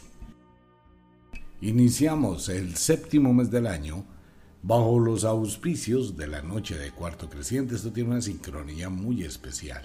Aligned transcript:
Iniciamos 1.62 2.50
el 2.50 2.76
séptimo 2.76 3.34
mes 3.34 3.50
del 3.50 3.66
año 3.66 4.06
bajo 4.62 5.00
los 5.00 5.24
auspicios 5.24 6.18
de 6.18 6.28
la 6.28 6.42
noche 6.42 6.78
de 6.78 6.92
cuarto 6.92 7.30
creciente. 7.30 7.76
Esto 7.76 7.92
tiene 7.92 8.12
una 8.12 8.22
sincronía 8.22 8.90
muy 8.90 9.24
especial. 9.24 9.84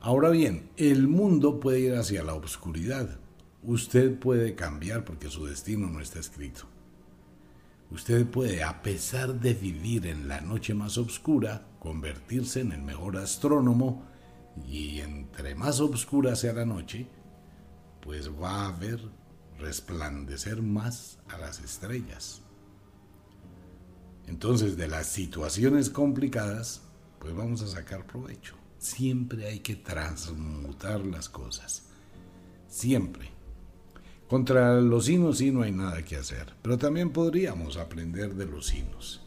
Ahora 0.00 0.30
bien, 0.30 0.68
el 0.76 1.08
mundo 1.08 1.60
puede 1.60 1.80
ir 1.80 1.94
hacia 1.94 2.22
la 2.22 2.34
oscuridad. 2.34 3.18
Usted 3.62 4.18
puede 4.18 4.54
cambiar 4.54 5.04
porque 5.04 5.30
su 5.30 5.46
destino 5.46 5.88
no 5.88 6.00
está 6.00 6.20
escrito. 6.20 6.64
Usted 7.90 8.26
puede, 8.26 8.62
a 8.62 8.82
pesar 8.82 9.40
de 9.40 9.54
vivir 9.54 10.06
en 10.06 10.28
la 10.28 10.40
noche 10.40 10.74
más 10.74 10.98
oscura, 10.98 11.66
convertirse 11.78 12.60
en 12.60 12.72
el 12.72 12.82
mejor 12.82 13.16
astrónomo 13.16 14.04
y 14.68 15.00
entre 15.00 15.54
más 15.54 15.80
oscura 15.80 16.36
sea 16.36 16.52
la 16.52 16.64
noche, 16.64 17.06
pues 18.00 18.30
va 18.30 18.66
a 18.66 18.72
ver 18.72 19.00
resplandecer 19.58 20.60
más 20.60 21.18
a 21.28 21.38
las 21.38 21.60
estrellas. 21.60 22.43
Entonces, 24.26 24.76
de 24.76 24.88
las 24.88 25.06
situaciones 25.06 25.90
complicadas, 25.90 26.82
pues 27.18 27.34
vamos 27.34 27.62
a 27.62 27.68
sacar 27.68 28.06
provecho. 28.06 28.54
Siempre 28.78 29.46
hay 29.46 29.60
que 29.60 29.76
transmutar 29.76 31.04
las 31.04 31.28
cosas. 31.28 31.84
Siempre. 32.68 33.30
Contra 34.28 34.80
los 34.80 35.06
sinos 35.06 35.38
sí 35.38 35.50
no 35.50 35.62
hay 35.62 35.72
nada 35.72 36.04
que 36.04 36.16
hacer, 36.16 36.54
pero 36.62 36.78
también 36.78 37.10
podríamos 37.10 37.76
aprender 37.76 38.34
de 38.34 38.46
los 38.46 38.66
sinos. 38.66 39.22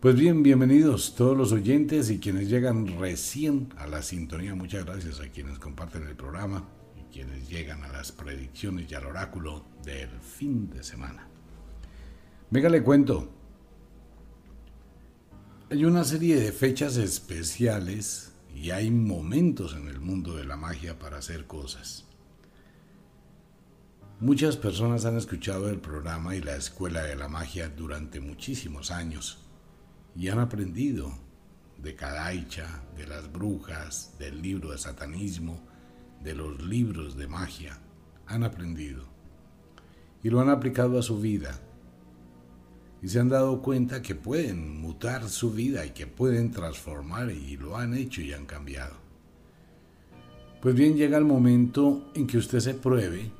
Pues 0.00 0.14
bien, 0.14 0.42
bienvenidos 0.42 1.14
todos 1.14 1.36
los 1.36 1.52
oyentes 1.52 2.08
y 2.10 2.18
quienes 2.18 2.48
llegan 2.48 2.98
recién 2.98 3.68
a 3.76 3.86
la 3.86 4.02
sintonía. 4.02 4.54
Muchas 4.54 4.86
gracias 4.86 5.20
a 5.20 5.28
quienes 5.28 5.58
comparten 5.58 6.04
el 6.06 6.16
programa 6.16 6.66
y 6.98 7.12
quienes 7.12 7.50
llegan 7.50 7.84
a 7.84 7.88
las 7.88 8.10
predicciones 8.10 8.90
y 8.90 8.94
al 8.94 9.04
oráculo 9.04 9.66
del 9.84 10.08
fin 10.20 10.70
de 10.70 10.82
semana. 10.82 11.28
Venga, 12.50 12.70
le 12.70 12.82
cuento. 12.82 13.39
Hay 15.72 15.84
una 15.84 16.02
serie 16.02 16.34
de 16.34 16.50
fechas 16.50 16.96
especiales 16.96 18.32
y 18.52 18.72
hay 18.72 18.90
momentos 18.90 19.76
en 19.76 19.86
el 19.86 20.00
mundo 20.00 20.34
de 20.34 20.42
la 20.42 20.56
magia 20.56 20.98
para 20.98 21.18
hacer 21.18 21.46
cosas. 21.46 22.06
Muchas 24.18 24.56
personas 24.56 25.04
han 25.04 25.16
escuchado 25.16 25.70
el 25.70 25.78
programa 25.78 26.34
y 26.34 26.40
la 26.40 26.56
escuela 26.56 27.04
de 27.04 27.14
la 27.14 27.28
magia 27.28 27.68
durante 27.68 28.18
muchísimos 28.18 28.90
años 28.90 29.46
y 30.16 30.26
han 30.26 30.40
aprendido 30.40 31.16
de 31.78 31.94
Kadaicha, 31.94 32.82
de 32.96 33.06
las 33.06 33.30
brujas, 33.30 34.16
del 34.18 34.42
libro 34.42 34.72
de 34.72 34.78
satanismo, 34.78 35.62
de 36.20 36.34
los 36.34 36.60
libros 36.64 37.16
de 37.16 37.28
magia. 37.28 37.78
Han 38.26 38.42
aprendido 38.42 39.04
y 40.24 40.30
lo 40.30 40.40
han 40.40 40.50
aplicado 40.50 40.98
a 40.98 41.02
su 41.02 41.20
vida 41.20 41.60
y 43.02 43.08
se 43.08 43.20
han 43.20 43.28
dado 43.28 43.62
cuenta 43.62 44.02
que 44.02 44.14
pueden 44.14 44.80
mutar 44.80 45.28
su 45.28 45.52
vida 45.52 45.86
y 45.86 45.90
que 45.90 46.06
pueden 46.06 46.50
transformar 46.50 47.30
y 47.30 47.56
lo 47.56 47.76
han 47.76 47.94
hecho 47.94 48.20
y 48.20 48.32
han 48.32 48.46
cambiado. 48.46 48.94
Pues 50.60 50.74
bien, 50.74 50.96
llega 50.96 51.16
el 51.16 51.24
momento 51.24 52.10
en 52.14 52.26
que 52.26 52.36
usted 52.36 52.60
se 52.60 52.74
pruebe 52.74 53.32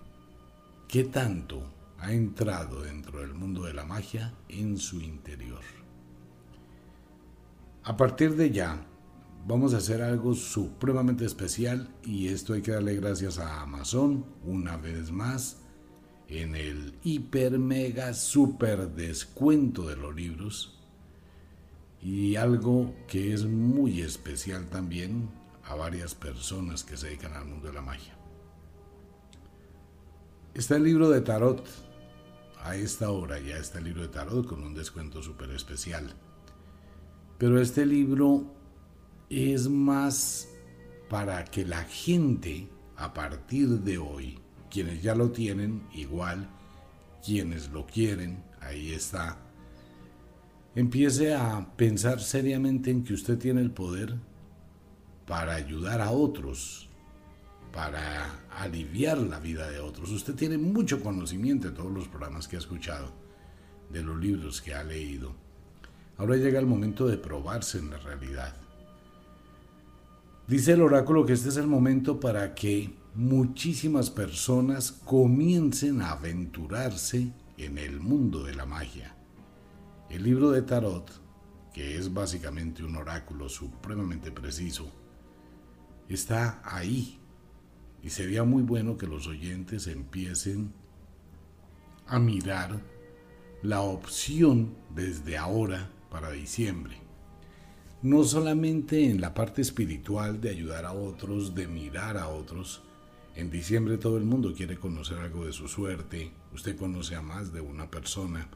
qué 0.88 1.04
tanto 1.04 1.62
ha 1.98 2.12
entrado 2.12 2.82
dentro 2.82 3.20
del 3.20 3.34
mundo 3.34 3.64
de 3.64 3.74
la 3.74 3.84
magia 3.84 4.32
en 4.48 4.78
su 4.78 5.00
interior. 5.02 5.60
A 7.84 7.96
partir 7.96 8.36
de 8.36 8.50
ya, 8.50 8.86
vamos 9.46 9.74
a 9.74 9.78
hacer 9.78 10.00
algo 10.00 10.34
supremamente 10.34 11.26
especial 11.26 11.88
y 12.02 12.28
esto 12.28 12.54
hay 12.54 12.62
que 12.62 12.72
darle 12.72 12.96
gracias 12.96 13.38
a 13.38 13.60
Amazon 13.60 14.24
una 14.44 14.78
vez 14.78 15.10
más 15.10 15.58
en 16.30 16.54
el 16.54 16.94
hiper 17.02 17.58
mega 17.58 18.14
super 18.14 18.88
descuento 18.90 19.88
de 19.88 19.96
los 19.96 20.14
libros 20.14 20.78
y 22.00 22.36
algo 22.36 22.94
que 23.08 23.34
es 23.34 23.44
muy 23.44 24.00
especial 24.00 24.66
también 24.68 25.28
a 25.64 25.74
varias 25.74 26.14
personas 26.14 26.84
que 26.84 26.96
se 26.96 27.08
dedican 27.08 27.34
al 27.34 27.46
mundo 27.46 27.66
de 27.66 27.74
la 27.74 27.82
magia. 27.82 28.14
Está 30.54 30.76
el 30.76 30.84
libro 30.84 31.10
de 31.10 31.20
tarot. 31.20 31.66
A 32.62 32.76
esta 32.76 33.10
hora 33.10 33.38
ya 33.40 33.56
está 33.56 33.78
el 33.78 33.84
libro 33.84 34.02
de 34.02 34.08
tarot 34.08 34.46
con 34.46 34.62
un 34.62 34.74
descuento 34.74 35.22
súper 35.22 35.50
especial. 35.50 36.14
Pero 37.38 37.60
este 37.60 37.86
libro 37.86 38.54
es 39.30 39.68
más 39.68 40.48
para 41.08 41.44
que 41.44 41.64
la 41.64 41.82
gente 41.84 42.68
a 42.96 43.14
partir 43.14 43.68
de 43.80 43.98
hoy 43.98 44.38
quienes 44.70 45.02
ya 45.02 45.14
lo 45.14 45.30
tienen, 45.30 45.82
igual, 45.92 46.48
quienes 47.24 47.70
lo 47.70 47.86
quieren, 47.86 48.42
ahí 48.60 48.92
está. 48.92 49.38
Empiece 50.74 51.34
a 51.34 51.66
pensar 51.76 52.20
seriamente 52.20 52.90
en 52.90 53.02
que 53.02 53.14
usted 53.14 53.38
tiene 53.38 53.60
el 53.60 53.72
poder 53.72 54.14
para 55.26 55.54
ayudar 55.54 56.00
a 56.00 56.12
otros, 56.12 56.88
para 57.72 58.46
aliviar 58.56 59.18
la 59.18 59.40
vida 59.40 59.68
de 59.70 59.80
otros. 59.80 60.10
Usted 60.10 60.34
tiene 60.34 60.58
mucho 60.58 61.02
conocimiento 61.02 61.68
de 61.68 61.76
todos 61.76 61.92
los 61.92 62.08
programas 62.08 62.46
que 62.46 62.56
ha 62.56 62.60
escuchado, 62.60 63.12
de 63.90 64.02
los 64.02 64.18
libros 64.18 64.60
que 64.60 64.74
ha 64.74 64.84
leído. 64.84 65.34
Ahora 66.16 66.36
llega 66.36 66.60
el 66.60 66.66
momento 66.66 67.06
de 67.08 67.16
probarse 67.16 67.78
en 67.78 67.90
la 67.90 67.98
realidad. 67.98 68.54
Dice 70.46 70.72
el 70.72 70.82
oráculo 70.82 71.24
que 71.24 71.32
este 71.32 71.48
es 71.48 71.56
el 71.56 71.66
momento 71.66 72.20
para 72.20 72.54
que 72.54 72.99
muchísimas 73.14 74.10
personas 74.10 74.92
comiencen 74.92 76.00
a 76.00 76.12
aventurarse 76.12 77.32
en 77.56 77.78
el 77.78 78.00
mundo 78.00 78.44
de 78.44 78.54
la 78.54 78.66
magia. 78.66 79.14
El 80.08 80.24
libro 80.24 80.50
de 80.50 80.62
Tarot, 80.62 81.10
que 81.72 81.96
es 81.96 82.12
básicamente 82.12 82.82
un 82.82 82.96
oráculo 82.96 83.48
supremamente 83.48 84.32
preciso, 84.32 84.90
está 86.08 86.60
ahí 86.64 87.16
Y 88.02 88.08
sería 88.08 88.44
muy 88.44 88.62
bueno 88.62 88.96
que 88.96 89.06
los 89.06 89.26
oyentes 89.26 89.86
empiecen 89.86 90.72
a 92.06 92.18
mirar 92.18 92.80
la 93.62 93.82
opción 93.82 94.74
desde 94.94 95.36
ahora 95.36 95.90
para 96.10 96.30
diciembre. 96.30 96.96
No 98.02 98.24
solamente 98.24 99.10
en 99.10 99.20
la 99.20 99.34
parte 99.34 99.60
espiritual 99.60 100.40
de 100.40 100.48
ayudar 100.48 100.86
a 100.86 100.92
otros, 100.92 101.54
de 101.54 101.68
mirar 101.68 102.16
a 102.16 102.28
otros. 102.28 102.82
En 103.36 103.50
diciembre 103.50 103.96
todo 103.96 104.16
el 104.16 104.24
mundo 104.24 104.52
quiere 104.54 104.76
conocer 104.76 105.18
algo 105.18 105.46
de 105.46 105.52
su 105.52 105.68
suerte, 105.68 106.32
usted 106.52 106.76
conoce 106.76 107.14
a 107.14 107.22
más 107.22 107.52
de 107.52 107.60
una 107.60 107.90
persona, 107.90 108.48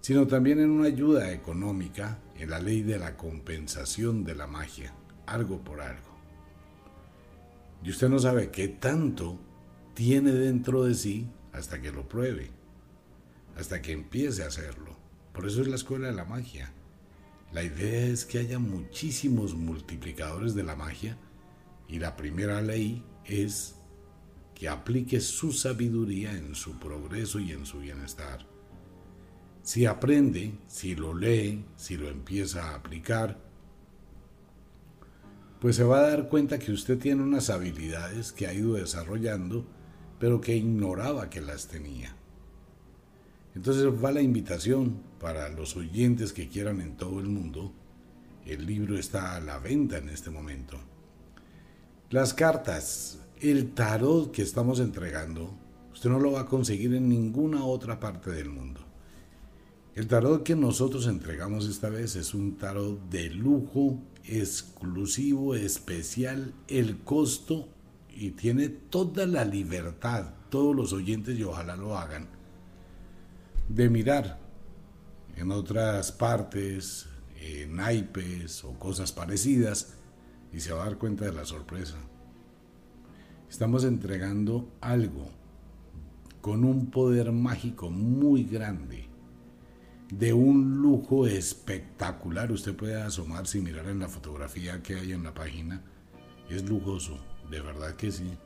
sino 0.00 0.26
también 0.26 0.58
en 0.60 0.70
una 0.70 0.88
ayuda 0.88 1.32
económica, 1.32 2.18
en 2.36 2.50
la 2.50 2.58
ley 2.58 2.82
de 2.82 2.98
la 2.98 3.16
compensación 3.16 4.24
de 4.24 4.34
la 4.34 4.46
magia, 4.46 4.94
algo 5.26 5.62
por 5.62 5.80
algo. 5.80 6.10
Y 7.84 7.90
usted 7.90 8.08
no 8.08 8.18
sabe 8.18 8.50
qué 8.50 8.68
tanto 8.68 9.38
tiene 9.94 10.32
dentro 10.32 10.84
de 10.84 10.94
sí 10.94 11.28
hasta 11.52 11.80
que 11.80 11.92
lo 11.92 12.08
pruebe, 12.08 12.50
hasta 13.56 13.82
que 13.82 13.92
empiece 13.92 14.42
a 14.42 14.48
hacerlo. 14.48 14.96
Por 15.32 15.46
eso 15.46 15.60
es 15.60 15.68
la 15.68 15.76
escuela 15.76 16.08
de 16.08 16.14
la 16.14 16.24
magia. 16.24 16.72
La 17.52 17.62
idea 17.62 18.06
es 18.06 18.24
que 18.24 18.38
haya 18.38 18.58
muchísimos 18.58 19.54
multiplicadores 19.54 20.54
de 20.54 20.62
la 20.62 20.74
magia 20.74 21.18
y 21.88 21.98
la 21.98 22.16
primera 22.16 22.62
ley 22.62 23.04
es 23.24 23.76
que 24.62 24.68
aplique 24.68 25.20
su 25.20 25.50
sabiduría 25.50 26.30
en 26.34 26.54
su 26.54 26.78
progreso 26.78 27.40
y 27.40 27.50
en 27.50 27.66
su 27.66 27.80
bienestar. 27.80 28.46
Si 29.64 29.86
aprende, 29.86 30.52
si 30.68 30.94
lo 30.94 31.14
lee, 31.14 31.64
si 31.74 31.96
lo 31.96 32.08
empieza 32.08 32.70
a 32.70 32.76
aplicar, 32.76 33.40
pues 35.60 35.74
se 35.74 35.82
va 35.82 35.98
a 35.98 36.08
dar 36.08 36.28
cuenta 36.28 36.60
que 36.60 36.70
usted 36.70 36.96
tiene 36.96 37.24
unas 37.24 37.50
habilidades 37.50 38.30
que 38.30 38.46
ha 38.46 38.54
ido 38.54 38.74
desarrollando, 38.74 39.66
pero 40.20 40.40
que 40.40 40.54
ignoraba 40.54 41.28
que 41.28 41.40
las 41.40 41.66
tenía. 41.66 42.14
Entonces 43.56 43.86
va 43.86 44.12
la 44.12 44.22
invitación 44.22 45.02
para 45.18 45.48
los 45.48 45.76
oyentes 45.76 46.32
que 46.32 46.48
quieran 46.48 46.80
en 46.80 46.96
todo 46.96 47.18
el 47.18 47.26
mundo. 47.26 47.72
El 48.46 48.64
libro 48.64 48.96
está 48.96 49.34
a 49.34 49.40
la 49.40 49.58
venta 49.58 49.98
en 49.98 50.08
este 50.08 50.30
momento. 50.30 50.78
Las 52.10 52.32
cartas, 52.32 53.18
el 53.42 53.72
tarot 53.74 54.30
que 54.30 54.42
estamos 54.42 54.78
entregando, 54.78 55.52
usted 55.92 56.08
no 56.08 56.20
lo 56.20 56.30
va 56.30 56.42
a 56.42 56.46
conseguir 56.46 56.94
en 56.94 57.08
ninguna 57.08 57.64
otra 57.64 57.98
parte 57.98 58.30
del 58.30 58.48
mundo. 58.48 58.80
El 59.96 60.06
tarot 60.06 60.44
que 60.44 60.54
nosotros 60.54 61.08
entregamos 61.08 61.66
esta 61.66 61.88
vez 61.88 62.14
es 62.14 62.34
un 62.34 62.56
tarot 62.56 63.10
de 63.10 63.30
lujo, 63.30 63.98
exclusivo, 64.24 65.56
especial, 65.56 66.54
el 66.68 67.00
costo 67.00 67.68
y 68.08 68.30
tiene 68.30 68.68
toda 68.68 69.26
la 69.26 69.44
libertad, 69.44 70.34
todos 70.48 70.76
los 70.76 70.92
oyentes 70.92 71.36
y 71.36 71.42
ojalá 71.42 71.76
lo 71.76 71.98
hagan, 71.98 72.28
de 73.68 73.90
mirar 73.90 74.38
en 75.34 75.50
otras 75.50 76.12
partes, 76.12 77.08
en 77.40 77.74
naipes 77.74 78.62
o 78.62 78.78
cosas 78.78 79.10
parecidas 79.10 79.94
y 80.52 80.60
se 80.60 80.72
va 80.72 80.82
a 80.82 80.86
dar 80.86 80.98
cuenta 80.98 81.24
de 81.24 81.32
la 81.32 81.44
sorpresa. 81.44 81.96
Estamos 83.52 83.84
entregando 83.84 84.72
algo 84.80 85.28
con 86.40 86.64
un 86.64 86.90
poder 86.90 87.32
mágico 87.32 87.90
muy 87.90 88.44
grande 88.44 89.10
de 90.10 90.32
un 90.32 90.80
lujo 90.80 91.26
espectacular. 91.26 92.50
Usted 92.50 92.74
puede 92.74 93.02
asomarse 93.02 93.58
y 93.58 93.60
mirar 93.60 93.88
en 93.88 93.98
la 93.98 94.08
fotografía 94.08 94.82
que 94.82 94.94
hay 94.94 95.12
en 95.12 95.22
la 95.22 95.34
página. 95.34 95.82
Es 96.48 96.66
lujoso, 96.66 97.18
de 97.50 97.60
verdad 97.60 97.94
que 97.94 98.10
sí. 98.10 98.38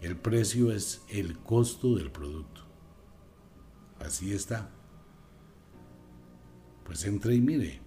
El 0.00 0.16
precio 0.16 0.72
es 0.72 1.02
el 1.08 1.38
costo 1.38 1.94
del 1.94 2.10
producto. 2.10 2.62
Así 4.00 4.34
está. 4.34 4.70
Pues 6.84 7.04
entre 7.04 7.36
y 7.36 7.40
mire. 7.40 7.80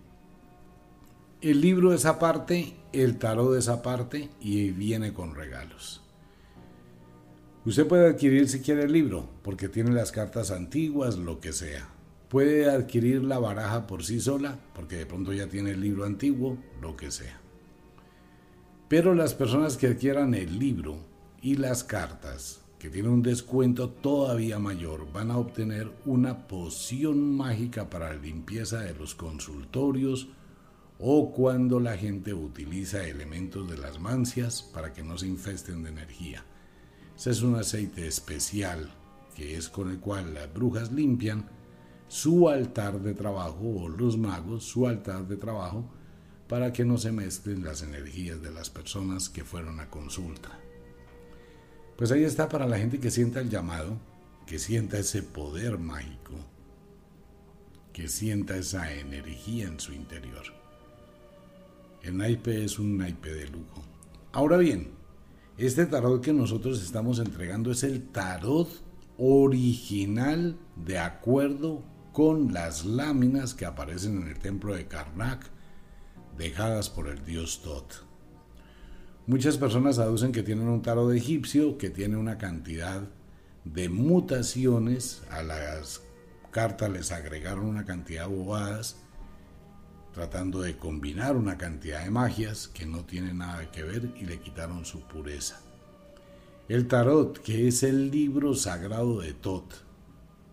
El 1.41 1.59
libro 1.59 1.93
es 1.93 2.05
aparte, 2.05 2.77
el 2.93 3.17
tarot 3.17 3.57
es 3.57 3.67
aparte 3.67 4.29
y 4.39 4.71
viene 4.71 5.13
con 5.13 5.35
regalos. 5.35 6.04
Usted 7.65 7.87
puede 7.87 8.07
adquirir 8.07 8.47
si 8.47 8.61
quiere 8.61 8.83
el 8.83 8.91
libro, 8.91 9.29
porque 9.41 9.69
tiene 9.69 9.91
las 9.91 10.11
cartas 10.11 10.51
antiguas, 10.51 11.17
lo 11.17 11.39
que 11.39 11.51
sea 11.51 11.95
Puede 12.29 12.69
adquirir 12.69 13.23
la 13.23 13.37
baraja 13.37 13.85
por 13.85 14.03
sí 14.03 14.19
sola, 14.19 14.57
porque 14.73 14.97
de 14.97 15.05
pronto 15.05 15.31
ya 15.31 15.47
tiene 15.47 15.71
el 15.71 15.81
libro 15.81 16.05
antiguo, 16.05 16.57
lo 16.81 16.97
que 16.97 17.11
sea. 17.11 17.39
Pero 18.89 19.13
las 19.13 19.33
personas 19.33 19.77
que 19.77 19.87
adquieran 19.87 20.33
el 20.33 20.57
libro 20.57 20.97
y 21.41 21.55
las 21.55 21.83
cartas, 21.83 22.61
que 22.79 22.89
tienen 22.89 23.11
un 23.11 23.21
descuento 23.21 23.89
todavía 23.89 24.57
mayor, 24.57 25.11
van 25.13 25.29
a 25.29 25.37
obtener 25.37 25.91
una 26.05 26.47
poción 26.47 27.37
mágica 27.37 27.89
para 27.89 28.13
la 28.13 28.19
limpieza 28.19 28.79
de 28.79 28.95
los 28.95 29.13
consultorios 29.13 30.27
o 30.99 31.31
cuando 31.31 31.79
la 31.79 31.95
gente 31.95 32.33
utiliza 32.33 33.07
elementos 33.07 33.69
de 33.69 33.77
las 33.77 33.99
mancias 33.99 34.61
para 34.61 34.93
que 34.93 35.03
no 35.03 35.17
se 35.17 35.27
infesten 35.27 35.83
de 35.83 35.89
energía. 35.91 36.43
Es 37.23 37.41
un 37.41 37.55
aceite 37.55 38.05
especial 38.05 38.93
que 39.35 39.57
es 39.57 39.67
con 39.69 39.89
el 39.89 39.99
cual 39.99 40.33
las 40.35 40.53
brujas 40.53 40.91
limpian 40.91 41.49
su 42.07 42.49
altar 42.49 42.99
de 43.01 43.15
trabajo 43.15 43.63
o 43.63 43.89
los 43.89 44.15
magos 44.15 44.63
su 44.63 44.87
altar 44.87 45.27
de 45.27 45.37
trabajo 45.37 45.89
para 46.47 46.71
que 46.71 46.85
no 46.85 46.99
se 46.99 47.11
mezclen 47.11 47.63
las 47.63 47.81
energías 47.81 48.41
de 48.43 48.51
las 48.51 48.69
personas 48.69 49.29
que 49.29 49.43
fueron 49.43 49.79
a 49.79 49.89
consulta. 49.89 50.59
Pues 51.97 52.11
ahí 52.11 52.23
está 52.23 52.47
para 52.47 52.67
la 52.67 52.77
gente 52.77 52.99
que 52.99 53.09
sienta 53.09 53.39
el 53.39 53.49
llamado, 53.49 53.97
que 54.45 54.59
sienta 54.59 54.99
ese 54.99 55.23
poder 55.23 55.79
mágico, 55.79 56.33
que 57.91 58.07
sienta 58.07 58.55
esa 58.55 58.93
energía 58.93 59.65
en 59.65 59.79
su 59.79 59.93
interior. 59.93 60.43
El 62.03 62.17
naipe 62.17 62.63
es 62.63 62.77
un 62.77 62.97
naipe 62.97 63.33
de 63.33 63.47
lujo. 63.47 63.83
Ahora 64.31 64.57
bien, 64.57 64.91
este 65.57 65.85
tarot 65.85 66.21
que 66.21 66.33
nosotros 66.33 66.83
estamos 66.83 67.19
entregando 67.19 67.71
es 67.71 67.83
el 67.83 68.03
tarot 68.09 68.67
original 69.17 70.57
de 70.75 70.99
acuerdo 70.99 71.83
con 72.11 72.53
las 72.53 72.85
láminas 72.85 73.53
que 73.53 73.65
aparecen 73.65 74.21
en 74.21 74.27
el 74.27 74.39
templo 74.39 74.75
de 74.75 74.87
Karnak, 74.87 75.49
dejadas 76.37 76.89
por 76.89 77.07
el 77.07 77.23
dios 77.25 77.61
Tot. 77.61 78.05
Muchas 79.27 79.57
personas 79.57 79.97
aducen 79.97 80.31
que 80.31 80.43
tienen 80.43 80.67
un 80.67 80.81
tarot 80.81 81.13
egipcio 81.13 81.77
que 81.77 81.89
tiene 81.89 82.17
una 82.17 82.37
cantidad 82.37 83.07
de 83.63 83.89
mutaciones, 83.89 85.23
a 85.31 85.41
las 85.41 86.03
cartas 86.51 86.89
les 86.89 87.11
agregaron 87.11 87.65
una 87.65 87.85
cantidad 87.85 88.27
de 88.27 88.35
bobadas, 88.35 88.97
tratando 90.15 90.61
de 90.61 90.77
combinar 90.77 91.35
una 91.35 91.57
cantidad 91.57 92.01
de 92.01 92.09
magias 92.09 92.69
que 92.69 92.85
no 92.85 93.03
tienen 93.03 93.39
nada 93.39 93.69
que 93.69 93.83
ver 93.83 94.13
y 94.17 94.23
le 94.23 94.39
quitaron 94.39 94.85
su 94.85 95.01
pureza. 95.01 95.59
El 96.69 96.87
tarot, 96.87 97.37
que 97.39 97.67
es 97.67 97.83
el 97.83 98.11
libro 98.11 98.55
sagrado 98.55 99.19
de 99.19 99.33
Tot, 99.33 99.83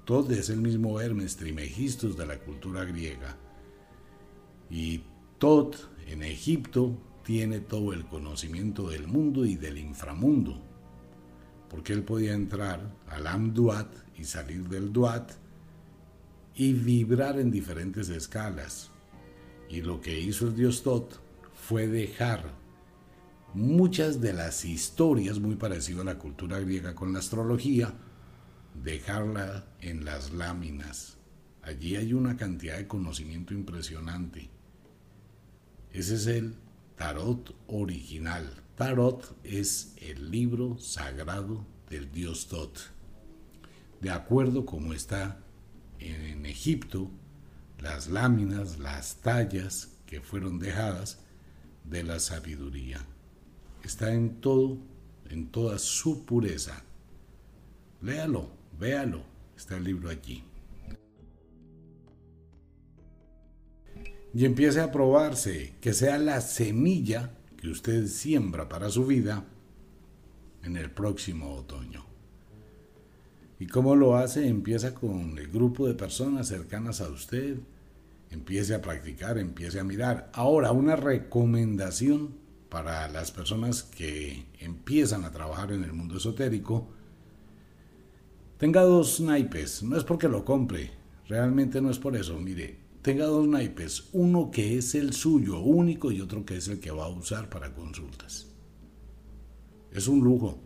Tot 0.04 0.28
es 0.32 0.50
el 0.50 0.60
mismo 0.60 1.00
Hermes 1.00 1.36
Trimegistus 1.36 2.16
de 2.16 2.26
la 2.26 2.40
cultura 2.40 2.84
griega. 2.84 3.36
Y 4.68 5.04
Tot 5.38 5.76
en 6.08 6.24
Egipto 6.24 6.98
tiene 7.22 7.60
todo 7.60 7.92
el 7.92 8.04
conocimiento 8.06 8.90
del 8.90 9.06
mundo 9.06 9.46
y 9.46 9.54
del 9.54 9.78
inframundo, 9.78 10.60
porque 11.70 11.92
él 11.92 12.02
podía 12.02 12.34
entrar 12.34 12.80
al 13.06 13.28
Amduat 13.28 13.94
y 14.18 14.24
salir 14.24 14.68
del 14.68 14.92
Duat 14.92 15.30
y 16.56 16.72
vibrar 16.72 17.38
en 17.38 17.52
diferentes 17.52 18.08
escalas. 18.08 18.91
Y 19.72 19.80
lo 19.80 20.02
que 20.02 20.20
hizo 20.20 20.48
el 20.48 20.54
dios 20.54 20.82
Tot 20.82 21.18
fue 21.54 21.86
dejar 21.86 22.52
muchas 23.54 24.20
de 24.20 24.34
las 24.34 24.66
historias 24.66 25.38
muy 25.38 25.56
parecidas 25.56 26.02
a 26.02 26.04
la 26.04 26.18
cultura 26.18 26.60
griega 26.60 26.94
con 26.94 27.14
la 27.14 27.20
astrología, 27.20 27.94
dejarla 28.84 29.64
en 29.80 30.04
las 30.04 30.30
láminas. 30.34 31.16
Allí 31.62 31.96
hay 31.96 32.12
una 32.12 32.36
cantidad 32.36 32.76
de 32.76 32.86
conocimiento 32.86 33.54
impresionante. 33.54 34.50
Ese 35.90 36.16
es 36.16 36.26
el 36.26 36.54
tarot 36.96 37.56
original. 37.66 38.52
Tarot 38.76 39.38
es 39.42 39.94
el 40.02 40.30
libro 40.30 40.76
sagrado 40.76 41.64
del 41.88 42.12
dios 42.12 42.46
Tot. 42.46 42.78
De 44.02 44.10
acuerdo 44.10 44.66
como 44.66 44.92
está 44.92 45.42
en 45.98 46.44
Egipto, 46.44 47.10
las 47.82 48.08
láminas, 48.08 48.78
las 48.78 49.16
tallas 49.16 49.88
que 50.06 50.20
fueron 50.20 50.58
dejadas 50.58 51.18
de 51.84 52.04
la 52.04 52.20
sabiduría. 52.20 53.00
Está 53.82 54.14
en 54.14 54.40
todo, 54.40 54.78
en 55.28 55.48
toda 55.48 55.78
su 55.78 56.24
pureza. 56.24 56.84
Léalo, 58.00 58.62
Véalo, 58.78 59.22
está 59.56 59.76
el 59.76 59.84
libro 59.84 60.08
allí. 60.08 60.44
Y 64.34 64.44
empiece 64.44 64.80
a 64.80 64.90
probarse, 64.90 65.74
que 65.80 65.92
sea 65.92 66.18
la 66.18 66.40
semilla 66.40 67.34
que 67.56 67.68
usted 67.68 68.06
siembra 68.06 68.68
para 68.68 68.88
su 68.90 69.06
vida, 69.06 69.44
en 70.62 70.76
el 70.76 70.90
próximo 70.90 71.54
otoño. 71.54 72.04
¿Y 73.58 73.66
cómo 73.66 73.94
lo 73.94 74.16
hace? 74.16 74.48
Empieza 74.48 74.94
con 74.94 75.38
el 75.38 75.48
grupo 75.48 75.86
de 75.86 75.94
personas 75.94 76.48
cercanas 76.48 77.00
a 77.00 77.08
usted, 77.08 77.58
empiece 78.32 78.74
a 78.74 78.82
practicar, 78.82 79.38
empiece 79.38 79.78
a 79.78 79.84
mirar. 79.84 80.30
Ahora, 80.32 80.72
una 80.72 80.96
recomendación 80.96 82.34
para 82.68 83.06
las 83.08 83.30
personas 83.30 83.82
que 83.82 84.46
empiezan 84.58 85.24
a 85.24 85.30
trabajar 85.30 85.72
en 85.72 85.84
el 85.84 85.92
mundo 85.92 86.16
esotérico, 86.16 86.88
tenga 88.56 88.82
dos 88.82 89.20
naipes, 89.20 89.82
no 89.82 89.96
es 89.96 90.04
porque 90.04 90.28
lo 90.28 90.44
compre, 90.44 90.90
realmente 91.28 91.82
no 91.82 91.90
es 91.90 91.98
por 91.98 92.16
eso, 92.16 92.38
mire, 92.38 92.78
tenga 93.02 93.26
dos 93.26 93.46
naipes, 93.46 94.08
uno 94.12 94.50
que 94.50 94.78
es 94.78 94.94
el 94.94 95.12
suyo 95.12 95.60
único 95.60 96.10
y 96.10 96.20
otro 96.20 96.46
que 96.46 96.56
es 96.56 96.68
el 96.68 96.80
que 96.80 96.90
va 96.90 97.04
a 97.04 97.08
usar 97.08 97.50
para 97.50 97.74
consultas. 97.74 98.46
Es 99.90 100.08
un 100.08 100.20
lujo. 100.24 100.58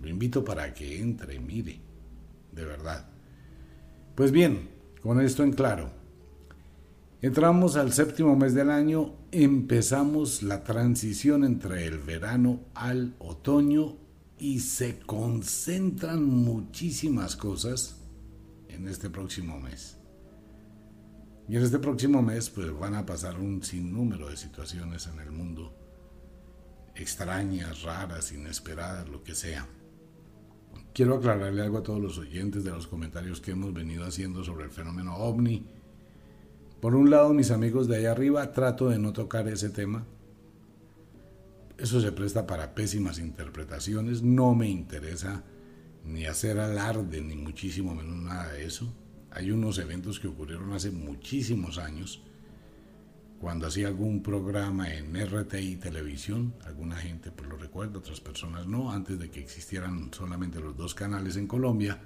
Lo 0.00 0.08
invito 0.08 0.44
para 0.44 0.72
que 0.72 0.98
entre, 0.98 1.38
mire, 1.40 1.80
de 2.52 2.64
verdad. 2.64 3.06
Pues 4.14 4.32
bien, 4.32 4.77
con 5.02 5.20
esto 5.20 5.42
en 5.42 5.52
claro, 5.52 5.90
Entramos 7.20 7.74
al 7.74 7.92
séptimo 7.92 8.36
mes 8.36 8.54
del 8.54 8.70
año, 8.70 9.16
empezamos 9.32 10.44
la 10.44 10.62
transición 10.62 11.42
entre 11.42 11.84
el 11.84 11.98
verano 11.98 12.60
al 12.74 13.16
otoño 13.18 13.96
y 14.38 14.60
se 14.60 15.00
concentran 15.00 16.24
muchísimas 16.24 17.34
cosas 17.34 17.96
en 18.68 18.86
este 18.86 19.10
próximo 19.10 19.58
mes. 19.58 19.96
Y 21.48 21.56
en 21.56 21.64
este 21.64 21.80
próximo 21.80 22.22
mes 22.22 22.50
pues 22.50 22.70
van 22.78 22.94
a 22.94 23.04
pasar 23.04 23.40
un 23.40 23.64
sinnúmero 23.64 24.28
de 24.28 24.36
situaciones 24.36 25.08
en 25.08 25.18
el 25.18 25.32
mundo, 25.32 25.74
extrañas, 26.94 27.82
raras, 27.82 28.30
inesperadas, 28.30 29.08
lo 29.08 29.24
que 29.24 29.34
sea. 29.34 29.66
Quiero 30.92 31.16
aclararle 31.16 31.62
algo 31.62 31.78
a 31.78 31.82
todos 31.82 32.00
los 32.00 32.18
oyentes 32.18 32.64
de 32.64 32.70
los 32.70 32.86
comentarios 32.86 33.40
que 33.40 33.52
hemos 33.52 33.72
venido 33.72 34.04
haciendo 34.04 34.42
sobre 34.42 34.64
el 34.64 34.70
fenómeno 34.70 35.16
ovni 35.16 35.64
por 36.80 36.94
un 36.94 37.10
lado, 37.10 37.34
mis 37.34 37.50
amigos 37.50 37.88
de 37.88 37.96
allá 37.96 38.12
arriba, 38.12 38.52
trato 38.52 38.88
de 38.88 39.00
no 39.00 39.12
tocar 39.12 39.48
ese 39.48 39.68
tema. 39.68 40.06
Eso 41.76 42.00
se 42.00 42.12
presta 42.12 42.46
para 42.46 42.74
pésimas 42.74 43.18
interpretaciones. 43.18 44.22
No 44.22 44.54
me 44.54 44.68
interesa 44.68 45.42
ni 46.04 46.26
hacer 46.26 46.60
alarde, 46.60 47.20
ni 47.20 47.34
muchísimo 47.34 47.96
menos 47.96 48.16
nada 48.18 48.52
de 48.52 48.64
eso. 48.64 48.92
Hay 49.32 49.50
unos 49.50 49.78
eventos 49.78 50.20
que 50.20 50.28
ocurrieron 50.28 50.72
hace 50.72 50.92
muchísimos 50.92 51.78
años, 51.78 52.22
cuando 53.40 53.68
hacía 53.68 53.86
algún 53.86 54.22
programa 54.22 54.92
en 54.92 55.14
RTI 55.14 55.76
Televisión, 55.76 56.54
alguna 56.64 56.96
gente 56.96 57.30
pues 57.30 57.48
lo 57.48 57.56
recuerda, 57.56 57.98
otras 57.98 58.20
personas 58.20 58.66
no, 58.66 58.90
antes 58.90 59.18
de 59.18 59.30
que 59.30 59.40
existieran 59.40 60.12
solamente 60.12 60.60
los 60.60 60.76
dos 60.76 60.94
canales 60.94 61.36
en 61.36 61.46
Colombia, 61.46 62.00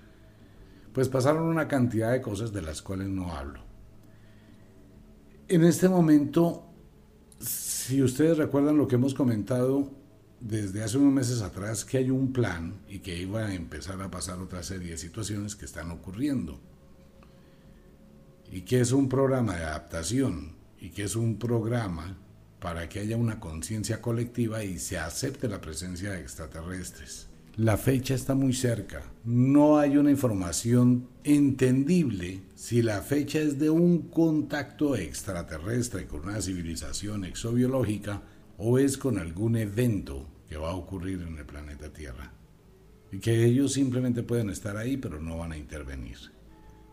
pues 0.93 1.09
pasaron 1.09 1.45
una 1.45 1.69
cantidad 1.69 2.13
de 2.13 2.21
cosas 2.21 2.53
de 2.53 2.61
las 2.61 2.83
cuales 2.83 3.09
no 3.09 3.33
hablo. 3.33 3.61
En 5.49 5.65
este 5.65 5.89
momento, 5.89 6.67
si 7.39 8.03
ustedes 8.03 8.37
recuerdan 8.37 8.77
lo 8.77 8.87
que 8.87 8.97
hemos 8.97 9.15
comentado 9.15 9.91
desde 10.39 10.83
hace 10.83 10.99
unos 10.99 11.15
meses 11.15 11.41
atrás, 11.41 11.85
que 11.85 11.99
hay 11.99 12.11
un 12.11 12.33
plan 12.33 12.75
y 12.89 12.99
que 12.99 13.17
iba 13.17 13.47
a 13.47 13.55
empezar 13.55 14.03
a 14.03 14.11
pasar 14.11 14.39
otra 14.39 14.63
serie 14.63 14.91
de 14.91 14.99
situaciones 14.99 15.57
que 15.57 15.65
están 15.65 15.91
ocurriendo. 15.91 16.61
Y 18.51 18.63
que 18.63 18.81
es 18.81 18.93
un 18.93 19.09
programa 19.09 19.57
de 19.57 19.65
adaptación 19.65 20.62
y 20.83 20.91
que 20.91 21.05
es 21.05 21.15
un 21.15 21.39
programa 21.39 22.19
para 22.59 22.89
que 22.89 22.99
haya 22.99 23.17
una 23.17 23.39
conciencia 23.39 24.03
colectiva 24.03 24.65
y 24.65 24.81
se 24.81 24.99
acepte 24.99 25.49
la 25.49 25.61
presencia 25.61 26.11
de 26.11 26.21
extraterrestres. 26.21 27.29
La 27.57 27.77
fecha 27.77 28.15
está 28.15 28.35
muy 28.35 28.53
cerca. 28.53 29.05
No 29.25 29.79
hay 29.79 29.97
una 29.97 30.11
información 30.11 31.09
entendible 31.23 32.43
si 32.57 32.83
la 32.83 33.01
fecha 33.01 33.39
es 33.39 33.61
de 33.61 33.71
un 33.71 34.09
contacto 34.09 34.97
extraterrestre 34.97 36.09
con 36.09 36.23
una 36.23 36.43
civilización 36.43 37.25
exobiológica 37.25 38.23
o 38.59 38.81
es 38.81 38.99
con 38.99 39.19
algún 39.19 39.55
evento 39.55 40.27
que 40.49 40.57
va 40.57 40.71
a 40.71 40.75
ocurrir 40.75 41.23
en 41.23 41.39
el 41.39 41.47
planeta 41.47 41.93
Tierra. 41.93 42.33
Y 43.13 43.19
que 43.19 43.45
ellos 43.45 43.75
simplemente 43.75 44.25
pueden 44.25 44.51
estar 44.51 44.77
ahí 44.77 44.97
pero 44.97 45.21
no 45.21 45.39
van 45.39 45.53
a 45.53 45.57
intervenir. 45.57 46.19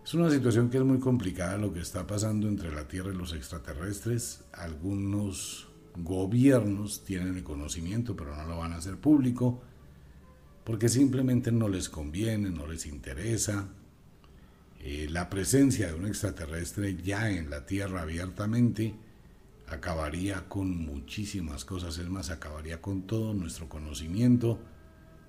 Es 0.04 0.14
una 0.14 0.30
situación 0.30 0.70
que 0.70 0.78
es 0.78 0.84
muy 0.84 1.00
complicada 1.00 1.58
lo 1.58 1.72
que 1.74 1.82
está 1.82 2.08
pasando 2.08 2.48
entre 2.48 2.74
la 2.74 2.88
Tierra 2.88 3.12
y 3.14 3.16
los 3.16 3.34
extraterrestres. 3.34 4.44
Algunos 4.54 5.68
gobiernos 5.96 7.04
tienen 7.04 7.36
el 7.36 7.44
conocimiento 7.44 8.16
pero 8.16 8.36
no 8.36 8.46
lo 8.46 8.58
van 8.58 8.74
a 8.74 8.78
hacer 8.78 8.98
público 8.98 9.62
porque 10.64 10.88
simplemente 10.88 11.52
no 11.52 11.68
les 11.68 11.90
conviene, 11.90 12.52
no 12.52 12.68
les 12.68 12.86
interesa. 12.86 13.70
Eh, 14.82 15.08
la 15.10 15.30
presencia 15.30 15.88
de 15.88 15.96
un 15.96 16.06
extraterrestre 16.06 16.96
ya 16.96 17.30
en 17.32 17.50
la 17.50 17.66
Tierra 17.66 18.04
abiertamente 18.04 18.94
acabaría 19.68 20.48
con 20.48 20.78
muchísimas 20.78 21.66
cosas, 21.66 21.98
es 21.98 22.08
más, 22.08 22.30
acabaría 22.30 22.82
con 22.82 23.04
todo 23.04 23.34
nuestro 23.34 23.68
conocimiento, 23.68 24.60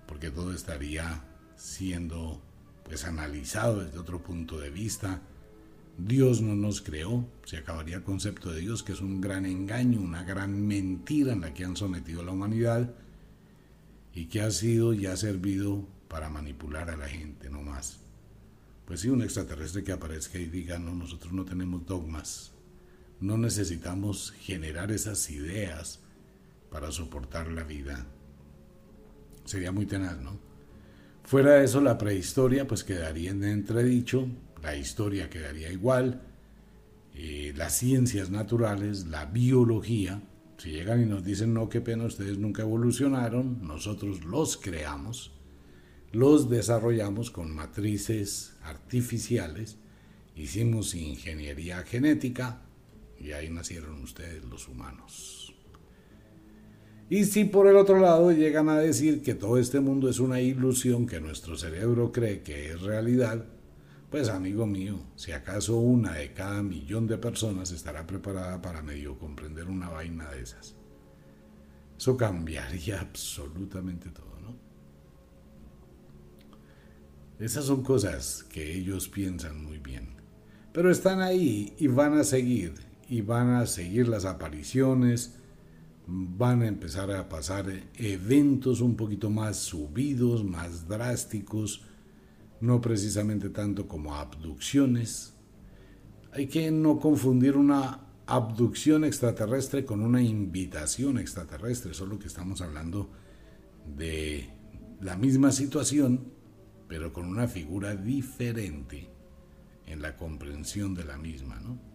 porque 0.06 0.30
todo 0.30 0.52
estaría 0.52 1.24
siendo 1.56 2.42
pues 2.90 3.04
analizado 3.04 3.84
desde 3.84 4.00
otro 4.00 4.20
punto 4.20 4.58
de 4.58 4.68
vista. 4.68 5.22
Dios 5.96 6.42
no 6.42 6.56
nos 6.56 6.82
creó, 6.82 7.24
se 7.44 7.58
acabaría 7.58 7.98
el 7.98 8.02
concepto 8.02 8.50
de 8.50 8.62
Dios, 8.62 8.82
que 8.82 8.90
es 8.90 9.00
un 9.00 9.20
gran 9.20 9.46
engaño, 9.46 10.00
una 10.00 10.24
gran 10.24 10.66
mentira 10.66 11.32
en 11.32 11.42
la 11.42 11.54
que 11.54 11.64
han 11.64 11.76
sometido 11.76 12.20
a 12.20 12.24
la 12.24 12.32
humanidad 12.32 12.92
y 14.12 14.26
que 14.26 14.42
ha 14.42 14.50
sido 14.50 14.92
y 14.92 15.06
ha 15.06 15.16
servido 15.16 15.86
para 16.08 16.30
manipular 16.30 16.90
a 16.90 16.96
la 16.96 17.06
gente, 17.06 17.48
no 17.48 17.62
más. 17.62 18.00
Pues 18.86 19.02
si 19.02 19.08
un 19.08 19.22
extraterrestre 19.22 19.84
que 19.84 19.92
aparezca 19.92 20.38
y 20.38 20.46
diga, 20.46 20.80
no, 20.80 20.92
nosotros 20.92 21.32
no 21.32 21.44
tenemos 21.44 21.86
dogmas, 21.86 22.50
no 23.20 23.38
necesitamos 23.38 24.32
generar 24.40 24.90
esas 24.90 25.30
ideas 25.30 26.00
para 26.72 26.90
soportar 26.90 27.52
la 27.52 27.62
vida. 27.62 28.04
Sería 29.44 29.70
muy 29.70 29.86
tenaz, 29.86 30.18
¿no? 30.18 30.49
Fuera 31.30 31.52
de 31.52 31.64
eso, 31.64 31.80
la 31.80 31.96
prehistoria 31.96 32.66
pues 32.66 32.82
quedaría 32.82 33.30
en 33.30 33.44
entredicho, 33.44 34.26
la 34.64 34.74
historia 34.74 35.30
quedaría 35.30 35.70
igual, 35.70 36.22
eh, 37.14 37.52
las 37.54 37.78
ciencias 37.78 38.30
naturales, 38.30 39.06
la 39.06 39.26
biología, 39.26 40.20
si 40.58 40.72
llegan 40.72 41.02
y 41.02 41.06
nos 41.06 41.22
dicen, 41.22 41.54
no, 41.54 41.68
qué 41.68 41.80
pena, 41.80 42.06
ustedes 42.06 42.36
nunca 42.36 42.62
evolucionaron, 42.62 43.64
nosotros 43.64 44.24
los 44.24 44.56
creamos, 44.56 45.30
los 46.10 46.50
desarrollamos 46.50 47.30
con 47.30 47.54
matrices 47.54 48.56
artificiales, 48.64 49.76
hicimos 50.34 50.96
ingeniería 50.96 51.84
genética 51.84 52.62
y 53.20 53.30
ahí 53.30 53.50
nacieron 53.50 54.02
ustedes 54.02 54.44
los 54.46 54.66
humanos. 54.66 55.39
Y 57.10 57.24
si 57.24 57.44
por 57.44 57.66
el 57.66 57.76
otro 57.76 57.98
lado 57.98 58.30
llegan 58.30 58.68
a 58.68 58.78
decir 58.78 59.20
que 59.20 59.34
todo 59.34 59.58
este 59.58 59.80
mundo 59.80 60.08
es 60.08 60.20
una 60.20 60.40
ilusión 60.40 61.08
que 61.08 61.20
nuestro 61.20 61.58
cerebro 61.58 62.12
cree 62.12 62.42
que 62.42 62.70
es 62.70 62.80
realidad, 62.82 63.44
pues 64.10 64.28
amigo 64.28 64.64
mío, 64.64 65.00
si 65.16 65.32
acaso 65.32 65.76
una 65.76 66.12
de 66.12 66.32
cada 66.32 66.62
millón 66.62 67.08
de 67.08 67.18
personas 67.18 67.72
estará 67.72 68.06
preparada 68.06 68.62
para 68.62 68.80
medio 68.80 69.18
comprender 69.18 69.66
una 69.66 69.88
vaina 69.88 70.30
de 70.30 70.42
esas. 70.42 70.76
Eso 71.98 72.16
cambiaría 72.16 73.00
absolutamente 73.02 74.10
todo, 74.10 74.38
¿no? 74.40 74.56
Esas 77.44 77.64
son 77.64 77.82
cosas 77.82 78.44
que 78.44 78.72
ellos 78.72 79.08
piensan 79.08 79.64
muy 79.64 79.78
bien. 79.78 80.10
Pero 80.72 80.92
están 80.92 81.22
ahí 81.22 81.74
y 81.76 81.88
van 81.88 82.16
a 82.16 82.22
seguir, 82.22 82.74
y 83.08 83.20
van 83.22 83.50
a 83.50 83.66
seguir 83.66 84.06
las 84.06 84.24
apariciones, 84.24 85.39
van 86.12 86.62
a 86.62 86.66
empezar 86.66 87.10
a 87.12 87.28
pasar 87.28 87.66
eventos 87.94 88.80
un 88.80 88.96
poquito 88.96 89.30
más 89.30 89.56
subidos, 89.58 90.44
más 90.44 90.88
drásticos, 90.88 91.82
no 92.60 92.80
precisamente 92.80 93.48
tanto 93.50 93.86
como 93.86 94.16
abducciones. 94.16 95.34
Hay 96.32 96.48
que 96.48 96.70
no 96.72 96.98
confundir 96.98 97.56
una 97.56 98.00
abducción 98.26 99.04
extraterrestre 99.04 99.84
con 99.84 100.02
una 100.02 100.20
invitación 100.20 101.18
extraterrestre, 101.18 101.94
solo 101.94 102.18
que 102.18 102.26
estamos 102.26 102.60
hablando 102.60 103.10
de 103.96 104.50
la 105.00 105.16
misma 105.16 105.52
situación, 105.52 106.32
pero 106.88 107.12
con 107.12 107.26
una 107.26 107.46
figura 107.46 107.94
diferente 107.94 109.10
en 109.86 110.02
la 110.02 110.16
comprensión 110.16 110.94
de 110.94 111.04
la 111.04 111.18
misma, 111.18 111.60
¿no? 111.60 111.89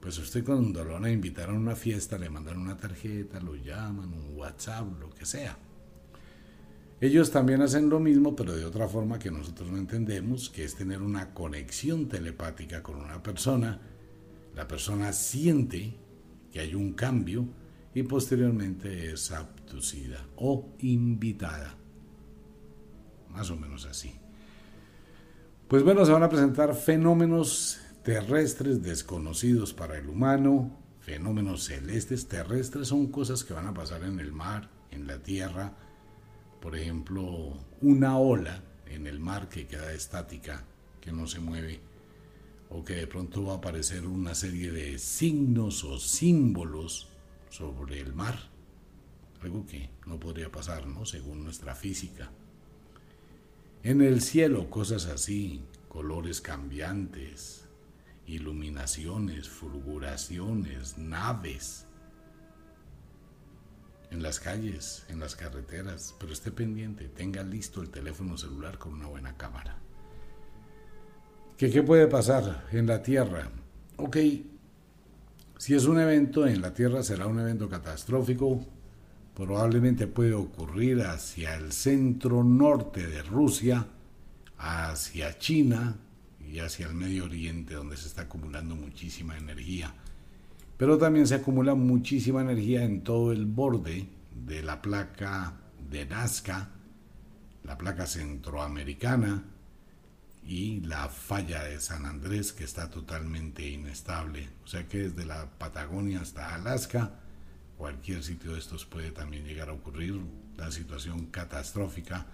Pues 0.00 0.18
usted 0.18 0.44
cuando 0.44 0.84
lo 0.84 0.94
van 0.94 1.04
a 1.04 1.10
invitar 1.10 1.50
a 1.50 1.52
una 1.52 1.74
fiesta, 1.74 2.18
le 2.18 2.30
mandan 2.30 2.58
una 2.58 2.76
tarjeta, 2.76 3.40
lo 3.40 3.56
llaman, 3.56 4.12
un 4.12 4.36
WhatsApp, 4.36 5.00
lo 5.00 5.10
que 5.10 5.26
sea. 5.26 5.58
Ellos 7.00 7.30
también 7.30 7.62
hacen 7.62 7.88
lo 7.88 8.00
mismo, 8.00 8.34
pero 8.34 8.56
de 8.56 8.64
otra 8.64 8.88
forma 8.88 9.18
que 9.18 9.30
nosotros 9.30 9.70
no 9.70 9.78
entendemos, 9.78 10.50
que 10.50 10.64
es 10.64 10.74
tener 10.74 11.00
una 11.00 11.32
conexión 11.32 12.08
telepática 12.08 12.82
con 12.82 12.96
una 12.96 13.22
persona. 13.22 13.80
La 14.54 14.66
persona 14.66 15.12
siente 15.12 15.94
que 16.52 16.60
hay 16.60 16.74
un 16.74 16.94
cambio 16.94 17.46
y 17.94 18.02
posteriormente 18.02 19.12
es 19.12 19.30
abducida 19.30 20.26
o 20.36 20.70
invitada. 20.80 21.76
Más 23.30 23.50
o 23.50 23.56
menos 23.56 23.86
así. 23.86 24.12
Pues 25.68 25.82
bueno, 25.84 26.04
se 26.04 26.12
van 26.12 26.22
a 26.22 26.28
presentar 26.28 26.74
fenómenos 26.74 27.78
terrestres 28.02 28.82
desconocidos 28.82 29.72
para 29.74 29.98
el 29.98 30.08
humano, 30.08 30.76
fenómenos 31.00 31.64
celestes 31.64 32.28
terrestres 32.28 32.88
son 32.88 33.08
cosas 33.08 33.44
que 33.44 33.54
van 33.54 33.66
a 33.66 33.74
pasar 33.74 34.04
en 34.04 34.20
el 34.20 34.32
mar, 34.32 34.70
en 34.90 35.06
la 35.06 35.22
tierra, 35.22 35.76
por 36.60 36.76
ejemplo, 36.76 37.56
una 37.80 38.18
ola 38.18 38.62
en 38.86 39.06
el 39.06 39.20
mar 39.20 39.48
que 39.48 39.66
queda 39.66 39.92
estática, 39.92 40.64
que 41.00 41.12
no 41.12 41.26
se 41.26 41.40
mueve, 41.40 41.80
o 42.70 42.84
que 42.84 42.94
de 42.94 43.06
pronto 43.06 43.44
va 43.44 43.54
a 43.54 43.56
aparecer 43.56 44.06
una 44.06 44.34
serie 44.34 44.70
de 44.72 44.98
signos 44.98 45.84
o 45.84 45.98
símbolos 45.98 47.08
sobre 47.50 48.00
el 48.00 48.12
mar, 48.12 48.38
algo 49.40 49.66
que 49.66 49.90
no 50.06 50.18
podría 50.18 50.50
pasar, 50.50 50.86
¿no? 50.86 51.06
Según 51.06 51.44
nuestra 51.44 51.74
física. 51.74 52.30
En 53.82 54.02
el 54.02 54.20
cielo, 54.20 54.68
cosas 54.68 55.06
así, 55.06 55.62
colores 55.88 56.40
cambiantes, 56.40 57.57
iluminaciones, 58.28 59.48
fulguraciones, 59.48 60.98
naves. 60.98 61.86
En 64.10 64.22
las 64.22 64.38
calles, 64.38 65.04
en 65.08 65.18
las 65.18 65.34
carreteras, 65.34 66.14
pero 66.18 66.32
esté 66.32 66.50
pendiente, 66.50 67.08
tenga 67.08 67.42
listo 67.42 67.82
el 67.82 67.90
teléfono 67.90 68.38
celular 68.38 68.78
con 68.78 68.94
una 68.94 69.06
buena 69.06 69.36
cámara. 69.36 69.78
¿Qué, 71.56 71.70
qué 71.70 71.82
puede 71.82 72.06
pasar 72.06 72.66
en 72.72 72.86
la 72.86 73.02
Tierra? 73.02 73.50
Ok, 73.96 74.16
si 75.58 75.74
es 75.74 75.86
un 75.86 75.98
evento 75.98 76.46
en 76.46 76.60
la 76.62 76.72
Tierra 76.72 77.02
será 77.02 77.26
un 77.26 77.40
evento 77.40 77.68
catastrófico, 77.68 78.64
probablemente 79.34 80.06
puede 80.06 80.34
ocurrir 80.34 81.02
hacia 81.02 81.56
el 81.56 81.72
centro 81.72 82.44
norte 82.44 83.06
de 83.06 83.22
Rusia, 83.22 83.86
hacia 84.56 85.36
China, 85.38 85.96
y 86.50 86.60
hacia 86.60 86.86
el 86.86 86.94
Medio 86.94 87.24
Oriente, 87.24 87.74
donde 87.74 87.96
se 87.96 88.08
está 88.08 88.22
acumulando 88.22 88.74
muchísima 88.74 89.36
energía. 89.36 89.92
Pero 90.76 90.96
también 90.96 91.26
se 91.26 91.34
acumula 91.34 91.74
muchísima 91.74 92.40
energía 92.40 92.84
en 92.84 93.02
todo 93.02 93.32
el 93.32 93.46
borde 93.46 94.06
de 94.46 94.62
la 94.62 94.80
placa 94.80 95.54
de 95.90 96.06
Nazca, 96.06 96.70
la 97.64 97.76
placa 97.76 98.06
centroamericana 98.06 99.44
y 100.46 100.80
la 100.80 101.08
falla 101.08 101.64
de 101.64 101.80
San 101.80 102.06
Andrés, 102.06 102.52
que 102.52 102.64
está 102.64 102.88
totalmente 102.88 103.68
inestable. 103.68 104.48
O 104.64 104.66
sea 104.66 104.86
que 104.86 105.08
desde 105.10 105.26
la 105.26 105.46
Patagonia 105.58 106.20
hasta 106.20 106.54
Alaska, 106.54 107.12
cualquier 107.76 108.22
sitio 108.22 108.52
de 108.52 108.60
estos 108.60 108.86
puede 108.86 109.10
también 109.10 109.44
llegar 109.44 109.68
a 109.68 109.74
ocurrir 109.74 110.18
la 110.56 110.70
situación 110.70 111.26
catastrófica 111.26 112.26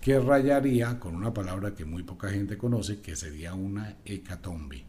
que 0.00 0.18
rayaría 0.18 0.98
con 0.98 1.14
una 1.14 1.34
palabra 1.34 1.74
que 1.74 1.84
muy 1.84 2.02
poca 2.02 2.30
gente 2.30 2.56
conoce, 2.56 3.00
que 3.00 3.16
sería 3.16 3.54
una 3.54 3.98
hecatombe. 4.04 4.86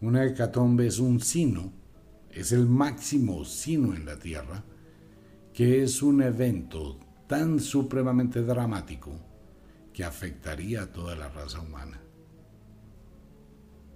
Una 0.00 0.24
hecatombe 0.24 0.88
es 0.88 0.98
un 0.98 1.20
sino, 1.20 1.72
es 2.30 2.50
el 2.50 2.66
máximo 2.66 3.44
sino 3.44 3.94
en 3.94 4.04
la 4.04 4.18
Tierra, 4.18 4.64
que 5.54 5.84
es 5.84 6.02
un 6.02 6.22
evento 6.22 6.98
tan 7.28 7.60
supremamente 7.60 8.42
dramático 8.42 9.12
que 9.92 10.02
afectaría 10.02 10.82
a 10.82 10.92
toda 10.92 11.14
la 11.14 11.28
raza 11.28 11.60
humana. 11.60 12.00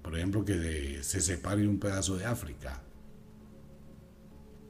Por 0.03 0.17
ejemplo, 0.17 0.45
que 0.45 1.01
se 1.03 1.21
separe 1.21 1.67
un 1.67 1.81
pedazo 1.81 2.17
de 2.17 2.27
África, 2.27 2.81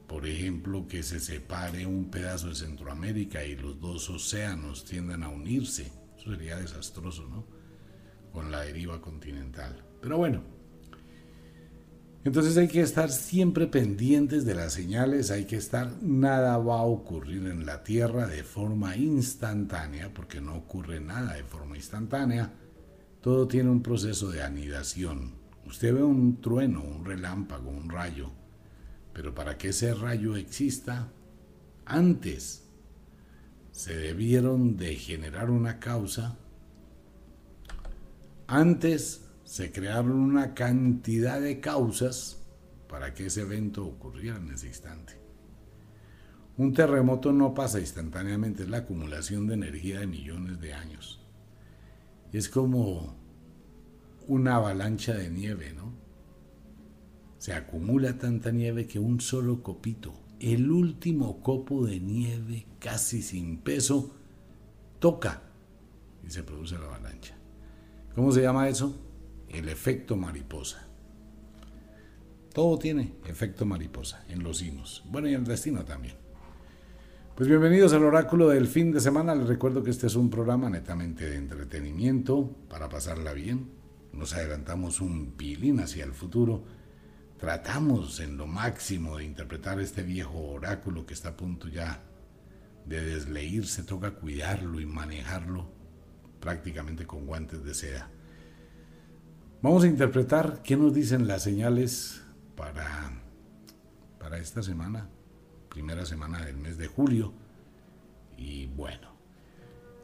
por 0.07 0.25
ejemplo, 0.25 0.87
que 0.87 1.03
se 1.03 1.19
separe 1.19 1.85
un 1.85 2.09
pedazo 2.09 2.47
de 2.47 2.55
Centroamérica 2.55 3.43
y 3.43 3.55
los 3.55 3.79
dos 3.79 4.09
océanos 4.09 4.85
tiendan 4.85 5.23
a 5.23 5.29
unirse. 5.29 5.91
Eso 6.17 6.31
sería 6.31 6.57
desastroso, 6.57 7.27
¿no? 7.27 7.45
Con 8.31 8.51
la 8.51 8.61
deriva 8.61 9.01
continental. 9.01 9.83
Pero 10.01 10.17
bueno, 10.17 10.41
entonces 12.23 12.57
hay 12.57 12.67
que 12.67 12.81
estar 12.81 13.09
siempre 13.09 13.67
pendientes 13.67 14.45
de 14.45 14.55
las 14.55 14.73
señales, 14.73 15.31
hay 15.31 15.45
que 15.45 15.57
estar, 15.57 15.91
nada 16.01 16.57
va 16.57 16.79
a 16.79 16.83
ocurrir 16.83 17.47
en 17.47 17.65
la 17.65 17.83
Tierra 17.83 18.27
de 18.27 18.43
forma 18.43 18.95
instantánea, 18.95 20.13
porque 20.13 20.39
no 20.39 20.55
ocurre 20.55 20.99
nada 20.99 21.33
de 21.33 21.43
forma 21.43 21.75
instantánea. 21.75 22.53
Todo 23.21 23.47
tiene 23.47 23.69
un 23.69 23.81
proceso 23.81 24.29
de 24.29 24.41
anidación. 24.41 25.35
Usted 25.65 25.93
ve 25.93 26.03
un 26.03 26.39
trueno, 26.39 26.81
un 26.81 27.03
relámpago, 27.03 27.69
un 27.69 27.89
rayo, 27.89 28.31
pero 29.17 29.33
para 29.33 29.57
que 29.57 29.69
ese 29.69 29.95
rayo 29.95 30.35
exista, 30.35 31.11
antes 31.87 32.69
se 33.71 33.97
debieron 33.97 34.77
de 34.77 34.95
generar 34.95 35.49
una 35.49 35.79
causa, 35.79 36.37
antes 38.45 39.27
se 39.43 39.71
crearon 39.71 40.11
una 40.11 40.53
cantidad 40.53 41.41
de 41.41 41.59
causas 41.59 42.43
para 42.87 43.15
que 43.15 43.25
ese 43.25 43.41
evento 43.41 43.87
ocurriera 43.87 44.37
en 44.37 44.51
ese 44.51 44.67
instante. 44.67 45.13
Un 46.55 46.73
terremoto 46.73 47.33
no 47.33 47.55
pasa 47.55 47.79
instantáneamente, 47.79 48.63
es 48.63 48.69
la 48.69 48.77
acumulación 48.77 49.47
de 49.47 49.55
energía 49.55 49.99
de 49.99 50.05
millones 50.05 50.61
de 50.61 50.75
años. 50.75 51.25
Es 52.31 52.49
como 52.49 53.17
una 54.27 54.57
avalancha 54.57 55.15
de 55.15 55.31
nieve, 55.31 55.73
¿no? 55.73 55.96
Se 57.47 57.53
acumula 57.53 58.17
tanta 58.17 58.51
nieve 58.51 58.87
que 58.87 58.99
un 58.99 59.21
solo 59.21 59.63
copito, 59.63 60.13
el 60.41 60.69
último 60.69 61.41
copo 61.41 61.85
de 61.85 62.01
nieve 62.01 62.65
casi 62.77 63.21
sin 63.21 63.59
peso, 63.59 64.13
toca 64.99 65.43
y 66.27 66.29
se 66.29 66.43
produce 66.43 66.77
la 66.77 66.87
avalancha. 66.87 67.37
¿Cómo 68.13 68.33
se 68.33 68.41
llama 68.41 68.67
eso? 68.67 68.99
El 69.47 69.69
efecto 69.69 70.17
mariposa. 70.17 70.89
Todo 72.53 72.77
tiene 72.77 73.13
efecto 73.25 73.65
mariposa 73.65 74.25
en 74.27 74.43
los 74.43 74.61
hinos. 74.61 75.05
Bueno, 75.09 75.29
y 75.29 75.33
en 75.33 75.43
el 75.43 75.47
destino 75.47 75.85
también. 75.85 76.15
Pues 77.33 77.47
bienvenidos 77.47 77.93
al 77.93 78.03
oráculo 78.03 78.49
del 78.49 78.67
fin 78.67 78.91
de 78.91 78.99
semana. 78.99 79.33
Les 79.33 79.47
recuerdo 79.47 79.83
que 79.83 79.91
este 79.91 80.07
es 80.07 80.15
un 80.15 80.29
programa 80.29 80.69
netamente 80.69 81.29
de 81.29 81.37
entretenimiento 81.37 82.57
para 82.67 82.89
pasarla 82.89 83.31
bien. 83.31 83.69
Nos 84.11 84.33
adelantamos 84.33 84.99
un 84.99 85.31
pilín 85.37 85.79
hacia 85.79 86.03
el 86.03 86.11
futuro 86.11 86.75
tratamos 87.37 88.19
en 88.19 88.37
lo 88.37 88.47
máximo 88.47 89.17
de 89.17 89.25
interpretar 89.25 89.79
este 89.79 90.03
viejo 90.03 90.39
oráculo 90.39 91.05
que 91.05 91.13
está 91.13 91.29
a 91.29 91.37
punto 91.37 91.67
ya 91.67 92.03
de 92.85 93.01
desleírse, 93.01 93.83
toca 93.83 94.11
cuidarlo 94.11 94.79
y 94.79 94.85
manejarlo 94.85 95.69
prácticamente 96.39 97.05
con 97.05 97.25
guantes 97.25 97.63
de 97.63 97.73
seda. 97.73 98.09
Vamos 99.61 99.83
a 99.83 99.87
interpretar 99.87 100.61
qué 100.63 100.77
nos 100.77 100.93
dicen 100.93 101.27
las 101.27 101.43
señales 101.43 102.21
para, 102.55 103.11
para 104.19 104.37
esta 104.37 104.63
semana, 104.63 105.09
primera 105.69 106.05
semana 106.05 106.45
del 106.45 106.57
mes 106.57 106.77
de 106.77 106.87
julio. 106.87 107.33
Y 108.37 108.67
bueno, 108.67 109.16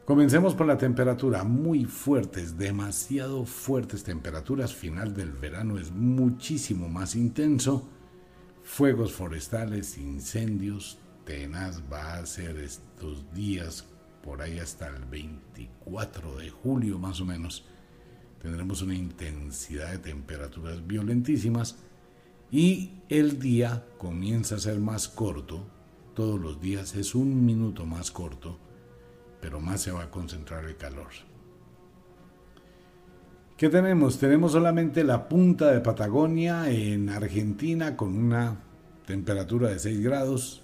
Comencemos 0.04 0.54
por 0.54 0.66
la 0.66 0.76
temperatura, 0.76 1.44
muy 1.44 1.86
fuertes, 1.86 2.58
demasiado 2.58 3.46
fuertes 3.46 4.04
temperaturas, 4.04 4.74
final 4.74 5.14
del 5.14 5.32
verano 5.32 5.78
es 5.78 5.92
muchísimo 5.92 6.90
más 6.90 7.16
intenso, 7.16 7.88
fuegos 8.62 9.14
forestales, 9.14 9.96
incendios, 9.96 10.98
tenaz 11.24 11.82
va 11.90 12.16
a 12.16 12.26
ser 12.26 12.58
estos 12.58 13.32
días 13.32 13.86
por 14.22 14.42
ahí 14.42 14.58
hasta 14.58 14.88
el 14.88 15.06
24 15.06 16.36
de 16.36 16.50
julio 16.50 16.98
más 16.98 17.22
o 17.22 17.24
menos. 17.24 17.64
Tendremos 18.42 18.82
una 18.82 18.94
intensidad 18.94 19.90
de 19.92 19.98
temperaturas 20.00 20.86
violentísimas 20.86 21.78
y 22.50 22.90
el 23.08 23.38
día 23.38 23.86
comienza 23.96 24.56
a 24.56 24.60
ser 24.60 24.80
más 24.80 25.08
corto, 25.08 25.66
todos 26.12 26.38
los 26.38 26.60
días 26.60 26.94
es 26.94 27.14
un 27.14 27.46
minuto 27.46 27.86
más 27.86 28.10
corto 28.10 28.63
pero 29.44 29.60
más 29.60 29.82
se 29.82 29.90
va 29.90 30.04
a 30.04 30.10
concentrar 30.10 30.64
el 30.64 30.74
calor. 30.78 31.10
¿Qué 33.58 33.68
tenemos? 33.68 34.18
Tenemos 34.18 34.52
solamente 34.52 35.04
la 35.04 35.28
punta 35.28 35.70
de 35.70 35.80
Patagonia 35.80 36.70
en 36.70 37.10
Argentina 37.10 37.94
con 37.94 38.16
una 38.16 38.62
temperatura 39.04 39.68
de 39.68 39.78
6 39.78 40.00
grados. 40.00 40.62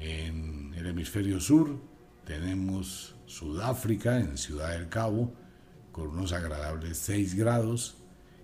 En 0.00 0.74
el 0.74 0.88
hemisferio 0.88 1.38
sur 1.38 1.78
tenemos 2.24 3.14
Sudáfrica 3.26 4.18
en 4.18 4.36
Ciudad 4.36 4.72
del 4.72 4.88
Cabo 4.88 5.32
con 5.92 6.08
unos 6.08 6.32
agradables 6.32 6.98
6 6.98 7.36
grados. 7.36 7.98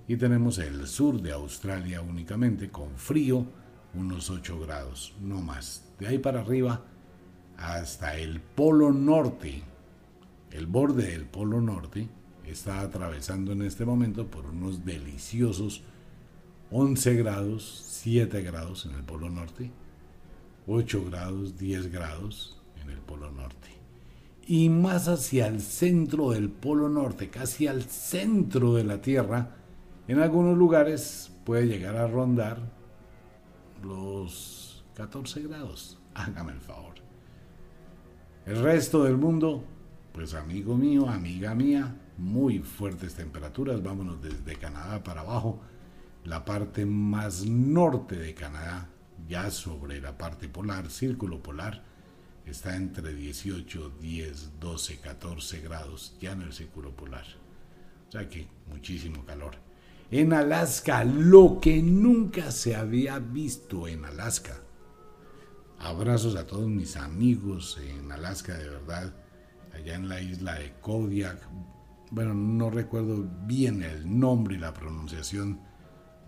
Y 0.06 0.18
tenemos 0.18 0.58
el 0.58 0.86
sur 0.86 1.20
de 1.20 1.32
Australia 1.32 2.00
únicamente 2.00 2.70
con 2.70 2.96
frío, 2.96 3.44
unos 3.92 4.30
8 4.30 4.60
grados, 4.60 5.16
no 5.20 5.40
más. 5.42 5.84
De 5.98 6.06
ahí 6.06 6.18
para 6.18 6.42
arriba 6.42 6.84
hasta 7.58 8.16
el 8.16 8.40
Polo 8.40 8.92
Norte. 8.92 9.62
El 10.50 10.66
borde 10.66 11.10
del 11.10 11.26
Polo 11.26 11.60
Norte 11.60 12.08
está 12.46 12.80
atravesando 12.80 13.52
en 13.52 13.62
este 13.62 13.84
momento 13.84 14.26
por 14.26 14.46
unos 14.46 14.84
deliciosos 14.86 15.82
11 16.70 17.14
grados, 17.16 17.82
7 17.86 18.42
grados 18.42 18.86
en 18.86 18.94
el 18.94 19.02
Polo 19.02 19.28
Norte. 19.28 19.70
8 20.66 21.04
grados, 21.06 21.58
10 21.58 21.90
grados 21.90 22.58
en 22.80 22.90
el 22.90 22.98
Polo 22.98 23.30
Norte. 23.30 23.68
Y 24.46 24.70
más 24.70 25.08
hacia 25.08 25.46
el 25.46 25.60
centro 25.60 26.30
del 26.30 26.48
Polo 26.48 26.88
Norte, 26.88 27.28
casi 27.28 27.66
al 27.66 27.82
centro 27.82 28.74
de 28.74 28.84
la 28.84 29.02
Tierra, 29.02 29.56
en 30.06 30.20
algunos 30.20 30.56
lugares 30.56 31.32
puede 31.44 31.66
llegar 31.66 31.96
a 31.96 32.06
rondar 32.06 32.60
los 33.82 34.84
14 34.94 35.42
grados. 35.42 35.98
Hágame 36.14 36.52
el 36.52 36.60
favor. 36.60 36.87
El 38.48 38.62
resto 38.62 39.04
del 39.04 39.18
mundo, 39.18 39.62
pues 40.14 40.32
amigo 40.32 40.74
mío, 40.74 41.06
amiga 41.10 41.54
mía, 41.54 41.94
muy 42.16 42.60
fuertes 42.60 43.12
temperaturas. 43.12 43.82
Vámonos 43.82 44.22
desde 44.22 44.56
Canadá 44.56 45.04
para 45.04 45.20
abajo. 45.20 45.60
La 46.24 46.46
parte 46.46 46.86
más 46.86 47.44
norte 47.44 48.16
de 48.16 48.32
Canadá, 48.32 48.88
ya 49.28 49.50
sobre 49.50 50.00
la 50.00 50.16
parte 50.16 50.48
polar, 50.48 50.88
círculo 50.88 51.42
polar, 51.42 51.84
está 52.46 52.74
entre 52.74 53.12
18, 53.12 53.92
10, 54.00 54.58
12, 54.58 54.96
14 54.96 55.60
grados, 55.60 56.16
ya 56.18 56.32
en 56.32 56.40
el 56.40 56.54
círculo 56.54 56.96
polar. 56.96 57.26
O 58.08 58.12
sea 58.12 58.30
que 58.30 58.48
muchísimo 58.70 59.26
calor. 59.26 59.56
En 60.10 60.32
Alaska, 60.32 61.04
lo 61.04 61.60
que 61.60 61.82
nunca 61.82 62.50
se 62.50 62.74
había 62.74 63.18
visto 63.18 63.86
en 63.86 64.06
Alaska. 64.06 64.62
Abrazos 65.78 66.34
a 66.36 66.46
todos 66.46 66.68
mis 66.68 66.96
amigos 66.96 67.78
en 67.80 68.10
Alaska, 68.10 68.54
de 68.54 68.68
verdad, 68.68 69.14
allá 69.74 69.94
en 69.94 70.08
la 70.08 70.20
isla 70.20 70.54
de 70.54 70.72
Kodiak. 70.80 71.38
Bueno, 72.10 72.34
no 72.34 72.70
recuerdo 72.70 73.28
bien 73.46 73.82
el 73.82 74.18
nombre 74.18 74.56
y 74.56 74.58
la 74.58 74.74
pronunciación 74.74 75.60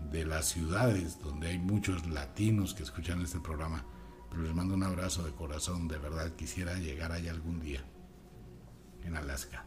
de 0.09 0.25
las 0.25 0.45
ciudades 0.45 1.19
donde 1.19 1.49
hay 1.49 1.59
muchos 1.59 2.07
latinos 2.07 2.73
que 2.73 2.83
escuchan 2.83 3.21
este 3.21 3.39
programa, 3.39 3.85
pero 4.29 4.43
les 4.43 4.53
mando 4.53 4.73
un 4.73 4.83
abrazo 4.83 5.23
de 5.23 5.31
corazón, 5.31 5.87
de 5.87 5.97
verdad 5.97 6.31
quisiera 6.31 6.75
llegar 6.75 7.11
allá 7.11 7.31
algún 7.31 7.59
día, 7.59 7.83
en 9.03 9.15
Alaska. 9.15 9.65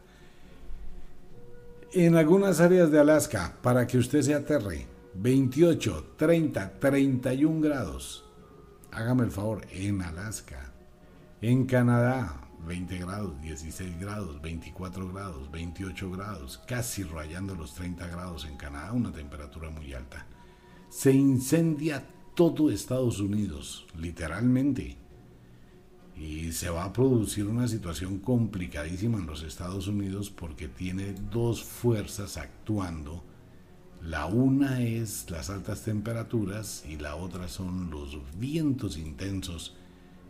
En 1.93 2.15
algunas 2.15 2.59
áreas 2.59 2.91
de 2.91 2.99
Alaska, 2.99 3.55
para 3.61 3.85
que 3.87 3.97
usted 3.97 4.21
se 4.21 4.33
aterre, 4.33 4.87
28, 5.13 6.15
30, 6.17 6.79
31 6.79 7.61
grados. 7.61 8.24
Hágame 8.95 9.25
el 9.25 9.31
favor, 9.31 9.67
en 9.71 10.01
Alaska. 10.01 10.71
En 11.41 11.65
Canadá, 11.65 12.47
20 12.65 12.97
grados, 12.99 13.41
16 13.41 13.99
grados, 13.99 14.41
24 14.41 15.11
grados, 15.11 15.51
28 15.51 16.11
grados, 16.11 16.61
casi 16.65 17.03
rayando 17.03 17.55
los 17.55 17.73
30 17.73 18.07
grados 18.07 18.45
en 18.45 18.55
Canadá, 18.55 18.93
una 18.93 19.11
temperatura 19.11 19.69
muy 19.69 19.93
alta. 19.93 20.25
Se 20.87 21.11
incendia 21.11 22.07
todo 22.35 22.71
Estados 22.71 23.19
Unidos, 23.19 23.85
literalmente. 23.97 24.95
Y 26.15 26.53
se 26.53 26.69
va 26.69 26.85
a 26.85 26.93
producir 26.93 27.47
una 27.47 27.67
situación 27.67 28.19
complicadísima 28.19 29.17
en 29.17 29.25
los 29.25 29.43
Estados 29.43 29.89
Unidos 29.89 30.29
porque 30.29 30.69
tiene 30.69 31.11
dos 31.33 31.65
fuerzas 31.65 32.37
actuando. 32.37 33.25
La 34.05 34.27
una 34.27 34.83
es 34.83 35.31
las 35.31 35.49
altas 35.49 35.81
temperaturas 35.81 36.83
y 36.87 36.97
la 36.97 37.15
otra 37.15 37.47
son 37.47 37.89
los 37.89 38.19
vientos 38.37 38.97
intensos 38.97 39.75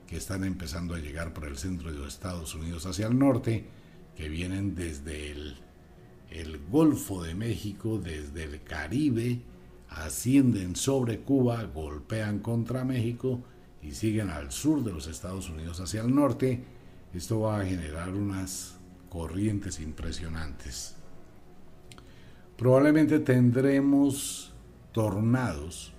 que 0.07 0.15
están 0.15 0.45
empezando 0.45 0.95
a 0.95 0.99
llegar 0.99 1.33
por 1.33 1.45
el 1.45 1.57
centro 1.57 1.91
de 1.91 1.97
los 1.97 2.13
Estados 2.13 2.55
Unidos 2.55 2.85
hacia 2.85 3.07
el 3.07 3.19
norte, 3.19 3.65
que 4.15 4.29
vienen 4.29 4.75
desde 4.75 5.29
el, 5.29 5.57
el 6.29 6.57
Golfo 6.69 7.21
de 7.21 7.35
México, 7.35 7.99
desde 8.01 8.45
el 8.45 8.63
Caribe, 8.63 9.41
ascienden 9.89 10.77
sobre 10.77 11.19
Cuba, 11.19 11.61
golpean 11.65 12.39
contra 12.39 12.85
México 12.85 13.43
y 13.81 13.91
siguen 13.91 14.29
al 14.29 14.53
sur 14.53 14.85
de 14.85 14.93
los 14.93 15.07
Estados 15.07 15.49
Unidos 15.49 15.81
hacia 15.81 16.01
el 16.01 16.15
norte. 16.15 16.63
Esto 17.13 17.41
va 17.41 17.59
a 17.59 17.65
generar 17.65 18.13
unas 18.13 18.77
corrientes 19.09 19.81
impresionantes. 19.81 20.94
Probablemente 22.57 23.19
tendremos 23.19 24.53
tornados 24.91 25.93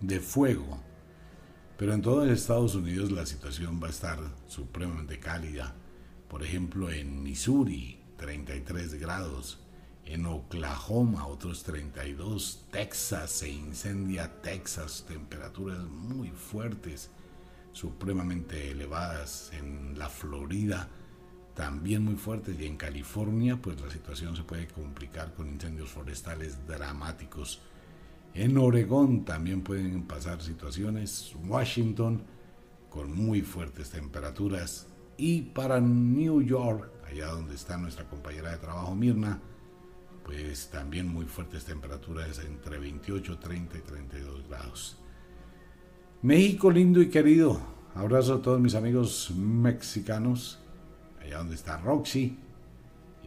de 0.00 0.20
fuego 0.20 0.84
pero 1.76 1.92
en 1.92 2.02
todos 2.02 2.28
Estados 2.28 2.76
Unidos 2.76 3.10
la 3.10 3.26
situación 3.26 3.80
va 3.82 3.88
a 3.88 3.90
estar 3.90 4.18
supremamente 4.46 5.18
cálida. 5.18 5.74
Por 6.28 6.44
ejemplo, 6.44 6.90
en 6.90 7.22
Missouri, 7.22 8.00
33 8.16 8.94
grados. 8.94 9.60
En 10.04 10.26
Oklahoma, 10.26 11.26
otros 11.26 11.64
32. 11.64 12.66
Texas, 12.70 13.30
se 13.30 13.48
incendia 13.48 14.40
Texas, 14.40 15.04
temperaturas 15.08 15.80
muy 15.80 16.28
fuertes, 16.30 17.10
supremamente 17.72 18.70
elevadas. 18.70 19.50
En 19.52 19.98
la 19.98 20.08
Florida, 20.08 20.88
también 21.54 22.04
muy 22.04 22.16
fuertes. 22.16 22.58
Y 22.58 22.66
en 22.66 22.76
California, 22.76 23.56
pues 23.60 23.80
la 23.80 23.90
situación 23.90 24.36
se 24.36 24.42
puede 24.42 24.66
complicar 24.68 25.34
con 25.34 25.48
incendios 25.48 25.90
forestales 25.90 26.66
dramáticos 26.66 27.60
en 28.34 28.58
Oregón 28.58 29.24
también 29.24 29.62
pueden 29.62 30.02
pasar 30.02 30.42
situaciones. 30.42 31.32
Washington 31.46 32.20
con 32.90 33.14
muy 33.14 33.42
fuertes 33.42 33.90
temperaturas. 33.90 34.88
Y 35.16 35.42
para 35.42 35.80
New 35.80 36.42
York, 36.42 36.90
allá 37.08 37.28
donde 37.28 37.54
está 37.54 37.76
nuestra 37.76 38.08
compañera 38.08 38.50
de 38.50 38.56
trabajo 38.58 38.92
Mirna, 38.96 39.40
pues 40.24 40.68
también 40.68 41.06
muy 41.06 41.26
fuertes 41.26 41.64
temperaturas 41.64 42.40
entre 42.40 42.78
28, 42.78 43.38
30 43.38 43.78
y 43.78 43.80
32 43.82 44.48
grados. 44.48 44.98
México 46.22 46.72
lindo 46.72 47.00
y 47.00 47.10
querido. 47.10 47.60
Abrazo 47.94 48.34
a 48.34 48.42
todos 48.42 48.60
mis 48.60 48.74
amigos 48.74 49.30
mexicanos, 49.36 50.58
allá 51.24 51.38
donde 51.38 51.54
está 51.54 51.78
Roxy 51.78 52.38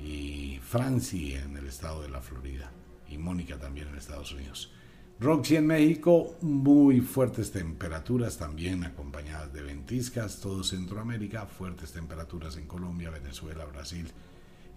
y 0.01 0.59
Franci 0.61 1.33
en 1.33 1.57
el 1.57 1.67
estado 1.67 2.01
de 2.01 2.09
la 2.09 2.21
Florida 2.21 2.71
y 3.09 3.17
Mónica 3.17 3.57
también 3.57 3.87
en 3.87 3.95
Estados 3.95 4.31
Unidos. 4.31 4.71
Roxy 5.19 5.55
en 5.55 5.65
México, 5.65 6.35
muy 6.41 7.01
fuertes 7.01 7.51
temperaturas 7.51 8.37
también 8.37 8.83
acompañadas 8.83 9.51
de 9.51 9.63
ventiscas, 9.63 10.39
todo 10.39 10.63
Centroamérica, 10.63 11.47
fuertes 11.47 11.91
temperaturas 11.91 12.55
en 12.57 12.67
Colombia, 12.67 13.09
Venezuela, 13.09 13.65
Brasil, 13.65 14.07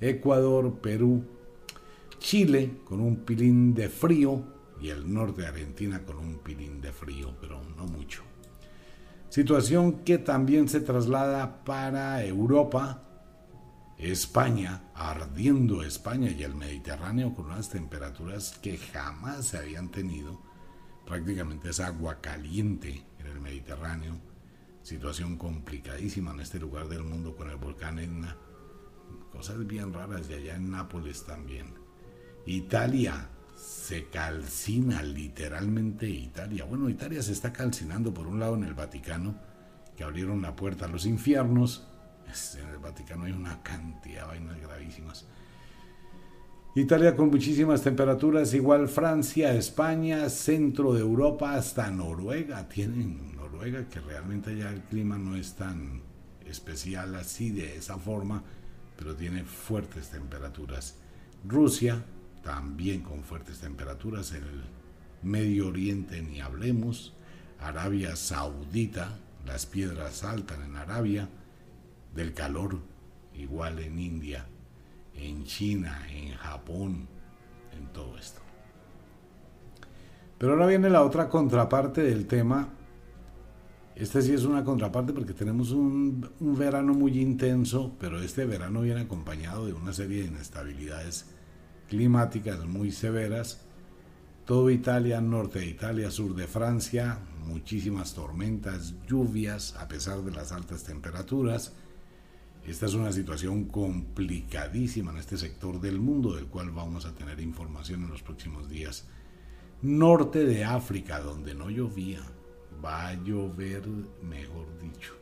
Ecuador, 0.01 0.81
Perú, 0.81 1.25
Chile 2.19 2.79
con 2.85 3.01
un 3.01 3.17
pilín 3.17 3.75
de 3.75 3.91
frío 3.91 4.43
y 4.81 4.89
el 4.89 5.13
norte 5.13 5.43
de 5.43 5.49
Argentina 5.49 6.03
con 6.05 6.17
un 6.17 6.39
pilín 6.39 6.81
de 6.81 6.93
frío, 6.93 7.35
pero 7.39 7.63
no 7.77 7.87
mucho. 7.87 8.23
Situación 9.29 10.05
que 10.05 10.17
también 10.17 10.69
se 10.69 10.81
traslada 10.81 11.63
para 11.65 12.25
Europa, 12.25 13.10
España, 14.03 14.81
ardiendo 14.95 15.83
España 15.83 16.31
y 16.31 16.43
el 16.43 16.55
Mediterráneo 16.55 17.35
con 17.35 17.47
unas 17.47 17.69
temperaturas 17.69 18.59
que 18.63 18.79
jamás 18.79 19.49
se 19.49 19.59
habían 19.59 19.91
tenido. 19.91 20.41
Prácticamente 21.05 21.69
es 21.69 21.81
agua 21.81 22.23
caliente 22.23 23.05
en 23.19 23.27
el 23.27 23.41
Mediterráneo. 23.41 24.19
Situación 24.83 25.37
complicadísima 25.37 26.31
en 26.31 26.41
este 26.41 26.59
lugar 26.59 26.89
del 26.89 27.05
mundo 27.05 27.37
con 27.37 27.51
el 27.51 27.57
volcán 27.57 27.99
Etna. 27.99 28.39
Cosas 29.31 29.67
bien 29.67 29.93
raras 29.93 30.31
y 30.31 30.33
allá 30.35 30.57
en 30.57 30.71
Nápoles 30.71 31.27
también. 31.27 31.75
Italia 32.47 33.29
se 33.55 34.07
calcina 34.09 35.03
literalmente 35.03 36.09
Italia. 36.09 36.65
Bueno, 36.65 36.89
Italia 36.89 37.23
se 37.23 37.33
está 37.33 37.53
calcinando 37.53 38.15
por 38.15 38.27
un 38.27 38.41
lado 38.41 38.55
en 38.55 38.65
el 38.65 38.73
Vaticano, 38.73 39.35
que 39.95 40.05
abrieron 40.05 40.41
la 40.41 40.57
puerta 40.57 40.87
a 40.87 40.89
los 40.89 41.05
infiernos 41.05 41.87
en 42.61 42.69
el 42.69 42.79
Vaticano 42.79 43.25
hay 43.25 43.33
una 43.33 43.63
cantidad 43.63 44.23
de 44.23 44.27
vainas 44.29 44.61
gravísimas. 44.61 45.27
Italia 46.75 47.17
con 47.17 47.31
muchísimas 47.31 47.83
temperaturas, 47.83 48.55
igual 48.55 48.89
Francia, 48.89 49.53
España, 49.55 50.29
centro 50.29 50.95
de 50.95 51.01
Europa, 51.01 51.55
hasta 51.55 51.91
Noruega. 51.91 52.69
Tienen 52.69 53.35
Noruega 53.35 53.89
que 53.89 54.01
realmente 54.01 54.57
ya 54.57 54.71
el 54.71 54.83
clima 54.83 55.19
no 55.19 55.35
es 55.35 55.55
tan 55.55 56.01
especial 56.47 57.17
así 57.17 57.51
de 57.51 57.77
esa 57.77 57.99
forma, 57.99 58.45
pero 58.97 59.17
tiene 59.17 59.43
fuertes 59.43 60.11
temperaturas. 60.11 60.97
Rusia 61.45 62.05
también 62.45 63.03
con 63.03 63.25
fuertes 63.25 63.59
temperaturas, 63.59 64.33
el 64.33 64.45
Medio 65.23 65.69
Oriente 65.69 66.23
ni 66.23 66.41
hablemos, 66.41 67.15
Arabia 67.59 68.17
Saudita, 68.17 69.19
las 69.45 69.67
piedras 69.67 70.19
saltan 70.19 70.63
en 70.63 70.77
Arabia, 70.77 71.29
del 72.15 72.35
calor, 72.35 72.79
igual 73.35 73.79
en 73.79 73.99
India, 73.99 74.47
en 75.15 75.45
China, 75.45 76.07
en 76.11 76.35
Japón, 76.35 77.09
en 77.77 77.87
todo 77.93 78.19
esto. 78.19 78.41
Pero 80.39 80.53
ahora 80.53 80.67
viene 80.67 80.89
la 80.89 81.05
otra 81.05 81.29
contraparte 81.29 82.03
del 82.03 82.27
tema. 82.27 82.69
Esta 83.95 84.23
sí 84.23 84.33
es 84.33 84.45
una 84.45 84.65
contraparte 84.65 85.13
porque 85.13 85.35
tenemos 85.35 85.73
un, 85.73 86.31
un, 86.41 86.59
verano 86.59 86.95
muy 86.95 87.21
intenso, 87.21 87.95
pero 88.01 88.19
este 88.23 88.47
verano 88.47 88.81
viene 88.81 89.03
acompañado 89.03 89.67
de 89.67 89.75
una 89.75 89.93
serie 89.93 90.23
de 90.23 90.29
inestabilidades 90.29 91.27
climáticas 91.89 92.65
muy 92.65 92.93
severas. 92.93 93.61
Todo 94.47 94.71
Italia, 94.71 95.21
norte 95.21 95.59
de 95.59 95.67
Italia, 95.67 96.11
sur 96.11 96.35
de 96.35 96.47
Francia, 96.47 97.19
muchísimas 97.47 98.15
tormentas, 98.15 98.95
lluvias, 99.07 99.77
a 99.77 99.87
pesar 99.89 100.23
de 100.23 100.31
las 100.31 100.53
altas 100.53 100.85
temperaturas. 100.85 101.75
Esta 102.67 102.87
es 102.87 102.95
una 102.95 103.13
situación 103.13 103.65
complicadísima 103.65 105.11
en 105.13 105.19
este 105.19 105.39
sector 105.39 105.81
del 105.81 105.99
mundo, 105.99 106.35
del 106.35 106.47
cual 106.47 106.71
vamos 106.71 107.07
a 107.07 107.15
tener 107.15 107.41
información 107.41 108.05
en 108.05 108.11
los 108.11 108.23
próximos 108.23 108.69
días. 108.69 109.09
Norte 109.83 110.45
de 110.45 110.65
África, 110.65 111.21
donde 111.21 111.55
no 111.55 111.71
llovía, 111.71 112.21
va 112.85 113.09
a 113.09 113.15
llover, 113.15 113.87
mejor 114.23 114.79
dicho. 114.79 115.15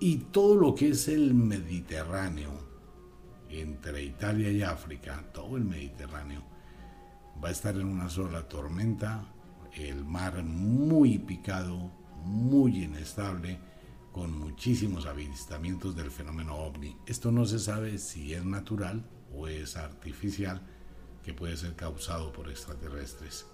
Y 0.00 0.16
todo 0.16 0.56
lo 0.56 0.74
que 0.74 0.90
es 0.90 1.08
el 1.08 1.34
Mediterráneo, 1.34 2.50
entre 3.50 4.02
Italia 4.02 4.50
y 4.50 4.62
África, 4.62 5.24
todo 5.32 5.56
el 5.56 5.64
Mediterráneo, 5.64 6.42
va 7.42 7.48
a 7.48 7.52
estar 7.52 7.76
en 7.76 7.86
una 7.86 8.08
sola 8.08 8.48
tormenta, 8.48 9.26
el 9.74 10.04
mar 10.04 10.42
muy 10.42 11.18
picado, 11.18 11.92
muy 12.24 12.84
inestable, 12.84 13.58
con 14.16 14.38
muchísimos 14.38 15.04
avistamientos 15.04 15.94
del 15.94 16.10
fenómeno 16.10 16.56
ovni. 16.56 16.96
Esto 17.04 17.30
no 17.30 17.44
se 17.44 17.58
sabe 17.58 17.98
si 17.98 18.32
es 18.32 18.46
natural 18.46 19.04
o 19.30 19.46
es 19.46 19.76
artificial, 19.76 20.62
que 21.22 21.34
puede 21.34 21.54
ser 21.58 21.76
causado 21.76 22.32
por 22.32 22.48
extraterrestres. 22.48 23.44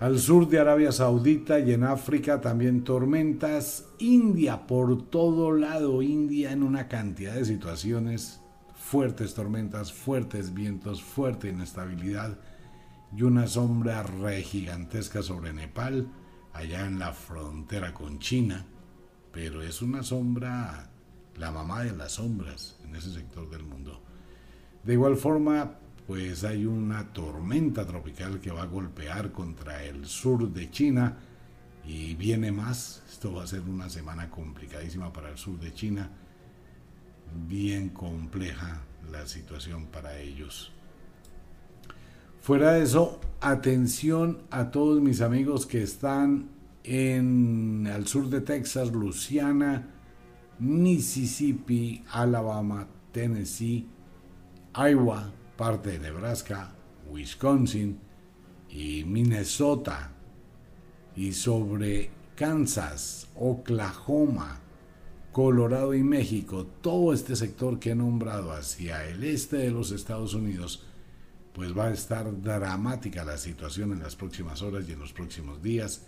Al 0.00 0.18
sur 0.18 0.48
de 0.48 0.60
Arabia 0.60 0.92
Saudita 0.92 1.60
y 1.60 1.74
en 1.74 1.84
África 1.84 2.40
también 2.40 2.84
tormentas. 2.84 3.84
India 3.98 4.66
por 4.66 5.10
todo 5.10 5.52
lado, 5.52 6.00
India 6.00 6.50
en 6.50 6.62
una 6.62 6.88
cantidad 6.88 7.34
de 7.34 7.44
situaciones, 7.44 8.40
fuertes 8.74 9.34
tormentas, 9.34 9.92
fuertes 9.92 10.54
vientos, 10.54 11.02
fuerte 11.02 11.50
inestabilidad 11.50 12.38
y 13.14 13.24
una 13.24 13.46
sombra 13.46 14.04
re 14.04 14.40
gigantesca 14.40 15.20
sobre 15.20 15.52
Nepal, 15.52 16.08
allá 16.54 16.86
en 16.86 16.98
la 16.98 17.12
frontera 17.12 17.92
con 17.92 18.18
China. 18.18 18.68
Pero 19.32 19.62
es 19.62 19.82
una 19.82 20.02
sombra, 20.02 20.90
la 21.36 21.50
mamá 21.50 21.82
de 21.82 21.92
las 21.92 22.12
sombras 22.12 22.76
en 22.84 22.94
ese 22.94 23.12
sector 23.12 23.48
del 23.50 23.64
mundo. 23.64 24.00
De 24.84 24.92
igual 24.94 25.16
forma, 25.16 25.78
pues 26.06 26.44
hay 26.44 26.66
una 26.66 27.12
tormenta 27.12 27.86
tropical 27.86 28.40
que 28.40 28.50
va 28.50 28.62
a 28.62 28.66
golpear 28.66 29.32
contra 29.32 29.82
el 29.84 30.06
sur 30.06 30.52
de 30.52 30.70
China 30.70 31.16
y 31.86 32.14
viene 32.14 32.52
más. 32.52 33.02
Esto 33.08 33.32
va 33.32 33.44
a 33.44 33.46
ser 33.46 33.60
una 33.62 33.88
semana 33.88 34.28
complicadísima 34.28 35.12
para 35.12 35.30
el 35.30 35.38
sur 35.38 35.58
de 35.58 35.72
China, 35.72 36.10
bien 37.48 37.90
compleja 37.90 38.82
la 39.10 39.26
situación 39.26 39.86
para 39.86 40.18
ellos. 40.18 40.72
Fuera 42.40 42.72
de 42.72 42.82
eso, 42.82 43.20
atención 43.40 44.42
a 44.50 44.72
todos 44.72 45.00
mis 45.00 45.20
amigos 45.20 45.64
que 45.64 45.82
están 45.82 46.48
en 46.84 47.86
el 47.86 48.06
sur 48.06 48.28
de 48.28 48.40
Texas, 48.40 48.90
Luciana, 48.92 49.88
Mississippi, 50.58 52.04
Alabama, 52.10 52.86
Tennessee, 53.12 53.86
Iowa, 54.74 55.32
parte 55.56 55.90
de 55.90 55.98
Nebraska, 55.98 56.74
Wisconsin 57.10 57.98
y 58.70 59.04
Minnesota, 59.04 60.12
y 61.14 61.32
sobre 61.32 62.10
Kansas, 62.34 63.28
Oklahoma, 63.36 64.60
Colorado 65.32 65.94
y 65.94 66.02
México, 66.02 66.66
todo 66.80 67.12
este 67.12 67.36
sector 67.36 67.78
que 67.78 67.90
he 67.90 67.94
nombrado 67.94 68.52
hacia 68.52 69.06
el 69.08 69.24
este 69.24 69.58
de 69.58 69.70
los 69.70 69.90
Estados 69.92 70.34
Unidos, 70.34 70.86
pues 71.52 71.76
va 71.76 71.86
a 71.86 71.92
estar 71.92 72.42
dramática 72.42 73.24
la 73.24 73.36
situación 73.36 73.92
en 73.92 74.00
las 74.00 74.16
próximas 74.16 74.62
horas 74.62 74.88
y 74.88 74.92
en 74.92 74.98
los 74.98 75.12
próximos 75.12 75.62
días. 75.62 76.06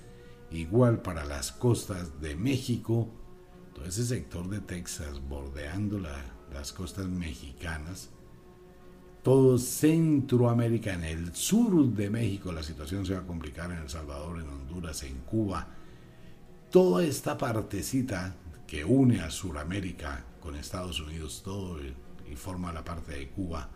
Igual 0.50 1.02
para 1.02 1.24
las 1.24 1.52
costas 1.52 2.20
de 2.20 2.36
México, 2.36 3.08
todo 3.74 3.84
ese 3.86 4.04
sector 4.04 4.48
de 4.48 4.60
Texas 4.60 5.20
bordeando 5.28 5.98
las 5.98 6.72
costas 6.72 7.06
mexicanas, 7.06 8.10
todo 9.22 9.56
Centroamérica, 9.56 10.92
en 10.92 11.04
el 11.04 11.34
sur 11.34 11.86
de 11.86 12.10
México 12.10 12.52
la 12.52 12.62
situación 12.62 13.06
se 13.06 13.14
va 13.14 13.20
a 13.20 13.26
complicar, 13.26 13.70
en 13.70 13.78
El 13.78 13.88
Salvador, 13.88 14.38
en 14.38 14.48
Honduras, 14.48 15.02
en 15.02 15.18
Cuba. 15.20 15.66
Toda 16.70 17.02
esta 17.02 17.38
partecita 17.38 18.36
que 18.66 18.84
une 18.84 19.20
a 19.20 19.30
Sudamérica 19.30 20.24
con 20.40 20.56
Estados 20.56 21.00
Unidos, 21.00 21.42
todo 21.42 21.78
y 21.82 22.36
forma 22.36 22.72
la 22.72 22.84
parte 22.84 23.12
de 23.12 23.28
Cuba, 23.30 23.70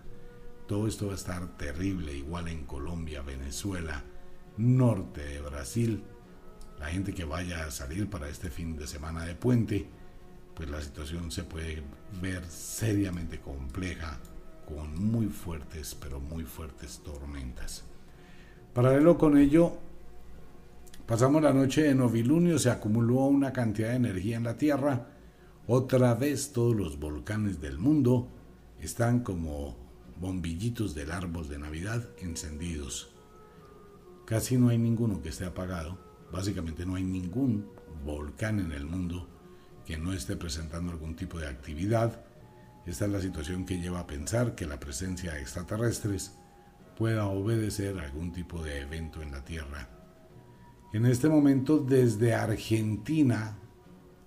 todo 0.66 0.86
esto 0.86 1.06
va 1.06 1.12
a 1.12 1.16
estar 1.16 1.56
terrible, 1.56 2.14
igual 2.14 2.46
en 2.48 2.66
Colombia, 2.66 3.22
Venezuela, 3.22 4.04
norte 4.58 5.24
de 5.24 5.40
Brasil. 5.40 6.04
La 6.78 6.86
gente 6.86 7.12
que 7.12 7.24
vaya 7.24 7.66
a 7.66 7.70
salir 7.70 8.08
para 8.08 8.28
este 8.28 8.50
fin 8.50 8.76
de 8.76 8.86
semana 8.86 9.24
de 9.24 9.34
puente, 9.34 9.86
pues 10.54 10.68
la 10.68 10.80
situación 10.80 11.30
se 11.30 11.44
puede 11.44 11.82
ver 12.20 12.44
seriamente 12.46 13.40
compleja 13.40 14.18
con 14.66 14.94
muy 14.94 15.26
fuertes, 15.26 15.94
pero 15.94 16.20
muy 16.20 16.44
fuertes 16.44 17.00
tormentas. 17.04 17.84
Paralelo 18.74 19.16
con 19.18 19.36
ello, 19.36 19.78
pasamos 21.06 21.42
la 21.42 21.52
noche 21.52 21.82
de 21.82 21.94
novilunio, 21.94 22.58
se 22.58 22.70
acumuló 22.70 23.24
una 23.24 23.52
cantidad 23.52 23.90
de 23.90 23.96
energía 23.96 24.36
en 24.36 24.44
la 24.44 24.56
Tierra, 24.56 25.08
otra 25.66 26.14
vez 26.14 26.52
todos 26.52 26.76
los 26.76 26.98
volcanes 26.98 27.60
del 27.60 27.78
mundo 27.78 28.28
están 28.80 29.20
como 29.20 29.76
bombillitos 30.20 30.94
del 30.94 31.10
árbol 31.10 31.48
de 31.48 31.58
Navidad 31.58 32.08
encendidos. 32.18 33.10
Casi 34.26 34.56
no 34.56 34.68
hay 34.68 34.78
ninguno 34.78 35.22
que 35.22 35.30
esté 35.30 35.44
apagado, 35.44 35.98
básicamente 36.32 36.86
no 36.86 36.94
hay 36.94 37.04
ningún 37.04 37.70
volcán 38.04 38.60
en 38.60 38.72
el 38.72 38.84
mundo 38.84 39.28
que 39.86 39.96
no 39.96 40.12
esté 40.12 40.36
presentando 40.36 40.92
algún 40.92 41.16
tipo 41.16 41.38
de 41.38 41.48
actividad 41.48 42.24
esta 42.88 43.04
es 43.04 43.10
la 43.10 43.20
situación 43.20 43.66
que 43.66 43.78
lleva 43.78 44.00
a 44.00 44.06
pensar 44.06 44.54
que 44.54 44.64
la 44.64 44.80
presencia 44.80 45.34
de 45.34 45.42
extraterrestres 45.42 46.32
pueda 46.96 47.26
obedecer 47.26 47.98
algún 47.98 48.32
tipo 48.32 48.62
de 48.62 48.80
evento 48.80 49.20
en 49.20 49.30
la 49.30 49.44
Tierra. 49.44 49.90
En 50.94 51.04
este 51.04 51.28
momento, 51.28 51.80
desde 51.80 52.32
Argentina 52.32 53.58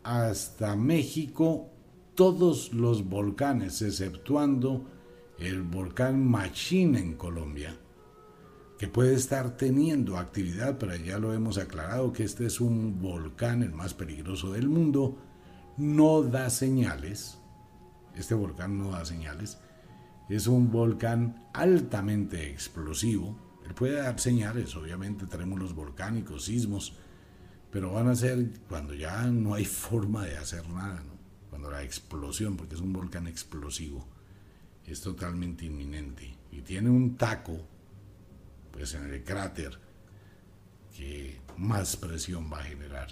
hasta 0.03 0.75
México, 0.75 1.71
todos 2.13 2.71
los 2.71 3.09
volcanes, 3.09 3.81
exceptuando 3.81 4.85
el 5.39 5.63
volcán 5.63 6.23
Machín 6.23 6.95
en 6.95 7.15
Colombia, 7.15 7.75
que 8.81 8.87
puede 8.87 9.13
estar 9.13 9.55
teniendo 9.55 10.17
actividad, 10.17 10.77
pero 10.77 10.93
ya 10.97 11.19
lo 11.19 11.33
hemos 11.33 11.57
aclarado 11.57 12.11
que 12.11 12.25
este 12.25 12.47
es 12.47 12.59
un 12.59 12.99
volcán 12.99 13.63
el 13.63 13.71
más 13.71 13.93
peligroso 13.93 14.51
del 14.51 14.67
mundo, 14.67 15.17
no 15.77 16.21
da 16.23 16.49
señales 16.49 17.37
este 18.15 18.33
volcán 18.33 18.77
no 18.77 18.91
da 18.91 19.05
señales. 19.05 19.57
Es 20.29 20.47
un 20.47 20.71
volcán 20.71 21.47
altamente 21.53 22.49
explosivo. 22.49 23.35
Él 23.65 23.73
puede 23.73 23.95
dar 23.95 24.19
señales, 24.19 24.75
obviamente 24.75 25.25
trémulos 25.27 25.73
volcánicos, 25.73 26.45
sismos, 26.45 26.93
pero 27.71 27.93
van 27.93 28.09
a 28.09 28.15
ser 28.15 28.49
cuando 28.67 28.93
ya 28.93 29.25
no 29.27 29.53
hay 29.53 29.65
forma 29.85 30.25
de 30.25 30.37
hacer 30.37 30.67
nada, 30.69 31.03
cuando 31.49 31.69
la 31.69 31.83
explosión, 31.83 32.57
porque 32.57 32.75
es 32.75 32.81
un 32.81 32.93
volcán 32.93 33.27
explosivo, 33.27 34.07
es 34.85 35.01
totalmente 35.01 35.65
inminente 35.65 36.35
y 36.51 36.61
tiene 36.61 36.89
un 36.89 37.15
taco, 37.15 37.67
pues 38.71 38.93
en 38.93 39.11
el 39.11 39.23
cráter, 39.23 39.77
que 40.95 41.39
más 41.57 41.95
presión 41.95 42.51
va 42.51 42.59
a 42.59 42.63
generar. 42.63 43.09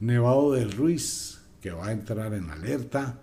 Nevado 0.00 0.52
del 0.52 0.72
Ruiz, 0.72 1.40
que 1.60 1.70
va 1.70 1.88
a 1.88 1.92
entrar 1.92 2.34
en 2.34 2.50
alerta, 2.50 3.20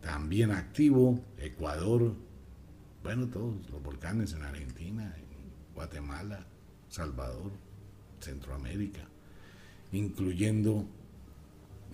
también 0.00 0.50
activo, 0.50 1.20
Ecuador, 1.38 2.14
bueno, 3.02 3.28
todos 3.28 3.54
los 3.70 3.82
volcanes 3.82 4.32
en 4.32 4.42
Argentina, 4.42 5.14
en 5.16 5.74
Guatemala, 5.74 6.46
Salvador, 6.88 7.52
Centroamérica, 8.20 9.00
incluyendo 9.92 10.86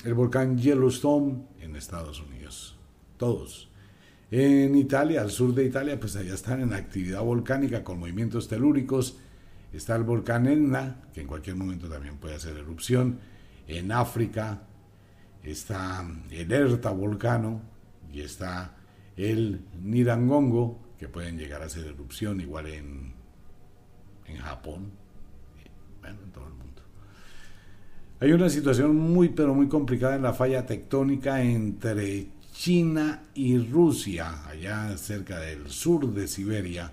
el 0.04 0.14
volcán 0.14 0.58
Yellowstone 0.58 1.46
en 1.60 1.76
Estados 1.76 2.20
Unidos, 2.20 2.76
todos. 3.16 3.68
En 4.30 4.74
Italia, 4.74 5.20
al 5.20 5.30
sur 5.30 5.54
de 5.54 5.64
Italia, 5.64 6.00
pues 6.00 6.16
allá 6.16 6.34
están 6.34 6.60
en 6.60 6.72
actividad 6.72 7.22
volcánica 7.22 7.84
con 7.84 8.00
movimientos 8.00 8.48
telúricos. 8.48 9.18
Está 9.72 9.94
el 9.94 10.02
volcán 10.02 10.46
Etna, 10.46 11.02
que 11.14 11.20
en 11.20 11.26
cualquier 11.26 11.54
momento 11.56 11.88
también 11.88 12.16
puede 12.16 12.34
hacer 12.34 12.56
erupción. 12.56 13.18
En 13.68 13.92
África 13.92 14.62
está 15.44 16.04
el 16.30 16.50
Erta 16.50 16.90
volcano, 16.90 17.62
y 18.12 18.20
está 18.20 18.74
el 19.16 19.60
Nirangongo, 19.82 20.80
que 20.98 21.08
pueden 21.08 21.38
llegar 21.38 21.62
a 21.62 21.66
hacer 21.66 21.84
erupción 21.84 22.40
igual 22.40 22.66
en, 22.66 23.12
en 24.26 24.36
Japón, 24.38 24.90
bueno, 26.00 26.18
en 26.24 26.30
todo 26.32 26.46
el 26.46 26.54
mundo. 26.54 26.82
Hay 28.18 28.32
una 28.32 28.48
situación 28.48 28.96
muy 28.96 29.28
pero 29.28 29.54
muy 29.54 29.68
complicada 29.68 30.16
en 30.16 30.22
la 30.22 30.32
falla 30.32 30.64
tectónica 30.64 31.42
entre 31.42 32.28
China 32.58 33.22
y 33.34 33.58
Rusia, 33.58 34.48
allá 34.48 34.96
cerca 34.96 35.38
del 35.38 35.68
sur 35.70 36.12
de 36.14 36.26
Siberia, 36.26 36.90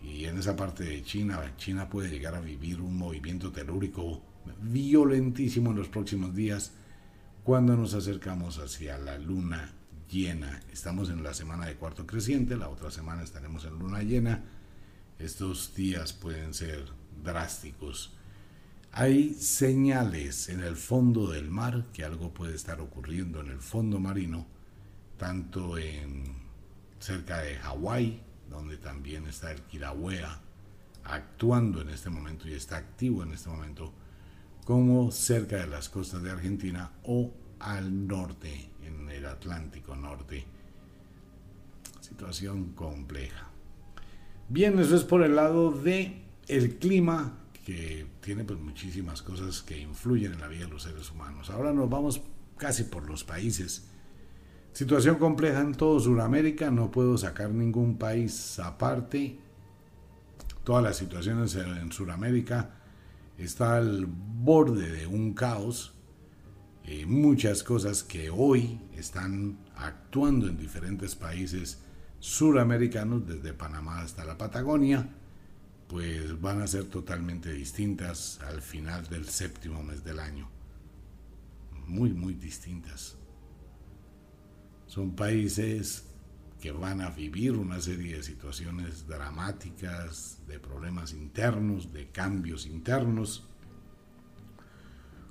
y 0.00 0.24
en 0.26 0.38
esa 0.38 0.54
parte 0.54 0.84
de 0.84 1.02
China, 1.02 1.54
China 1.56 1.88
puede 1.88 2.08
llegar 2.08 2.36
a 2.36 2.40
vivir 2.40 2.80
un 2.80 2.96
movimiento 2.96 3.50
telúrico 3.50 4.22
violentísimo 4.62 5.72
en 5.72 5.78
los 5.78 5.88
próximos 5.88 6.34
días 6.34 6.70
cuando 7.42 7.76
nos 7.76 7.94
acercamos 7.94 8.58
hacia 8.58 8.96
la 8.96 9.18
luna 9.18 9.74
llena. 10.08 10.62
Estamos 10.72 11.10
en 11.10 11.24
la 11.24 11.34
semana 11.34 11.66
de 11.66 11.74
cuarto 11.74 12.06
creciente, 12.06 12.56
la 12.56 12.68
otra 12.68 12.92
semana 12.92 13.24
estaremos 13.24 13.64
en 13.64 13.78
luna 13.78 14.02
llena. 14.02 14.44
Estos 15.18 15.74
días 15.74 16.12
pueden 16.12 16.54
ser 16.54 16.84
drásticos. 17.24 18.14
Hay 18.92 19.34
señales 19.34 20.48
en 20.48 20.60
el 20.60 20.76
fondo 20.76 21.28
del 21.30 21.50
mar 21.50 21.86
que 21.92 22.04
algo 22.04 22.32
puede 22.32 22.54
estar 22.54 22.80
ocurriendo 22.80 23.40
en 23.40 23.48
el 23.48 23.58
fondo 23.58 23.98
marino, 23.98 24.46
tanto 25.16 25.78
en 25.78 26.24
cerca 26.98 27.40
de 27.40 27.56
Hawái, 27.56 28.22
donde 28.48 28.76
también 28.76 29.26
está 29.26 29.52
el 29.52 29.62
Kilauea 29.62 30.40
actuando 31.04 31.80
en 31.80 31.90
este 31.90 32.10
momento 32.10 32.48
y 32.48 32.54
está 32.54 32.76
activo 32.76 33.22
en 33.22 33.32
este 33.32 33.48
momento, 33.48 33.92
como 34.64 35.10
cerca 35.12 35.56
de 35.56 35.66
las 35.68 35.88
costas 35.88 36.22
de 36.22 36.30
Argentina 36.30 36.90
o 37.04 37.32
al 37.60 38.06
norte, 38.06 38.70
en 38.82 39.08
el 39.08 39.26
Atlántico 39.26 39.96
Norte. 39.96 40.44
Situación 42.00 42.72
compleja. 42.72 43.48
Bien, 44.48 44.78
eso 44.78 44.96
es 44.96 45.04
por 45.04 45.22
el 45.22 45.36
lado 45.36 45.72
de 45.72 46.22
el 46.48 46.76
clima 46.78 47.38
que 47.64 48.06
tiene 48.20 48.44
pues 48.44 48.60
muchísimas 48.60 49.22
cosas 49.22 49.62
que 49.62 49.78
influyen 49.78 50.34
en 50.34 50.40
la 50.40 50.48
vida 50.48 50.66
de 50.66 50.70
los 50.70 50.84
seres 50.84 51.10
humanos. 51.10 51.50
Ahora 51.50 51.72
nos 51.72 51.90
vamos 51.90 52.20
casi 52.56 52.84
por 52.84 53.08
los 53.08 53.24
países. 53.24 53.88
Situación 54.76 55.16
compleja 55.16 55.62
en 55.62 55.72
todo 55.72 55.98
Sudamérica, 55.98 56.70
no 56.70 56.90
puedo 56.90 57.16
sacar 57.16 57.48
ningún 57.48 57.96
país 57.96 58.58
aparte. 58.58 59.38
Todas 60.64 60.84
las 60.84 60.98
situaciones 60.98 61.54
en 61.54 61.90
Sudamérica 61.90 62.74
está 63.38 63.78
al 63.78 64.04
borde 64.04 64.92
de 64.92 65.06
un 65.06 65.32
caos. 65.32 65.94
Eh, 66.84 67.06
muchas 67.06 67.62
cosas 67.62 68.02
que 68.02 68.28
hoy 68.28 68.78
están 68.94 69.56
actuando 69.76 70.46
en 70.46 70.58
diferentes 70.58 71.14
países 71.14 71.78
suramericanos, 72.18 73.26
desde 73.26 73.54
Panamá 73.54 74.02
hasta 74.02 74.26
la 74.26 74.36
Patagonia, 74.36 75.08
pues 75.88 76.38
van 76.38 76.60
a 76.60 76.66
ser 76.66 76.84
totalmente 76.84 77.50
distintas 77.50 78.40
al 78.46 78.60
final 78.60 79.06
del 79.06 79.24
séptimo 79.24 79.82
mes 79.82 80.04
del 80.04 80.18
año. 80.18 80.50
Muy, 81.86 82.12
muy 82.12 82.34
distintas. 82.34 83.16
Son 84.96 85.14
países 85.14 86.04
que 86.58 86.72
van 86.72 87.02
a 87.02 87.10
vivir 87.10 87.52
una 87.52 87.82
serie 87.82 88.16
de 88.16 88.22
situaciones 88.22 89.06
dramáticas, 89.06 90.38
de 90.48 90.58
problemas 90.58 91.12
internos, 91.12 91.92
de 91.92 92.08
cambios 92.08 92.64
internos, 92.64 93.44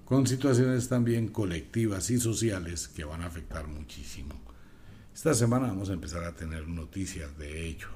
con 0.05 0.27
situaciones 0.27 0.87
también 0.87 1.29
colectivas 1.29 2.11
y 2.11 2.19
sociales 2.19 2.87
que 2.87 3.05
van 3.05 3.23
a 3.23 3.25
afectar 3.25 3.67
muchísimo. 3.67 4.35
Esta 5.11 5.33
semana 5.33 5.69
vamos 5.69 5.89
a 5.89 5.93
empezar 5.93 6.23
a 6.25 6.35
tener 6.35 6.67
noticias 6.67 7.35
de 7.35 7.65
ello. 7.65 7.87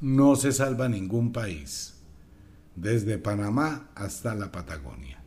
no 0.00 0.34
se 0.34 0.50
salva 0.50 0.88
ningún 0.88 1.32
país, 1.32 1.94
desde 2.74 3.16
Panamá 3.16 3.90
hasta 3.94 4.34
la 4.34 4.50
Patagonia. 4.50 5.17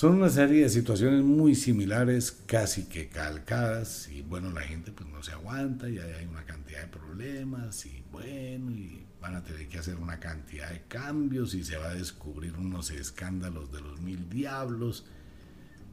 Son 0.00 0.14
una 0.14 0.30
serie 0.30 0.62
de 0.62 0.70
situaciones 0.70 1.22
muy 1.22 1.54
similares, 1.54 2.32
casi 2.46 2.84
que 2.84 3.10
calcadas, 3.10 4.08
y 4.08 4.22
bueno, 4.22 4.50
la 4.50 4.62
gente 4.62 4.92
pues 4.92 5.06
no 5.10 5.22
se 5.22 5.32
aguanta, 5.32 5.90
y 5.90 5.98
hay 5.98 6.24
una 6.24 6.42
cantidad 6.46 6.80
de 6.80 6.86
problemas, 6.86 7.84
y 7.84 8.02
bueno, 8.10 8.70
y 8.70 9.04
van 9.20 9.34
a 9.34 9.44
tener 9.44 9.68
que 9.68 9.78
hacer 9.78 9.96
una 9.96 10.18
cantidad 10.18 10.70
de 10.70 10.84
cambios, 10.88 11.52
y 11.52 11.64
se 11.64 11.76
va 11.76 11.90
a 11.90 11.94
descubrir 11.94 12.56
unos 12.56 12.90
escándalos 12.90 13.70
de 13.72 13.82
los 13.82 14.00
mil 14.00 14.30
diablos, 14.30 15.04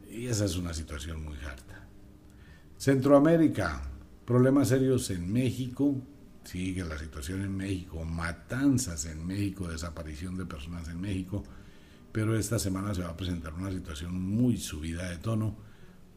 y 0.09 0.27
esa 0.27 0.45
es 0.45 0.55
una 0.55 0.73
situación 0.73 1.21
muy 1.25 1.35
harta. 1.39 1.85
Centroamérica, 2.77 3.91
problemas 4.23 4.69
serios 4.69 5.09
en 5.09 5.33
México, 5.33 6.01
sigue 6.45 6.85
la 6.85 6.97
situación 6.97 7.41
en 7.41 7.57
México, 7.57 8.05
matanzas 8.05 9.05
en 9.05 9.27
México, 9.27 9.67
desaparición 9.67 10.37
de 10.37 10.45
personas 10.45 10.87
en 10.87 11.01
México, 11.01 11.43
pero 12.17 12.35
esta 12.35 12.57
semana 12.57 12.95
se 12.95 13.03
va 13.03 13.09
a 13.09 13.15
presentar 13.15 13.53
una 13.53 13.69
situación 13.69 14.19
muy 14.19 14.57
subida 14.57 15.07
de 15.07 15.17
tono. 15.17 15.55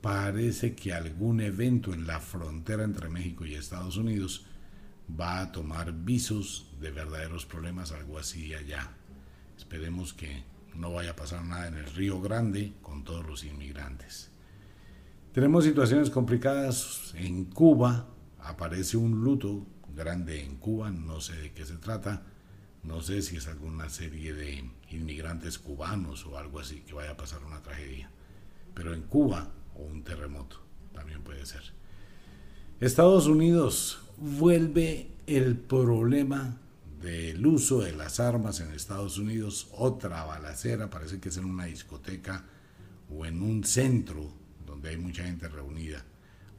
Parece 0.00 0.74
que 0.74 0.94
algún 0.94 1.42
evento 1.42 1.92
en 1.92 2.06
la 2.06 2.20
frontera 2.20 2.84
entre 2.84 3.10
México 3.10 3.44
y 3.44 3.54
Estados 3.54 3.98
Unidos 3.98 4.46
va 5.20 5.40
a 5.40 5.52
tomar 5.52 5.92
visos 5.92 6.70
de 6.80 6.90
verdaderos 6.90 7.44
problemas, 7.44 7.92
algo 7.92 8.18
así 8.18 8.54
allá. 8.54 8.92
Esperemos 9.58 10.14
que 10.14 10.42
no 10.74 10.90
vaya 10.90 11.10
a 11.10 11.16
pasar 11.16 11.44
nada 11.44 11.68
en 11.68 11.74
el 11.74 11.84
Río 11.94 12.18
Grande 12.22 12.72
con 12.80 13.04
todos 13.04 13.26
los 13.26 13.44
inmigrantes. 13.44 14.30
Tenemos 15.34 15.64
situaciones 15.64 16.08
complicadas 16.08 17.12
en 17.14 17.44
Cuba, 17.44 18.08
aparece 18.38 18.96
un 18.96 19.22
luto 19.22 19.66
grande 19.94 20.42
en 20.42 20.56
Cuba, 20.56 20.90
no 20.90 21.20
sé 21.20 21.36
de 21.36 21.52
qué 21.52 21.66
se 21.66 21.76
trata, 21.76 22.22
no 22.82 23.02
sé 23.02 23.22
si 23.22 23.36
es 23.36 23.46
alguna 23.46 23.88
serie 23.88 24.32
de 24.32 24.64
inmigrantes 24.90 25.58
cubanos 25.58 26.24
o 26.26 26.38
algo 26.38 26.60
así 26.60 26.80
que 26.80 26.94
vaya 26.94 27.12
a 27.12 27.16
pasar 27.16 27.44
una 27.44 27.62
tragedia, 27.62 28.10
pero 28.74 28.94
en 28.94 29.02
Cuba 29.02 29.50
o 29.74 29.82
un 29.82 30.02
terremoto 30.02 30.60
también 30.94 31.22
puede 31.22 31.44
ser. 31.46 31.62
Estados 32.80 33.26
Unidos 33.26 34.00
vuelve 34.16 35.10
el 35.26 35.56
problema 35.56 36.56
del 37.00 37.46
uso 37.46 37.80
de 37.80 37.92
las 37.92 38.20
armas 38.20 38.60
en 38.60 38.72
Estados 38.72 39.18
Unidos, 39.18 39.68
otra 39.72 40.24
balacera, 40.24 40.90
parece 40.90 41.18
que 41.20 41.30
es 41.30 41.36
en 41.36 41.46
una 41.46 41.66
discoteca 41.66 42.44
o 43.14 43.24
en 43.24 43.42
un 43.42 43.64
centro 43.64 44.30
donde 44.66 44.90
hay 44.90 44.96
mucha 44.96 45.24
gente 45.24 45.48
reunida 45.48 46.04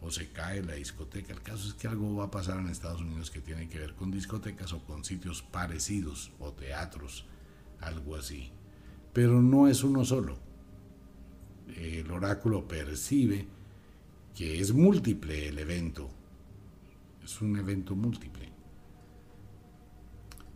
o 0.01 0.09
se 0.09 0.29
cae 0.29 0.63
la 0.63 0.73
discoteca. 0.73 1.31
El 1.31 1.41
caso 1.41 1.67
es 1.67 1.75
que 1.75 1.87
algo 1.87 2.15
va 2.15 2.25
a 2.25 2.31
pasar 2.31 2.59
en 2.59 2.67
Estados 2.67 3.01
Unidos 3.01 3.29
que 3.29 3.39
tiene 3.39 3.69
que 3.69 3.79
ver 3.79 3.93
con 3.93 4.11
discotecas 4.11 4.73
o 4.73 4.83
con 4.83 5.05
sitios 5.05 5.43
parecidos 5.43 6.31
o 6.39 6.51
teatros, 6.51 7.25
algo 7.79 8.15
así. 8.15 8.51
Pero 9.13 9.41
no 9.41 9.67
es 9.67 9.83
uno 9.83 10.03
solo. 10.03 10.39
El 11.75 12.09
oráculo 12.11 12.67
percibe 12.67 13.47
que 14.35 14.59
es 14.59 14.73
múltiple 14.73 15.47
el 15.47 15.59
evento. 15.59 16.09
Es 17.23 17.39
un 17.41 17.57
evento 17.57 17.95
múltiple. 17.95 18.49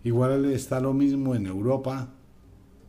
Igual 0.03 0.45
está 0.45 0.79
lo 0.79 0.93
mismo 0.93 1.35
en 1.35 1.45
Europa. 1.45 2.13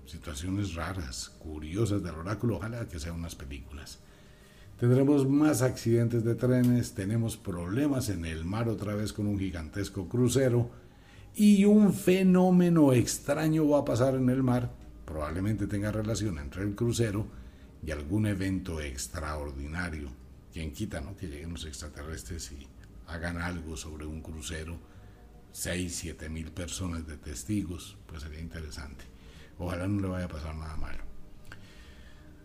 Situaciones 0.06 0.74
raras, 0.74 1.30
curiosas 1.38 2.02
del 2.02 2.14
oráculo. 2.14 2.56
Ojalá 2.56 2.88
que 2.88 2.98
sean 2.98 3.16
unas 3.16 3.34
películas. 3.34 4.00
Tendremos 4.78 5.26
más 5.26 5.62
accidentes 5.62 6.22
de 6.22 6.34
trenes, 6.34 6.92
tenemos 6.92 7.38
problemas 7.38 8.10
en 8.10 8.26
el 8.26 8.44
mar 8.44 8.68
otra 8.68 8.94
vez 8.94 9.14
con 9.14 9.26
un 9.26 9.38
gigantesco 9.38 10.06
crucero 10.06 10.70
y 11.34 11.64
un 11.64 11.94
fenómeno 11.94 12.92
extraño 12.92 13.66
va 13.66 13.78
a 13.78 13.84
pasar 13.86 14.16
en 14.16 14.28
el 14.28 14.42
mar, 14.42 14.70
probablemente 15.06 15.66
tenga 15.66 15.92
relación 15.92 16.38
entre 16.38 16.62
el 16.62 16.74
crucero 16.74 17.26
y 17.82 17.90
algún 17.90 18.26
evento 18.26 18.82
extraordinario. 18.82 20.10
Quien 20.52 20.72
quita, 20.72 21.00
¿no? 21.00 21.16
Que 21.16 21.28
lleguen 21.28 21.52
los 21.52 21.64
extraterrestres 21.64 22.52
y 22.52 22.66
hagan 23.06 23.38
algo 23.38 23.78
sobre 23.78 24.04
un 24.04 24.20
crucero, 24.20 24.78
6, 25.52 25.94
7 25.94 26.28
mil 26.28 26.52
personas 26.52 27.06
de 27.06 27.16
testigos, 27.16 27.96
pues 28.06 28.22
sería 28.22 28.40
interesante. 28.40 29.06
Ojalá 29.58 29.88
no 29.88 30.02
le 30.02 30.08
vaya 30.08 30.26
a 30.26 30.28
pasar 30.28 30.54
nada 30.54 30.76
malo. 30.76 31.05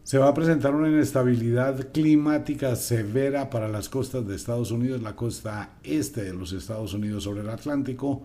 Se 0.04 0.18
va 0.18 0.30
a 0.30 0.34
presentar 0.34 0.74
una 0.74 0.90
inestabilidad 0.90 1.92
climática 1.92 2.76
severa 2.76 3.52
para 3.52 3.68
las 3.68 3.88
costas 3.88 4.28
de 4.28 4.36
Estados 4.36 4.72
Unidos, 4.72 5.04
la 5.04 5.16
costa 5.16 5.78
este 5.84 6.24
de 6.24 6.34
los 6.34 6.54
Estados 6.54 6.96
Unidos 6.96 7.24
sobre 7.24 7.42
el 7.42 7.50
Atlántico, 7.50 8.24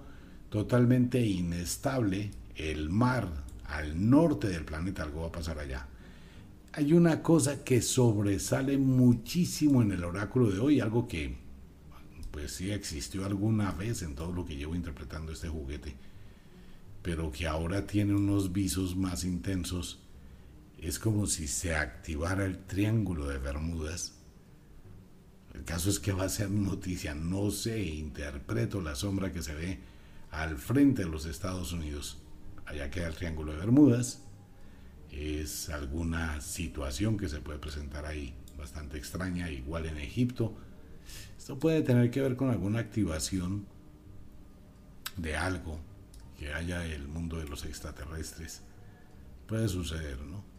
totalmente 0.49 1.21
inestable. 1.21 2.31
El 2.55 2.89
mar 2.89 3.29
al 3.67 4.09
norte 4.09 4.49
del 4.49 4.65
planeta, 4.65 5.03
algo 5.03 5.21
va 5.21 5.27
a 5.29 5.33
pasar 5.33 5.59
allá. 5.59 5.87
Hay 6.73 6.95
una 6.95 7.23
cosa 7.23 7.63
que 7.63 7.83
sobresale 7.83 8.79
muchísimo 8.79 9.83
en 9.83 9.93
el 9.93 10.03
oráculo 10.03 10.51
de 10.51 10.59
hoy, 10.59 10.81
algo 10.81 11.07
que 11.07 11.37
pues 12.31 12.53
sí 12.53 12.71
existió 12.71 13.27
alguna 13.27 13.73
vez 13.73 14.01
en 14.01 14.15
todo 14.15 14.33
lo 14.33 14.47
que 14.47 14.57
llevo 14.57 14.75
interpretando 14.75 15.31
este 15.31 15.49
juguete, 15.49 15.95
pero 17.03 17.31
que 17.31 17.47
ahora 17.47 17.87
tiene 17.87 18.15
unos 18.15 18.53
visos 18.53 18.97
más 18.97 19.25
intensos 19.25 20.06
es 20.79 20.99
como 20.99 21.27
si 21.27 21.49
se 21.49 21.75
activara 21.75 22.45
el 22.45 22.59
triángulo 22.59 23.27
de 23.29 23.39
Bermudas. 23.39 24.13
El 25.55 25.65
caso 25.65 25.89
es 25.89 25.99
que 25.99 26.13
va 26.13 26.25
a 26.25 26.29
ser 26.29 26.51
noticia, 26.51 27.15
no 27.15 27.51
sé, 27.51 27.83
interpreto 27.83 28.81
la 28.81 28.95
sombra 28.95 29.33
que 29.33 29.43
se 29.43 29.55
ve 29.55 29.79
al 30.31 30.59
frente 30.59 31.05
de 31.05 31.11
los 31.11 31.25
Estados 31.25 31.73
Unidos. 31.73 32.19
Allá 32.67 32.91
queda 32.91 33.07
el 33.07 33.15
triángulo 33.15 33.53
de 33.53 33.59
Bermudas. 33.59 34.23
Es 35.11 35.71
alguna 35.71 36.41
situación 36.43 37.17
que 37.17 37.29
se 37.29 37.41
puede 37.41 37.59
presentar 37.59 38.05
ahí 38.05 38.35
bastante 38.59 38.99
extraña, 38.99 39.51
igual 39.51 39.87
en 39.87 39.97
Egipto. 39.97 40.55
Esto 41.39 41.59
puede 41.59 41.83
tener 41.83 42.11
que 42.11 42.21
ver 42.21 42.37
con 42.37 42.51
alguna 42.51 42.81
activación 42.81 43.67
de 45.17 45.37
algo 45.37 45.79
que 46.39 46.53
haya 46.53 46.85
el 46.85 47.09
mundo 47.09 47.39
de 47.39 47.49
los 47.49 47.65
extraterrestres. 47.65 48.63
Puede 49.47 49.69
suceder, 49.69 50.21
¿no? 50.21 50.56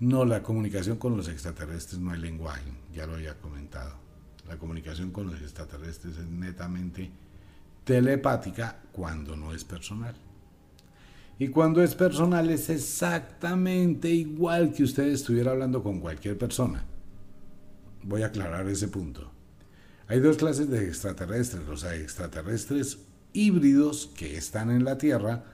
No, 0.00 0.24
la 0.24 0.42
comunicación 0.42 0.98
con 0.98 1.16
los 1.16 1.28
extraterrestres 1.28 2.00
no 2.00 2.10
hay 2.10 2.20
lenguaje, 2.20 2.70
ya 2.92 3.06
lo 3.06 3.14
había 3.14 3.38
comentado. 3.38 3.94
La 4.48 4.58
comunicación 4.58 5.10
con 5.10 5.28
los 5.28 5.40
extraterrestres 5.40 6.18
es 6.18 6.26
netamente 6.26 7.10
telepática 7.84 8.80
cuando 8.92 9.36
no 9.36 9.54
es 9.54 9.64
personal. 9.64 10.14
Y 11.38 11.48
cuando 11.48 11.82
es 11.82 11.94
personal 11.94 12.50
es 12.50 12.70
exactamente 12.70 14.08
igual 14.08 14.72
que 14.72 14.84
usted 14.84 15.08
estuviera 15.08 15.50
hablando 15.50 15.82
con 15.82 16.00
cualquier 16.00 16.38
persona. 16.38 16.84
Voy 18.02 18.22
a 18.22 18.26
aclarar 18.26 18.68
ese 18.68 18.88
punto. 18.88 19.30
Hay 20.06 20.20
dos 20.20 20.36
clases 20.36 20.68
de 20.68 20.86
extraterrestres, 20.86 21.66
los 21.66 21.82
extraterrestres 21.84 22.98
híbridos 23.32 24.10
que 24.14 24.36
están 24.36 24.70
en 24.70 24.84
la 24.84 24.98
Tierra, 24.98 25.44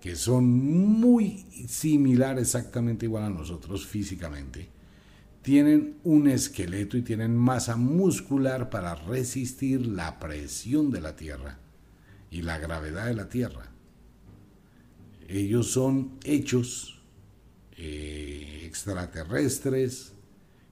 que 0.00 0.14
son 0.16 0.48
muy 0.48 1.46
similares, 1.68 2.42
exactamente 2.42 3.06
igual 3.06 3.24
a 3.24 3.30
nosotros 3.30 3.86
físicamente. 3.86 4.68
Tienen 5.42 5.98
un 6.04 6.28
esqueleto 6.28 6.96
y 6.96 7.02
tienen 7.02 7.36
masa 7.36 7.76
muscular 7.76 8.70
para 8.70 8.94
resistir 8.94 9.86
la 9.86 10.18
presión 10.18 10.90
de 10.90 11.00
la 11.00 11.16
Tierra 11.16 11.58
y 12.30 12.42
la 12.42 12.58
gravedad 12.58 13.06
de 13.06 13.14
la 13.14 13.28
Tierra. 13.28 13.72
Ellos 15.26 15.70
son 15.70 16.18
hechos 16.24 17.02
eh, 17.76 18.62
extraterrestres, 18.64 20.12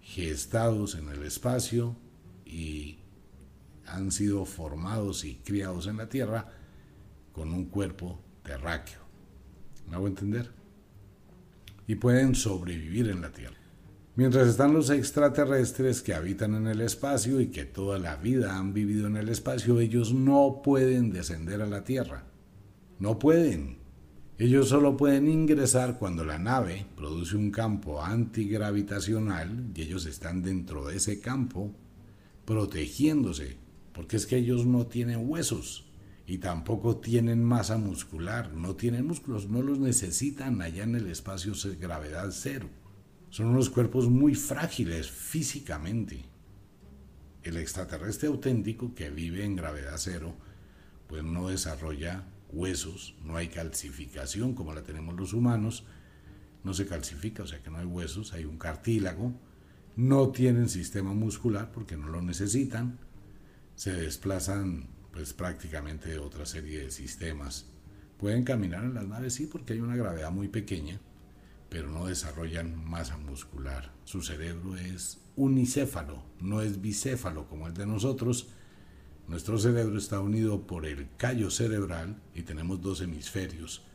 gestados 0.00 0.94
en 0.94 1.08
el 1.08 1.22
espacio 1.24 1.96
y 2.44 2.98
han 3.86 4.12
sido 4.12 4.44
formados 4.44 5.24
y 5.24 5.36
criados 5.36 5.86
en 5.86 5.96
la 5.96 6.08
Tierra 6.08 6.52
con 7.32 7.52
un 7.52 7.66
cuerpo 7.66 8.20
terráqueo. 8.42 9.05
¿Me 9.90 9.96
entender? 9.96 10.50
Y 11.86 11.94
pueden 11.96 12.34
sobrevivir 12.34 13.08
en 13.08 13.20
la 13.20 13.30
Tierra. 13.30 13.56
Mientras 14.16 14.48
están 14.48 14.72
los 14.72 14.90
extraterrestres 14.90 16.02
que 16.02 16.14
habitan 16.14 16.54
en 16.54 16.66
el 16.66 16.80
espacio 16.80 17.40
y 17.40 17.48
que 17.48 17.64
toda 17.64 17.98
la 17.98 18.16
vida 18.16 18.56
han 18.56 18.72
vivido 18.72 19.06
en 19.06 19.16
el 19.16 19.28
espacio, 19.28 19.78
ellos 19.78 20.14
no 20.14 20.62
pueden 20.64 21.12
descender 21.12 21.60
a 21.60 21.66
la 21.66 21.84
Tierra. 21.84 22.24
No 22.98 23.18
pueden. 23.18 23.78
Ellos 24.38 24.70
solo 24.70 24.96
pueden 24.96 25.28
ingresar 25.28 25.98
cuando 25.98 26.24
la 26.24 26.38
nave 26.38 26.86
produce 26.96 27.36
un 27.36 27.50
campo 27.50 28.02
antigravitacional 28.02 29.70
y 29.74 29.82
ellos 29.82 30.06
están 30.06 30.42
dentro 30.42 30.86
de 30.86 30.96
ese 30.96 31.20
campo 31.20 31.72
protegiéndose, 32.44 33.56
porque 33.92 34.16
es 34.16 34.26
que 34.26 34.36
ellos 34.36 34.66
no 34.66 34.86
tienen 34.86 35.28
huesos 35.28 35.85
y 36.26 36.38
tampoco 36.38 36.96
tienen 36.96 37.44
masa 37.44 37.78
muscular, 37.78 38.52
no 38.52 38.74
tienen 38.74 39.06
músculos, 39.06 39.48
no 39.48 39.62
los 39.62 39.78
necesitan 39.78 40.60
allá 40.60 40.82
en 40.82 40.96
el 40.96 41.06
espacio 41.06 41.54
de 41.54 41.76
gravedad 41.76 42.28
cero. 42.32 42.68
Son 43.30 43.46
unos 43.46 43.70
cuerpos 43.70 44.08
muy 44.08 44.34
frágiles 44.34 45.10
físicamente. 45.10 46.24
El 47.44 47.56
extraterrestre 47.56 48.28
auténtico 48.28 48.92
que 48.94 49.10
vive 49.10 49.44
en 49.44 49.54
gravedad 49.54 49.94
cero, 49.98 50.34
pues 51.06 51.22
no 51.22 51.48
desarrolla 51.48 52.24
huesos, 52.50 53.14
no 53.24 53.36
hay 53.36 53.48
calcificación 53.48 54.54
como 54.54 54.74
la 54.74 54.82
tenemos 54.82 55.14
los 55.14 55.32
humanos, 55.32 55.84
no 56.64 56.74
se 56.74 56.86
calcifica, 56.86 57.44
o 57.44 57.46
sea 57.46 57.62
que 57.62 57.70
no 57.70 57.78
hay 57.78 57.86
huesos, 57.86 58.32
hay 58.32 58.44
un 58.44 58.58
cartílago, 58.58 59.32
no 59.94 60.30
tienen 60.30 60.68
sistema 60.68 61.14
muscular 61.14 61.70
porque 61.70 61.96
no 61.96 62.08
lo 62.08 62.20
necesitan, 62.20 62.98
se 63.76 63.92
desplazan 63.92 64.95
pues 65.16 65.32
prácticamente 65.32 66.18
otra 66.18 66.44
serie 66.44 66.80
de 66.80 66.90
sistemas. 66.90 67.64
Pueden 68.18 68.44
caminar 68.44 68.84
en 68.84 68.92
las 68.92 69.06
naves, 69.06 69.32
sí, 69.32 69.46
porque 69.46 69.72
hay 69.72 69.80
una 69.80 69.96
gravedad 69.96 70.30
muy 70.30 70.48
pequeña, 70.48 71.00
pero 71.70 71.88
no 71.88 72.06
desarrollan 72.06 72.84
masa 72.84 73.16
muscular. 73.16 73.94
Su 74.04 74.20
cerebro 74.20 74.76
es 74.76 75.22
unicéfalo, 75.34 76.22
no 76.38 76.60
es 76.60 76.82
bicéfalo 76.82 77.48
como 77.48 77.66
el 77.66 77.72
de 77.72 77.86
nosotros, 77.86 78.48
nuestro 79.26 79.58
cerebro 79.58 79.96
está 79.96 80.20
unido 80.20 80.66
por 80.66 80.84
el 80.84 81.08
callo 81.16 81.50
cerebral 81.50 82.20
y 82.34 82.42
tenemos 82.42 82.82
dos 82.82 83.00
hemisferios, 83.00 83.86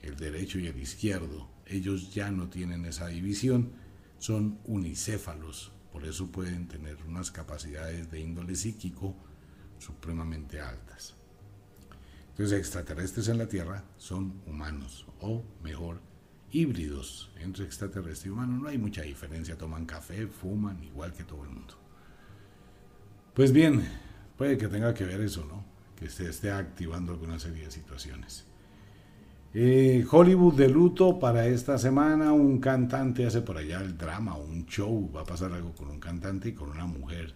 el 0.00 0.16
derecho 0.16 0.58
y 0.58 0.66
el 0.66 0.80
izquierdo. 0.80 1.50
Ellos 1.66 2.14
ya 2.14 2.30
no 2.30 2.48
tienen 2.48 2.86
esa 2.86 3.08
división, 3.08 3.72
son 4.18 4.58
unicéfalos, 4.64 5.72
por 5.92 6.06
eso 6.06 6.32
pueden 6.32 6.68
tener 6.68 6.96
unas 7.06 7.30
capacidades 7.30 8.10
de 8.10 8.20
índole 8.20 8.56
psíquico 8.56 9.14
supremamente 9.80 10.60
altas. 10.60 11.16
Entonces, 12.30 12.58
extraterrestres 12.58 13.28
en 13.28 13.38
la 13.38 13.48
Tierra 13.48 13.84
son 13.96 14.40
humanos, 14.46 15.06
o 15.20 15.42
mejor, 15.62 16.00
híbridos 16.52 17.32
entre 17.40 17.64
extraterrestre 17.64 18.28
y 18.28 18.32
humano. 18.32 18.58
No 18.58 18.68
hay 18.68 18.78
mucha 18.78 19.02
diferencia, 19.02 19.58
toman 19.58 19.86
café, 19.86 20.26
fuman, 20.26 20.82
igual 20.84 21.12
que 21.12 21.24
todo 21.24 21.42
el 21.44 21.50
mundo. 21.50 21.74
Pues 23.34 23.52
bien, 23.52 23.84
Puede 24.40 24.56
que 24.56 24.68
tenga 24.68 24.94
que 24.94 25.04
ver 25.04 25.20
eso, 25.20 25.44
¿no? 25.44 25.62
Que 25.94 26.08
se 26.08 26.30
esté 26.30 26.50
activando 26.50 27.12
alguna 27.12 27.38
serie 27.38 27.66
de 27.66 27.70
situaciones. 27.70 28.46
Eh, 29.52 30.02
Hollywood 30.10 30.54
de 30.54 30.66
luto 30.66 31.18
para 31.18 31.46
esta 31.46 31.76
semana. 31.76 32.32
Un 32.32 32.58
cantante 32.58 33.26
hace 33.26 33.42
por 33.42 33.58
allá 33.58 33.82
el 33.82 33.98
drama, 33.98 34.34
un 34.34 34.64
show. 34.64 35.12
Va 35.14 35.20
a 35.20 35.24
pasar 35.24 35.52
algo 35.52 35.74
con 35.74 35.90
un 35.90 36.00
cantante 36.00 36.48
y 36.48 36.52
con 36.54 36.70
una 36.70 36.86
mujer. 36.86 37.34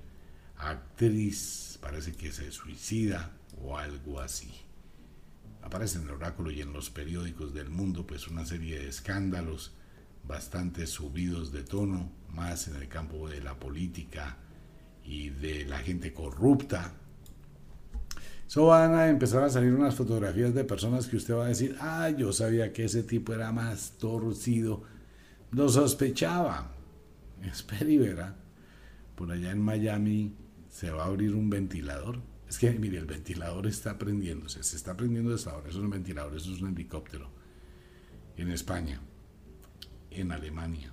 Actriz, 0.56 1.73
parece 1.84 2.12
que 2.12 2.32
se 2.32 2.50
suicida 2.50 3.30
o 3.62 3.76
algo 3.76 4.18
así. 4.18 4.50
Aparece 5.62 5.98
en 5.98 6.04
el 6.04 6.12
oráculo 6.12 6.50
y 6.50 6.62
en 6.62 6.72
los 6.72 6.88
periódicos 6.88 7.52
del 7.52 7.68
mundo, 7.68 8.06
pues 8.06 8.26
una 8.26 8.46
serie 8.46 8.78
de 8.78 8.88
escándalos 8.88 9.74
bastante 10.26 10.86
subidos 10.86 11.52
de 11.52 11.62
tono, 11.62 12.10
más 12.32 12.68
en 12.68 12.76
el 12.76 12.88
campo 12.88 13.28
de 13.28 13.42
la 13.42 13.60
política, 13.60 14.38
y 15.04 15.28
de 15.28 15.66
la 15.66 15.76
gente 15.80 16.14
corrupta. 16.14 16.94
Eso 18.48 18.66
van 18.68 18.94
a 18.94 19.08
empezar 19.08 19.42
a 19.42 19.50
salir 19.50 19.74
unas 19.74 19.94
fotografías 19.94 20.54
de 20.54 20.64
personas 20.64 21.06
que 21.06 21.18
usted 21.18 21.34
va 21.34 21.44
a 21.44 21.48
decir, 21.48 21.76
ah, 21.80 22.08
yo 22.08 22.32
sabía 22.32 22.72
que 22.72 22.84
ese 22.84 23.02
tipo 23.02 23.34
era 23.34 23.52
más 23.52 23.98
torcido. 23.98 24.84
Lo 25.50 25.68
sospechaba. 25.68 26.72
Espera 27.42 27.90
y 27.90 27.98
verá. 27.98 28.36
Por 29.16 29.30
allá 29.30 29.50
en 29.50 29.60
Miami 29.60 30.34
se 30.74 30.90
va 30.90 31.04
a 31.04 31.06
abrir 31.06 31.36
un 31.36 31.48
ventilador. 31.48 32.20
Es 32.48 32.58
que, 32.58 32.68
mire, 32.72 32.98
el 32.98 33.06
ventilador 33.06 33.68
está 33.68 33.96
prendiéndose. 33.96 34.60
Se 34.64 34.74
está 34.74 34.96
prendiendo 34.96 35.30
desde 35.30 35.48
ahora. 35.48 35.68
Eso 35.68 35.78
es 35.78 35.84
un 35.84 35.90
ventilador, 35.90 36.34
eso 36.34 36.52
es 36.52 36.60
un 36.60 36.70
helicóptero. 36.70 37.30
En 38.36 38.50
España, 38.50 39.00
en 40.10 40.32
Alemania, 40.32 40.92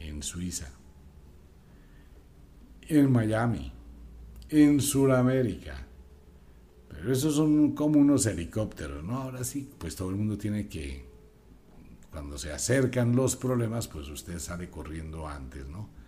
en 0.00 0.24
Suiza, 0.24 0.72
en 2.82 3.12
Miami, 3.12 3.72
en 4.48 4.80
Sudamérica. 4.80 5.86
Pero 6.88 7.12
esos 7.12 7.36
son 7.36 7.76
como 7.76 8.00
unos 8.00 8.26
helicópteros, 8.26 9.04
¿no? 9.04 9.18
Ahora 9.18 9.44
sí, 9.44 9.70
pues 9.78 9.94
todo 9.94 10.10
el 10.10 10.16
mundo 10.16 10.36
tiene 10.36 10.66
que, 10.66 11.04
cuando 12.10 12.36
se 12.38 12.52
acercan 12.52 13.14
los 13.14 13.36
problemas, 13.36 13.86
pues 13.86 14.08
usted 14.08 14.40
sale 14.40 14.68
corriendo 14.68 15.28
antes, 15.28 15.68
¿no? 15.68 15.99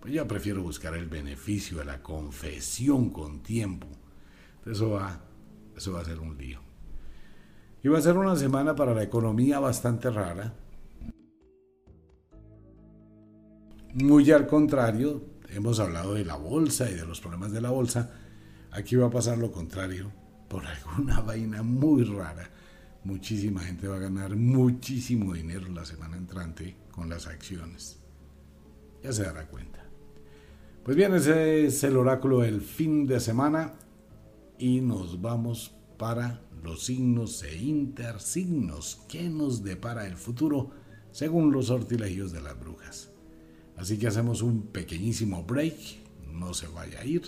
Pues 0.00 0.14
yo 0.14 0.26
prefiero 0.26 0.62
buscar 0.62 0.94
el 0.94 1.06
beneficio 1.06 1.78
de 1.78 1.84
la 1.84 2.02
confesión 2.02 3.10
con 3.10 3.42
tiempo. 3.42 3.86
Eso 4.64 4.90
va, 4.90 5.20
eso 5.76 5.92
va 5.92 6.00
a 6.00 6.04
ser 6.04 6.18
un 6.18 6.38
lío. 6.38 6.60
Y 7.82 7.88
va 7.88 7.98
a 7.98 8.02
ser 8.02 8.16
una 8.16 8.36
semana 8.36 8.74
para 8.74 8.94
la 8.94 9.02
economía 9.02 9.58
bastante 9.58 10.10
rara. 10.10 10.54
Muy 13.94 14.30
al 14.30 14.46
contrario, 14.46 15.22
hemos 15.48 15.80
hablado 15.80 16.14
de 16.14 16.24
la 16.24 16.36
bolsa 16.36 16.88
y 16.90 16.94
de 16.94 17.04
los 17.04 17.20
problemas 17.20 17.52
de 17.52 17.60
la 17.60 17.70
bolsa, 17.70 18.10
aquí 18.70 18.96
va 18.96 19.08
a 19.08 19.10
pasar 19.10 19.38
lo 19.38 19.50
contrario, 19.50 20.12
por 20.48 20.64
alguna 20.64 21.20
vaina 21.26 21.62
muy 21.62 22.04
rara. 22.04 22.48
Muchísima 23.04 23.60
gente 23.60 23.88
va 23.88 23.96
a 23.96 24.00
ganar 24.00 24.36
muchísimo 24.36 25.32
dinero 25.32 25.68
la 25.68 25.84
semana 25.84 26.16
entrante 26.16 26.76
con 26.90 27.08
las 27.08 27.26
acciones. 27.26 27.98
Ya 29.02 29.12
se 29.12 29.24
dará 29.24 29.46
cuenta. 29.46 29.79
Pues 30.82 30.96
bien, 30.96 31.14
ese 31.14 31.66
es 31.66 31.84
el 31.84 31.98
oráculo 31.98 32.40
del 32.40 32.62
fin 32.62 33.06
de 33.06 33.20
semana 33.20 33.74
y 34.58 34.80
nos 34.80 35.20
vamos 35.20 35.74
para 35.98 36.40
los 36.64 36.84
signos 36.84 37.42
e 37.42 37.54
intersignos 37.58 39.02
que 39.06 39.28
nos 39.28 39.62
depara 39.62 40.06
el 40.06 40.16
futuro 40.16 40.70
según 41.12 41.52
los 41.52 41.66
sortilegios 41.66 42.32
de 42.32 42.40
las 42.40 42.58
brujas. 42.58 43.10
Así 43.76 43.98
que 43.98 44.06
hacemos 44.06 44.40
un 44.40 44.68
pequeñísimo 44.68 45.44
break, 45.44 45.76
no 46.32 46.54
se 46.54 46.66
vaya 46.68 47.00
a 47.00 47.04
ir, 47.04 47.24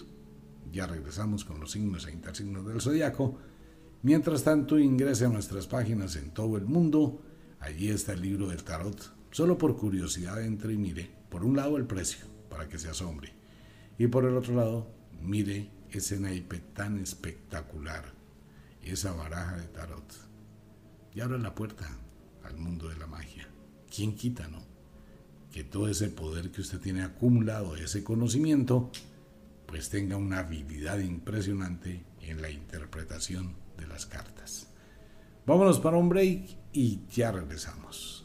ya 0.72 0.86
regresamos 0.86 1.44
con 1.44 1.60
los 1.60 1.72
signos 1.72 2.06
e 2.06 2.12
intersignos 2.12 2.66
del 2.66 2.80
zodiaco. 2.80 3.36
Mientras 4.00 4.44
tanto, 4.44 4.78
ingrese 4.78 5.26
a 5.26 5.28
nuestras 5.28 5.66
páginas 5.66 6.16
en 6.16 6.30
todo 6.30 6.56
el 6.56 6.64
mundo, 6.64 7.20
allí 7.60 7.90
está 7.90 8.14
el 8.14 8.22
libro 8.22 8.48
del 8.48 8.64
tarot. 8.64 9.12
Solo 9.30 9.58
por 9.58 9.76
curiosidad 9.76 10.42
entre 10.42 10.72
y 10.72 10.78
mire, 10.78 11.10
por 11.28 11.44
un 11.44 11.54
lado 11.54 11.76
el 11.76 11.86
precio, 11.86 12.24
para 12.48 12.66
que 12.66 12.78
se 12.78 12.88
asombre, 12.88 13.41
y 14.02 14.08
por 14.08 14.24
el 14.24 14.36
otro 14.36 14.56
lado, 14.56 14.88
mire 15.20 15.70
ese 15.92 16.18
naipe 16.18 16.58
tan 16.58 16.98
espectacular, 16.98 18.12
esa 18.82 19.12
baraja 19.12 19.58
de 19.58 19.68
tarot, 19.68 20.12
y 21.14 21.20
abre 21.20 21.38
la 21.38 21.54
puerta 21.54 21.88
al 22.42 22.56
mundo 22.56 22.88
de 22.88 22.96
la 22.96 23.06
magia. 23.06 23.46
¿Quién 23.94 24.16
quita, 24.16 24.48
no? 24.48 24.58
Que 25.52 25.62
todo 25.62 25.86
ese 25.86 26.08
poder 26.08 26.50
que 26.50 26.62
usted 26.62 26.80
tiene 26.80 27.04
acumulado, 27.04 27.76
ese 27.76 28.02
conocimiento, 28.02 28.90
pues 29.66 29.88
tenga 29.88 30.16
una 30.16 30.40
habilidad 30.40 30.98
impresionante 30.98 32.04
en 32.22 32.42
la 32.42 32.50
interpretación 32.50 33.54
de 33.78 33.86
las 33.86 34.06
cartas. 34.06 34.66
Vámonos 35.46 35.78
para 35.78 35.96
un 35.96 36.08
break 36.08 36.56
y 36.72 37.02
ya 37.08 37.30
regresamos. 37.30 38.21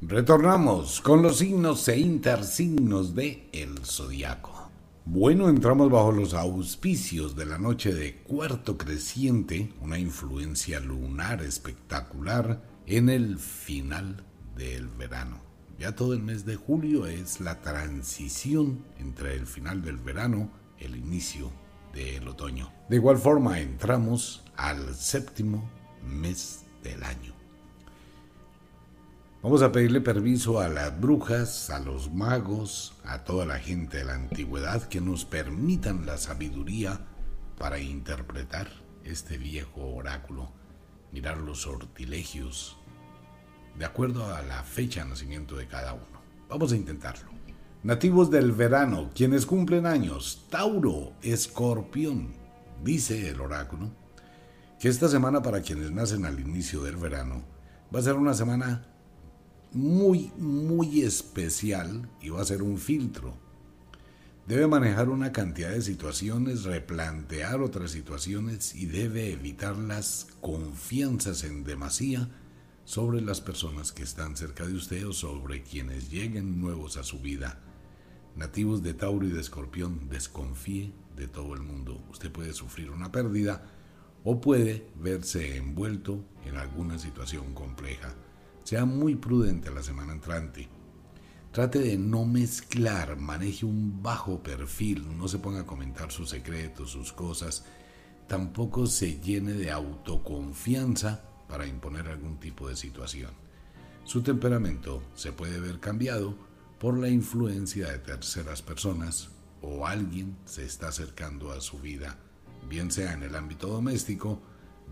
Retornamos 0.00 1.00
con 1.00 1.22
los 1.22 1.38
signos 1.38 1.88
e 1.88 1.98
intersignos 1.98 3.16
de 3.16 3.48
el 3.52 3.84
zodiaco. 3.84 4.70
Bueno, 5.04 5.48
entramos 5.48 5.90
bajo 5.90 6.12
los 6.12 6.34
auspicios 6.34 7.34
de 7.34 7.46
la 7.46 7.58
noche 7.58 7.92
de 7.92 8.18
cuarto 8.18 8.78
creciente, 8.78 9.72
una 9.80 9.98
influencia 9.98 10.78
lunar 10.78 11.42
espectacular 11.42 12.62
en 12.86 13.08
el 13.08 13.40
final 13.40 14.24
del 14.56 14.86
verano. 14.86 15.40
Ya 15.80 15.96
todo 15.96 16.14
el 16.14 16.22
mes 16.22 16.46
de 16.46 16.54
julio 16.54 17.06
es 17.06 17.40
la 17.40 17.60
transición 17.60 18.84
entre 19.00 19.34
el 19.34 19.48
final 19.48 19.82
del 19.82 19.96
verano, 19.96 20.48
el 20.78 20.94
inicio 20.94 21.50
del 21.92 22.28
otoño. 22.28 22.70
De 22.88 22.96
igual 22.96 23.18
forma, 23.18 23.58
entramos 23.58 24.44
al 24.56 24.94
séptimo 24.94 25.68
mes 26.04 26.66
del 26.84 27.02
año. 27.02 27.37
Vamos 29.40 29.62
a 29.62 29.70
pedirle 29.70 30.00
permiso 30.00 30.58
a 30.58 30.68
las 30.68 31.00
brujas, 31.00 31.70
a 31.70 31.78
los 31.78 32.12
magos, 32.12 32.96
a 33.04 33.22
toda 33.22 33.46
la 33.46 33.60
gente 33.60 33.98
de 33.98 34.04
la 34.04 34.14
antigüedad 34.14 34.82
que 34.88 35.00
nos 35.00 35.24
permitan 35.24 36.06
la 36.06 36.16
sabiduría 36.16 37.06
para 37.56 37.78
interpretar 37.78 38.66
este 39.04 39.38
viejo 39.38 39.94
oráculo, 39.94 40.50
mirar 41.12 41.38
los 41.38 41.62
sortilegios, 41.62 42.78
de 43.78 43.84
acuerdo 43.84 44.34
a 44.34 44.42
la 44.42 44.64
fecha 44.64 45.04
de 45.04 45.10
nacimiento 45.10 45.54
de 45.54 45.68
cada 45.68 45.92
uno. 45.92 46.20
Vamos 46.48 46.72
a 46.72 46.76
intentarlo. 46.76 47.30
Nativos 47.84 48.32
del 48.32 48.50
verano, 48.50 49.10
quienes 49.14 49.46
cumplen 49.46 49.86
años, 49.86 50.46
Tauro, 50.50 51.12
Escorpión, 51.22 52.34
dice 52.82 53.28
el 53.28 53.40
oráculo, 53.40 53.92
que 54.80 54.88
esta 54.88 55.08
semana 55.08 55.42
para 55.42 55.62
quienes 55.62 55.92
nacen 55.92 56.26
al 56.26 56.40
inicio 56.40 56.82
del 56.82 56.96
verano 56.96 57.44
va 57.94 58.00
a 58.00 58.02
ser 58.02 58.14
una 58.14 58.34
semana 58.34 58.97
muy, 59.72 60.32
muy 60.38 61.02
especial 61.02 62.08
y 62.20 62.30
va 62.30 62.42
a 62.42 62.46
ser 62.46 62.62
un 62.62 62.78
filtro. 62.78 63.36
Debe 64.46 64.66
manejar 64.66 65.10
una 65.10 65.30
cantidad 65.30 65.70
de 65.70 65.82
situaciones, 65.82 66.64
replantear 66.64 67.60
otras 67.60 67.90
situaciones 67.90 68.74
y 68.74 68.86
debe 68.86 69.30
evitar 69.30 69.76
las 69.76 70.28
confianzas 70.40 71.44
en 71.44 71.64
demasía 71.64 72.30
sobre 72.86 73.20
las 73.20 73.42
personas 73.42 73.92
que 73.92 74.02
están 74.02 74.38
cerca 74.38 74.66
de 74.66 74.72
usted 74.72 75.06
o 75.06 75.12
sobre 75.12 75.62
quienes 75.62 76.10
lleguen 76.10 76.62
nuevos 76.62 76.96
a 76.96 77.04
su 77.04 77.20
vida. 77.20 77.60
Nativos 78.36 78.82
de 78.82 78.94
Tauro 78.94 79.26
y 79.26 79.30
de 79.30 79.40
Escorpión, 79.40 80.08
desconfíe 80.08 80.94
de 81.14 81.28
todo 81.28 81.52
el 81.52 81.60
mundo. 81.60 82.02
Usted 82.10 82.32
puede 82.32 82.54
sufrir 82.54 82.90
una 82.90 83.12
pérdida 83.12 83.62
o 84.24 84.40
puede 84.40 84.88
verse 84.96 85.58
envuelto 85.58 86.24
en 86.46 86.56
alguna 86.56 86.98
situación 86.98 87.52
compleja. 87.52 88.14
Sea 88.68 88.84
muy 88.84 89.14
prudente 89.14 89.70
la 89.70 89.82
semana 89.82 90.12
entrante. 90.12 90.68
Trate 91.52 91.78
de 91.78 91.96
no 91.96 92.26
mezclar, 92.26 93.16
maneje 93.16 93.64
un 93.64 94.02
bajo 94.02 94.42
perfil, 94.42 95.16
no 95.16 95.26
se 95.26 95.38
ponga 95.38 95.60
a 95.60 95.66
comentar 95.66 96.12
sus 96.12 96.28
secretos, 96.28 96.90
sus 96.90 97.14
cosas. 97.14 97.64
Tampoco 98.26 98.86
se 98.86 99.20
llene 99.20 99.54
de 99.54 99.70
autoconfianza 99.70 101.24
para 101.48 101.66
imponer 101.66 102.08
algún 102.08 102.38
tipo 102.38 102.68
de 102.68 102.76
situación. 102.76 103.30
Su 104.04 104.22
temperamento 104.22 105.02
se 105.14 105.32
puede 105.32 105.60
ver 105.60 105.80
cambiado 105.80 106.36
por 106.78 106.98
la 106.98 107.08
influencia 107.08 107.90
de 107.90 108.00
terceras 108.00 108.60
personas 108.60 109.30
o 109.62 109.86
alguien 109.86 110.36
se 110.44 110.66
está 110.66 110.88
acercando 110.88 111.52
a 111.52 111.62
su 111.62 111.78
vida, 111.78 112.18
bien 112.68 112.90
sea 112.90 113.14
en 113.14 113.22
el 113.22 113.34
ámbito 113.34 113.68
doméstico, 113.68 114.42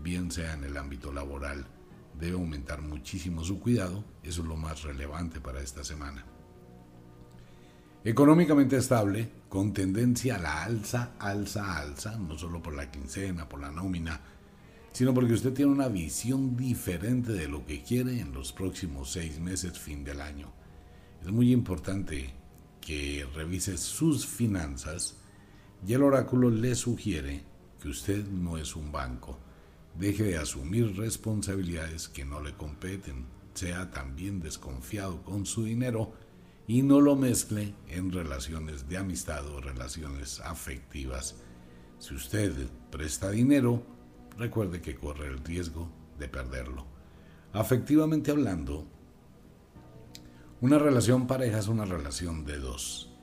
bien 0.01 0.31
sea 0.31 0.55
en 0.55 0.63
el 0.63 0.77
ámbito 0.77 1.13
laboral 1.13 1.76
debe 2.19 2.33
aumentar 2.33 2.81
muchísimo 2.81 3.43
su 3.43 3.59
cuidado, 3.59 4.03
eso 4.23 4.41
es 4.41 4.47
lo 4.47 4.55
más 4.55 4.83
relevante 4.83 5.39
para 5.39 5.61
esta 5.61 5.83
semana. 5.83 6.25
Económicamente 8.03 8.77
estable, 8.77 9.29
con 9.49 9.73
tendencia 9.73 10.35
a 10.35 10.39
la 10.39 10.63
alza, 10.63 11.13
alza, 11.19 11.77
alza, 11.77 12.17
no 12.17 12.37
solo 12.37 12.61
por 12.61 12.73
la 12.73 12.89
quincena, 12.89 13.49
por 13.49 13.59
la 13.59 13.71
nómina, 13.71 14.21
sino 14.91 15.13
porque 15.13 15.33
usted 15.33 15.53
tiene 15.53 15.71
una 15.71 15.89
visión 15.89 16.55
diferente 16.55 17.33
de 17.33 17.47
lo 17.47 17.65
que 17.65 17.83
quiere 17.83 18.19
en 18.19 18.33
los 18.33 18.53
próximos 18.53 19.11
seis 19.11 19.39
meses, 19.39 19.77
fin 19.77 20.03
del 20.03 20.21
año. 20.21 20.51
Es 21.21 21.31
muy 21.31 21.51
importante 21.51 22.33
que 22.81 23.27
revise 23.35 23.77
sus 23.77 24.25
finanzas 24.25 25.17
y 25.85 25.93
el 25.93 26.03
oráculo 26.03 26.49
le 26.49 26.73
sugiere 26.75 27.43
que 27.81 27.89
usted 27.89 28.25
no 28.27 28.57
es 28.57 28.75
un 28.75 28.91
banco 28.91 29.37
Deje 29.99 30.23
de 30.25 30.37
asumir 30.37 30.95
responsabilidades 30.95 32.07
que 32.07 32.23
no 32.23 32.39
le 32.41 32.53
competen, 32.53 33.25
sea 33.55 33.89
también 33.89 34.39
desconfiado 34.39 35.23
con 35.23 35.47
su 35.47 35.63
dinero 35.63 36.13
y 36.67 36.83
no 36.83 37.01
lo 37.01 37.15
mezcle 37.15 37.73
en 37.87 38.11
relaciones 38.11 38.87
de 38.87 38.97
amistad 38.97 39.47
o 39.47 39.59
relaciones 39.59 40.39
afectivas. 40.41 41.37
Si 41.97 42.13
usted 42.13 42.53
presta 42.91 43.31
dinero, 43.31 43.81
recuerde 44.37 44.81
que 44.81 44.95
corre 44.95 45.27
el 45.27 45.43
riesgo 45.43 45.89
de 46.19 46.27
perderlo. 46.27 46.85
Afectivamente 47.53 48.29
hablando, 48.29 48.85
una 50.61 50.77
relación 50.77 51.25
pareja 51.25 51.57
es 51.57 51.67
una 51.67 51.85
relación 51.85 52.45
de 52.45 52.59
dos 52.59 53.16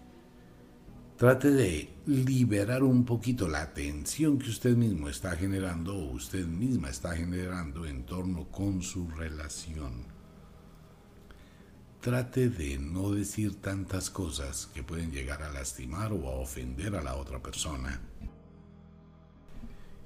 trate 1.16 1.52
de 1.52 1.88
liberar 2.06 2.82
un 2.82 3.04
poquito 3.04 3.46
la 3.46 3.72
tensión 3.72 4.36
que 4.38 4.50
usted 4.50 4.76
mismo 4.76 5.08
está 5.08 5.36
generando 5.36 5.94
o 5.94 6.10
usted 6.10 6.44
misma 6.44 6.90
está 6.90 7.14
generando 7.14 7.86
en 7.86 8.04
torno 8.04 8.46
con 8.50 8.82
su 8.82 9.08
relación. 9.10 10.06
Trate 12.00 12.50
de 12.50 12.78
no 12.78 13.12
decir 13.12 13.60
tantas 13.60 14.10
cosas 14.10 14.66
que 14.74 14.82
pueden 14.82 15.12
llegar 15.12 15.42
a 15.42 15.52
lastimar 15.52 16.12
o 16.12 16.28
a 16.28 16.34
ofender 16.34 16.96
a 16.96 17.02
la 17.02 17.14
otra 17.14 17.40
persona. 17.40 18.00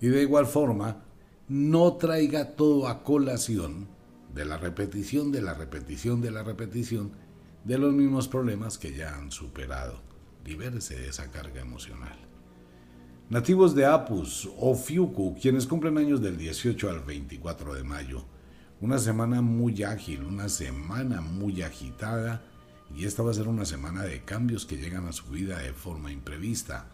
Y 0.00 0.08
de 0.08 0.22
igual 0.22 0.46
forma, 0.46 1.02
no 1.48 1.94
traiga 1.94 2.54
todo 2.54 2.86
a 2.86 3.02
colación 3.02 3.88
de 4.34 4.44
la 4.44 4.58
repetición 4.58 5.32
de 5.32 5.40
la 5.40 5.54
repetición 5.54 6.20
de 6.20 6.30
la 6.30 6.42
repetición 6.42 7.12
de 7.64 7.78
los 7.78 7.94
mismos 7.94 8.28
problemas 8.28 8.76
que 8.76 8.94
ya 8.94 9.16
han 9.16 9.32
superado 9.32 10.07
libérese 10.48 10.96
de 10.96 11.08
esa 11.08 11.30
carga 11.30 11.60
emocional. 11.60 12.16
Nativos 13.28 13.74
de 13.74 13.84
Apus 13.84 14.48
o 14.56 14.74
Fiuku, 14.74 15.36
quienes 15.38 15.66
cumplen 15.66 15.98
años 15.98 16.22
del 16.22 16.38
18 16.38 16.88
al 16.88 17.00
24 17.00 17.74
de 17.74 17.84
mayo. 17.84 18.24
Una 18.80 18.98
semana 18.98 19.42
muy 19.42 19.82
ágil, 19.82 20.24
una 20.24 20.48
semana 20.48 21.20
muy 21.20 21.60
agitada 21.60 22.42
y 22.96 23.04
esta 23.04 23.22
va 23.22 23.32
a 23.32 23.34
ser 23.34 23.48
una 23.48 23.66
semana 23.66 24.02
de 24.04 24.24
cambios 24.24 24.64
que 24.64 24.78
llegan 24.78 25.06
a 25.06 25.12
su 25.12 25.26
vida 25.26 25.58
de 25.58 25.74
forma 25.74 26.10
imprevista. 26.10 26.86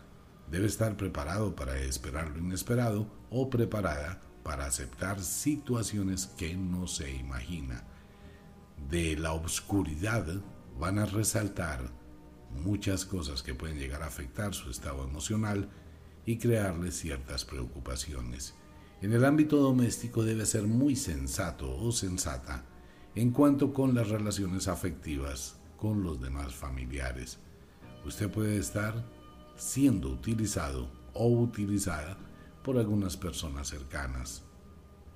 Debe 0.51 0.67
estar 0.67 0.97
preparado 0.97 1.55
para 1.55 1.79
esperar 1.79 2.31
lo 2.31 2.39
inesperado 2.39 3.07
o 3.31 3.49
preparada 3.49 4.21
para 4.43 4.67
aceptar 4.67 5.23
situaciones 5.23 6.27
que 6.27 6.57
no 6.57 6.89
se 6.89 7.15
imagina. 7.15 7.85
De 8.91 9.17
la 9.17 9.33
oscuridad 9.33 10.27
van 10.81 10.99
a 10.99 11.07
resaltar 11.07 12.04
muchas 12.63 13.05
cosas 13.05 13.43
que 13.43 13.55
pueden 13.55 13.79
llegar 13.79 14.03
a 14.03 14.07
afectar 14.07 14.55
su 14.55 14.71
estado 14.71 15.05
emocional 15.05 15.69
y 16.27 16.39
crearle 16.39 16.91
ciertas 16.93 17.45
preocupaciones. 17.45 18.55
En 19.03 19.13
el 19.13 19.25
ámbito 19.25 19.59
doméstico 19.59 20.25
debe 20.25 20.47
ser 20.47 20.63
muy 20.63 20.97
sensato 20.97 21.77
o 21.77 21.93
sensata 21.93 22.65
en 23.15 23.31
cuanto 23.31 23.73
con 23.73 23.95
las 23.95 24.09
relaciones 24.09 24.69
afectivas 24.69 25.57
con 25.77 26.03
los 26.03 26.21
demás 26.21 26.55
familiares. 26.55 27.39
Usted 28.05 28.31
puede 28.31 28.57
estar 28.57 29.05
siendo 29.57 30.09
utilizado 30.09 30.91
o 31.13 31.29
utilizada 31.29 32.17
por 32.63 32.79
algunas 32.79 33.17
personas 33.17 33.69
cercanas. 33.69 34.43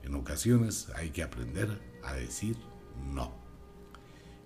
En 0.03 0.15
ocasiones 0.15 0.91
hay 0.95 1.11
que 1.11 1.23
aprender 1.23 1.81
a 2.05 2.13
decir 2.13 2.57
no. 3.13 3.33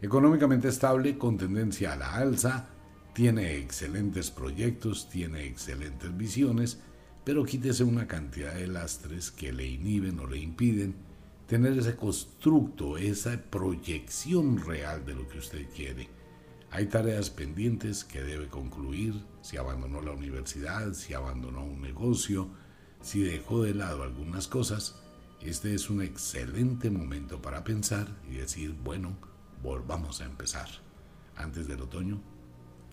Económicamente 0.01 0.69
estable 0.69 1.19
con 1.19 1.37
tendencia 1.37 1.93
a 1.93 1.97
la 1.97 2.15
alza, 2.15 2.71
tiene 3.13 3.59
excelentes 3.59 4.31
proyectos, 4.31 5.09
tiene 5.11 5.45
excelentes 5.47 6.17
visiones, 6.17 6.81
pero 7.25 7.45
quítese 7.45 7.85
una 7.85 8.07
cantidad 8.07 8.55
de 8.55 8.67
lastres 8.67 9.31
que 9.31 9.53
le 9.53 9.67
inhiben 9.67 10.19
o 10.19 10.27
le 10.27 10.39
impiden 10.39 10.95
tener 11.47 11.79
ese 11.79 11.95
constructo, 11.95 12.97
esa 12.97 13.39
proyección 13.39 14.65
real 14.65 15.05
de 15.05 15.15
lo 15.15 15.29
que 15.29 15.39
usted 15.39 15.67
quiere. 15.75 16.09
Hay 16.71 16.87
tareas 16.87 17.29
pendientes 17.29 18.03
que 18.03 18.23
debe 18.23 18.49
concluir, 18.49 19.23
si 19.43 19.59
abandonó 19.59 20.01
la 20.01 20.13
universidad, 20.13 20.95
si 20.95 21.13
abandonó 21.13 21.65
un 21.65 21.83
negocio, 21.83 22.49
si 23.03 23.21
dejó 23.21 23.63
de 23.63 23.75
lado 23.75 24.03
algunas 24.03 24.49
cosas. 24.49 24.99
Este 25.43 25.75
es 25.75 25.91
un 25.91 26.01
excelente 26.01 26.89
momento 26.89 27.43
para 27.43 27.63
pensar 27.63 28.09
y 28.31 28.37
decir, 28.37 28.75
bueno, 28.83 29.19
volvamos 29.63 30.23
a 30.23 30.25
empezar. 30.25 30.69
Antes 31.37 31.69
del 31.69 31.83
otoño, 31.83 32.23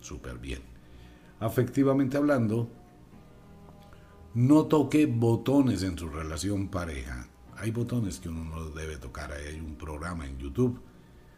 súper 0.02 0.38
bien. 0.38 0.62
Afectivamente 1.40 2.18
hablando, 2.18 2.70
no 4.34 4.66
toque 4.66 5.06
botones 5.06 5.84
en 5.84 5.98
su 5.98 6.10
relación 6.10 6.70
pareja. 6.70 7.28
Hay 7.58 7.72
botones 7.72 8.20
que 8.20 8.30
uno 8.30 8.44
no 8.44 8.70
debe 8.70 8.98
tocar. 8.98 9.32
Hay 9.32 9.60
un 9.60 9.76
programa 9.76 10.26
en 10.26 10.38
YouTube 10.38 10.82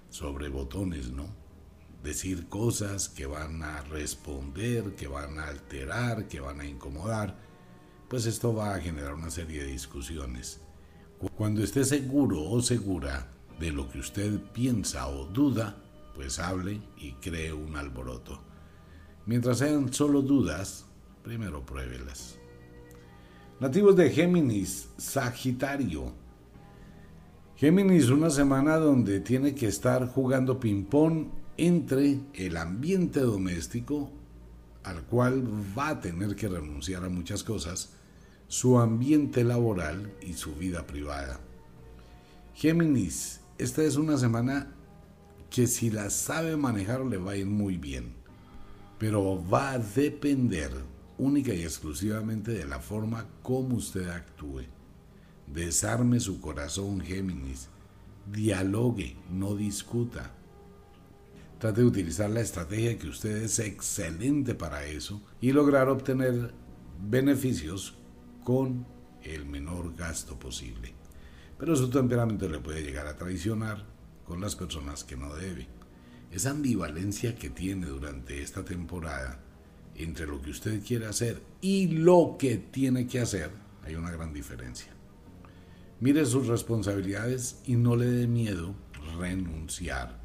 sobre 0.10 0.50
botones, 0.50 1.12
¿no? 1.12 1.42
decir 2.04 2.48
cosas 2.48 3.10
que 3.10 3.26
van 3.26 3.62
a 3.64 3.82
responder, 3.84 4.96
que 4.96 5.08
van 5.08 5.40
a 5.40 5.48
alterar, 5.48 6.28
que 6.28 6.40
van 6.40 6.60
a 6.60 6.66
incomodar, 6.66 7.38
pues 8.10 8.26
esto 8.26 8.54
va 8.54 8.76
a 8.76 8.80
generar 8.80 9.14
una 9.14 9.30
serie 9.30 9.64
de 9.64 9.72
discusiones. 9.72 10.62
Cuando 11.38 11.64
esté 11.64 11.86
seguro 11.86 12.44
o 12.44 12.62
segura 12.62 13.30
de 13.60 13.72
lo 13.72 13.90
que 13.90 14.00
usted 14.00 14.40
piensa 14.54 15.08
o 15.08 15.26
duda, 15.26 15.78
pues 16.16 16.40
hable 16.40 16.82
y 16.98 17.14
cree 17.14 17.54
un 17.54 17.76
alboroto. 17.76 18.42
Mientras 19.26 19.60
sean 19.60 19.94
solo 19.94 20.22
dudas, 20.22 20.86
primero 21.24 21.66
pruébelas. 21.66 22.38
Nativos 23.60 23.96
de 23.96 24.10
Géminis, 24.10 24.90
Sagitario. 24.98 26.14
Géminis, 27.56 28.10
una 28.10 28.32
semana 28.32 28.78
donde 28.78 29.20
tiene 29.20 29.54
que 29.54 29.68
estar 29.68 30.08
jugando 30.08 30.60
ping-pong 30.60 31.28
entre 31.58 32.20
el 32.34 32.58
ambiente 32.58 33.20
doméstico, 33.20 34.10
al 34.84 35.04
cual 35.04 35.44
va 35.78 35.90
a 35.90 36.00
tener 36.00 36.36
que 36.36 36.48
renunciar 36.48 37.06
a 37.06 37.10
muchas 37.10 37.44
cosas, 37.44 37.94
su 38.48 38.80
ambiente 38.80 39.44
laboral 39.44 40.12
y 40.22 40.34
su 40.34 40.56
vida 40.56 40.88
privada. 40.88 41.40
Géminis, 42.56 43.42
esta 43.60 43.84
es 43.84 43.96
una 43.96 44.18
semana 44.18 44.74
que 45.52 45.68
si 45.68 45.92
la 45.92 46.10
sabe 46.10 46.58
manejar 46.58 47.06
le 47.06 47.18
va 47.18 47.34
a 47.34 47.38
ir 47.38 47.46
muy 47.46 47.78
bien, 47.78 48.16
pero 49.02 49.44
va 49.50 49.72
a 49.72 49.80
depender 49.80 50.70
única 51.18 51.52
y 51.52 51.64
exclusivamente 51.64 52.52
de 52.52 52.68
la 52.68 52.80
forma 52.80 53.26
como 53.42 53.78
usted 53.78 54.08
actúe. 54.08 54.62
Desarme 55.48 56.20
su 56.20 56.40
corazón, 56.40 57.02
Géminis. 57.02 57.68
Dialogue, 58.32 59.18
no 59.32 59.56
discuta 59.56 60.32
Trate 61.58 61.82
de 61.82 61.88
utilizar 61.88 62.30
la 62.30 62.42
estrategia 62.42 63.00
que 63.00 63.08
usted 63.08 63.38
es 63.38 63.58
excelente 63.58 64.54
para 64.54 64.86
eso 64.86 65.20
y 65.42 65.52
lograr 65.52 65.90
obtener 65.90 66.54
beneficios 67.00 67.96
con 68.44 68.86
el 69.24 69.48
menor 69.48 69.96
gasto 69.96 70.38
posible. 70.38 70.94
Pero 71.58 71.76
su 71.76 71.90
temperamento 71.90 72.48
le 72.48 72.60
puede 72.60 72.84
llegar 72.84 73.08
a 73.08 73.16
traicionar 73.16 73.84
con 74.26 74.42
las 74.42 74.56
personas 74.56 75.04
que 75.04 75.18
no 75.18 75.34
debe. 75.34 75.81
Esa 76.32 76.52
ambivalencia 76.52 77.36
que 77.36 77.50
tiene 77.50 77.88
durante 77.88 78.42
esta 78.42 78.64
temporada 78.64 79.40
entre 79.96 80.28
lo 80.28 80.42
que 80.42 80.52
usted 80.52 80.82
quiere 80.84 81.06
hacer 81.06 81.42
y 81.62 81.88
lo 81.88 82.38
que 82.40 82.58
tiene 82.58 83.08
que 83.08 83.20
hacer, 83.20 83.52
hay 83.84 83.96
una 83.96 84.12
gran 84.12 84.34
diferencia. 84.34 84.92
Mire 86.00 86.26
sus 86.26 86.48
responsabilidades 86.48 87.62
y 87.66 87.76
no 87.76 87.96
le 87.96 88.06
dé 88.06 88.28
miedo 88.28 88.74
renunciar 89.20 90.22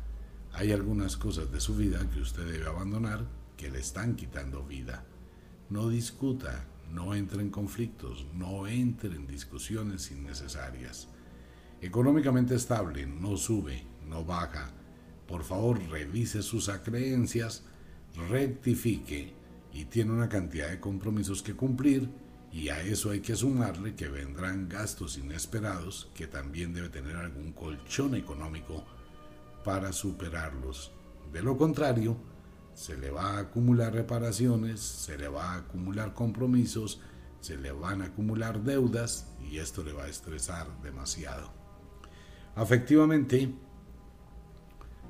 hay 0.57 0.73
algunas 0.73 1.19
cosas 1.19 1.53
de 1.53 1.61
su 1.61 1.77
vida 1.77 2.09
que 2.11 2.19
usted 2.19 2.51
debe 2.51 2.67
abandonar 2.67 3.27
que 3.59 3.71
le 3.71 3.79
están 3.79 4.17
quitando 4.17 4.65
vida. 4.65 5.05
No 5.69 5.91
discuta, 5.91 6.65
no 6.91 7.15
entre 7.15 7.43
en 7.43 7.51
conflictos, 7.51 8.27
no 8.33 8.67
entre 8.67 9.15
en 9.17 9.27
discusiones 9.27 10.11
innecesarias. 10.11 11.09
Económicamente 11.83 12.55
estable, 12.55 13.05
no 13.05 13.37
sube, 13.37 13.85
no 14.09 14.25
baja. 14.25 14.71
Por 15.27 15.43
favor, 15.45 15.81
revise 15.91 16.43
sus 16.43 16.69
creencias, 16.85 17.65
rectifique 18.29 19.35
y 19.73 19.87
tiene 19.87 20.13
una 20.13 20.29
cantidad 20.29 20.71
de 20.71 20.81
compromisos 20.81 21.43
que 21.43 21.55
cumplir 21.55 22.09
y 22.53 22.69
a 22.71 22.81
eso 22.81 23.11
hay 23.11 23.21
que 23.21 23.37
sumarle 23.37 23.95
que 23.95 24.09
vendrán 24.09 24.69
gastos 24.69 25.19
inesperados 25.19 26.11
que 26.15 26.27
también 26.27 26.73
debe 26.73 26.89
tener 26.89 27.17
algún 27.17 27.53
colchón 27.53 28.15
económico 28.15 28.85
para 29.65 29.93
superarlos. 29.93 30.93
De 31.33 31.43
lo 31.43 31.59
contrario, 31.59 32.17
se 32.73 32.97
le 32.97 33.11
va 33.11 33.33
a 33.33 33.39
acumular 33.41 33.93
reparaciones, 33.93 34.81
se 34.81 35.19
le 35.19 35.29
va 35.29 35.53
a 35.53 35.57
acumular 35.57 36.15
compromisos, 36.15 37.01
se 37.41 37.57
le 37.57 37.73
van 37.73 38.01
a 38.01 38.07
acumular 38.07 38.63
deudas 38.63 39.29
y 39.51 39.59
esto 39.59 39.83
le 39.83 39.93
va 39.93 40.05
a 40.05 40.09
estresar 40.09 40.67
demasiado. 40.83 41.51
Afectivamente, 42.55 43.55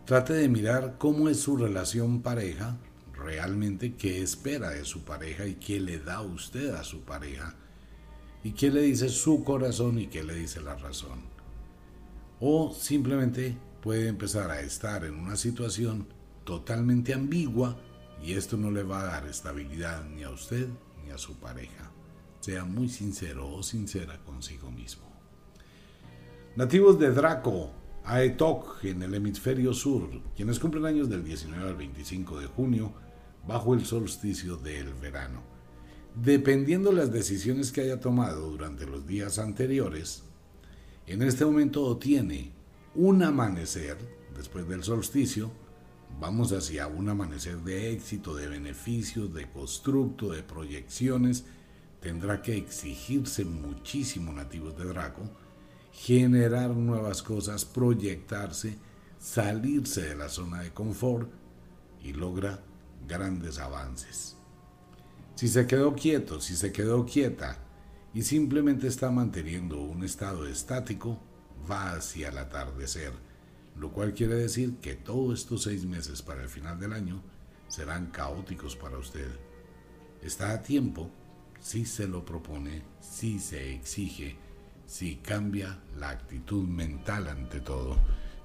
trate 0.06 0.34
de 0.34 0.48
mirar 0.48 0.98
cómo 0.98 1.28
es 1.28 1.40
su 1.40 1.56
relación 1.56 2.22
pareja, 2.22 2.78
realmente 3.12 3.96
qué 3.96 4.22
espera 4.22 4.70
de 4.70 4.84
su 4.84 5.04
pareja 5.04 5.46
y 5.46 5.56
qué 5.56 5.80
le 5.80 5.98
da 5.98 6.20
usted 6.20 6.70
a 6.76 6.84
su 6.84 7.00
pareja 7.00 7.56
y 8.44 8.52
qué 8.52 8.70
le 8.70 8.82
dice 8.82 9.08
su 9.08 9.42
corazón 9.42 9.98
y 9.98 10.06
qué 10.06 10.22
le 10.22 10.34
dice 10.34 10.60
la 10.60 10.76
razón. 10.76 11.24
O 12.38 12.72
simplemente 12.72 13.58
puede 13.82 14.06
empezar 14.06 14.48
a 14.52 14.60
estar 14.60 15.04
en 15.04 15.16
una 15.16 15.34
situación 15.34 16.06
totalmente 16.44 17.12
ambigua 17.12 17.76
y 18.22 18.34
esto 18.34 18.56
no 18.56 18.70
le 18.70 18.84
va 18.84 19.00
a 19.00 19.06
dar 19.06 19.26
estabilidad 19.26 20.04
ni 20.04 20.22
a 20.22 20.30
usted 20.30 20.68
ni 21.04 21.10
a 21.10 21.18
su 21.18 21.34
pareja. 21.34 21.90
Sea 22.38 22.64
muy 22.64 22.88
sincero 22.88 23.52
o 23.52 23.60
sincera 23.64 24.22
consigo 24.24 24.70
mismo. 24.70 25.04
Nativos 26.54 26.96
de 27.00 27.10
Draco, 27.10 27.72
Aetok, 28.08 28.84
en 28.84 29.02
el 29.02 29.14
hemisferio 29.14 29.74
sur, 29.74 30.08
quienes 30.36 30.60
cumplen 30.60 30.86
años 30.86 31.08
del 31.08 31.24
19 31.24 31.70
al 31.70 31.74
25 31.74 32.38
de 32.38 32.46
junio, 32.46 32.92
bajo 33.48 33.74
el 33.74 33.84
solsticio 33.84 34.56
del 34.56 34.94
verano. 34.94 35.42
Dependiendo 36.14 36.92
las 36.92 37.10
decisiones 37.10 37.72
que 37.72 37.80
haya 37.80 37.98
tomado 37.98 38.48
durante 38.48 38.86
los 38.86 39.08
días 39.08 39.40
anteriores, 39.40 40.22
en 41.08 41.20
este 41.20 41.44
momento 41.44 41.96
tiene 41.96 42.52
un 42.94 43.24
amanecer, 43.24 43.98
después 44.36 44.68
del 44.68 44.84
solsticio, 44.84 45.50
vamos 46.20 46.52
hacia 46.52 46.86
un 46.86 47.08
amanecer 47.08 47.56
de 47.62 47.90
éxito, 47.90 48.36
de 48.36 48.46
beneficios, 48.46 49.34
de 49.34 49.50
constructo, 49.50 50.30
de 50.30 50.44
proyecciones. 50.44 51.44
Tendrá 52.00 52.40
que 52.40 52.56
exigirse 52.56 53.44
muchísimo 53.44 54.32
nativos 54.32 54.78
de 54.78 54.84
Draco, 54.84 55.28
generar 55.96 56.70
nuevas 56.70 57.22
cosas, 57.22 57.64
proyectarse, 57.64 58.76
salirse 59.18 60.02
de 60.02 60.14
la 60.14 60.28
zona 60.28 60.60
de 60.60 60.70
confort 60.70 61.28
y 62.02 62.12
logra 62.12 62.62
grandes 63.08 63.58
avances. 63.58 64.36
Si 65.34 65.48
se 65.48 65.66
quedó 65.66 65.94
quieto, 65.94 66.40
si 66.40 66.54
se 66.54 66.70
quedó 66.70 67.06
quieta 67.06 67.58
y 68.12 68.22
simplemente 68.22 68.86
está 68.86 69.10
manteniendo 69.10 69.80
un 69.80 70.04
estado 70.04 70.46
estático, 70.46 71.18
va 71.68 71.94
hacia 71.94 72.28
el 72.28 72.38
atardecer, 72.38 73.12
lo 73.76 73.90
cual 73.90 74.12
quiere 74.12 74.34
decir 74.34 74.76
que 74.76 74.94
todos 74.94 75.40
estos 75.40 75.62
seis 75.62 75.86
meses 75.86 76.20
para 76.22 76.42
el 76.42 76.48
final 76.48 76.78
del 76.78 76.92
año 76.92 77.22
serán 77.68 78.10
caóticos 78.10 78.76
para 78.76 78.98
usted. 78.98 79.28
Está 80.22 80.52
a 80.52 80.62
tiempo 80.62 81.10
si 81.58 81.86
se 81.86 82.06
lo 82.06 82.24
propone, 82.24 82.82
si 83.00 83.40
se 83.40 83.74
exige, 83.74 84.36
si 84.86 85.16
cambia 85.16 85.78
la 85.98 86.10
actitud 86.10 86.66
mental 86.66 87.28
ante 87.28 87.60
todo. 87.60 87.96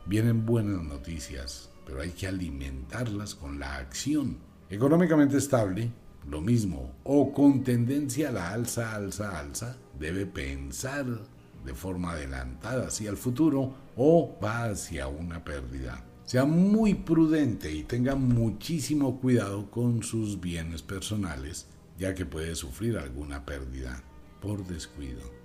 Vienen 0.06 0.46
buenas 0.46 0.84
noticias, 0.84 1.70
pero 1.86 2.02
hay 2.02 2.12
que 2.12 2.28
alimentarlas 2.28 3.36
con 3.36 3.60
la 3.60 3.76
acción. 3.76 4.38
Económicamente 4.70 5.38
estable, 5.38 5.92
lo 6.30 6.42
mismo, 6.42 6.96
o 7.04 7.32
con 7.34 7.64
tendencia 7.64 8.30
a 8.30 8.32
la 8.32 8.52
alza, 8.52 8.96
alza, 8.96 9.40
alza, 9.40 9.78
debe 10.00 10.26
pensar 10.26 11.06
de 11.64 11.74
forma 11.76 12.14
adelantada 12.14 12.88
hacia 12.88 13.12
el 13.12 13.18
futuro 13.18 13.76
o 13.96 14.38
va 14.44 14.66
hacia 14.66 15.08
una 15.08 15.44
pérdida. 15.44 16.04
Sea 16.26 16.46
muy 16.46 16.94
prudente 16.96 17.72
y 17.72 17.84
tenga 17.84 18.16
muchísimo 18.16 19.20
cuidado 19.20 19.70
con 19.70 20.02
sus 20.02 20.40
bienes 20.40 20.82
personales, 20.82 21.68
ya 22.00 22.16
que 22.16 22.26
puede 22.26 22.56
sufrir 22.56 22.98
alguna 22.98 23.46
pérdida 23.46 24.02
por 24.40 24.66
descuido. 24.66 25.41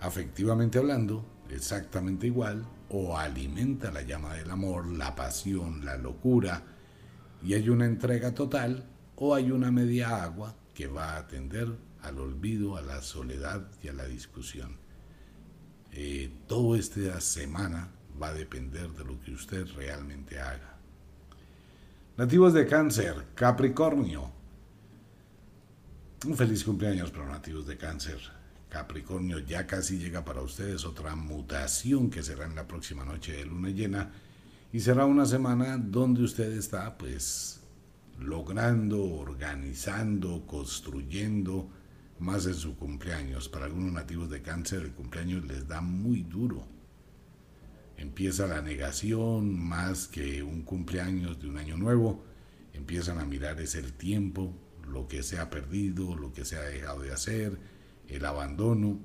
Afectivamente 0.00 0.78
hablando, 0.78 1.24
exactamente 1.50 2.26
igual, 2.26 2.66
o 2.88 3.16
alimenta 3.16 3.90
la 3.90 4.02
llama 4.02 4.34
del 4.34 4.50
amor, 4.50 4.86
la 4.86 5.14
pasión, 5.14 5.84
la 5.84 5.96
locura, 5.96 6.62
y 7.42 7.54
hay 7.54 7.68
una 7.68 7.86
entrega 7.86 8.34
total, 8.34 8.84
o 9.16 9.34
hay 9.34 9.50
una 9.50 9.70
media 9.70 10.22
agua 10.22 10.54
que 10.74 10.86
va 10.86 11.12
a 11.12 11.18
atender 11.18 11.68
al 12.02 12.18
olvido, 12.18 12.76
a 12.76 12.82
la 12.82 13.00
soledad 13.00 13.66
y 13.82 13.88
a 13.88 13.92
la 13.92 14.04
discusión. 14.04 14.76
Eh, 15.92 16.30
todo 16.46 16.76
esta 16.76 17.20
semana 17.20 17.90
va 18.20 18.28
a 18.28 18.34
depender 18.34 18.90
de 18.90 19.04
lo 19.04 19.20
que 19.20 19.32
usted 19.32 19.66
realmente 19.76 20.40
haga. 20.40 20.76
Nativos 22.16 22.52
de 22.52 22.66
cáncer, 22.66 23.26
Capricornio. 23.34 24.30
Un 26.26 26.36
feliz 26.36 26.64
cumpleaños 26.64 27.10
para 27.10 27.26
nativos 27.26 27.66
de 27.66 27.76
cáncer. 27.76 28.18
Capricornio 28.74 29.38
ya 29.38 29.68
casi 29.68 29.98
llega 29.98 30.24
para 30.24 30.42
ustedes 30.42 30.84
otra 30.84 31.14
mutación 31.14 32.10
que 32.10 32.24
será 32.24 32.44
en 32.44 32.56
la 32.56 32.66
próxima 32.66 33.04
noche 33.04 33.30
de 33.30 33.44
luna 33.44 33.70
llena 33.70 34.10
y 34.72 34.80
será 34.80 35.06
una 35.06 35.26
semana 35.26 35.78
donde 35.78 36.24
usted 36.24 36.50
está 36.50 36.98
pues 36.98 37.60
logrando, 38.18 39.00
organizando, 39.00 40.44
construyendo 40.44 41.70
más 42.18 42.46
en 42.46 42.54
su 42.54 42.76
cumpleaños. 42.76 43.48
Para 43.48 43.66
algunos 43.66 43.92
nativos 43.92 44.28
de 44.28 44.42
cáncer 44.42 44.82
el 44.82 44.92
cumpleaños 44.92 45.44
les 45.44 45.68
da 45.68 45.80
muy 45.80 46.24
duro. 46.24 46.66
Empieza 47.96 48.48
la 48.48 48.60
negación 48.60 49.56
más 49.56 50.08
que 50.08 50.42
un 50.42 50.62
cumpleaños 50.62 51.40
de 51.40 51.48
un 51.48 51.58
año 51.58 51.76
nuevo. 51.76 52.24
Empiezan 52.72 53.20
a 53.20 53.24
mirar 53.24 53.60
es 53.60 53.76
el 53.76 53.92
tiempo, 53.92 54.52
lo 54.88 55.06
que 55.06 55.22
se 55.22 55.38
ha 55.38 55.48
perdido, 55.48 56.16
lo 56.16 56.32
que 56.32 56.44
se 56.44 56.56
ha 56.56 56.62
dejado 56.62 57.02
de 57.02 57.12
hacer, 57.12 57.73
el 58.08 58.24
abandono. 58.24 58.98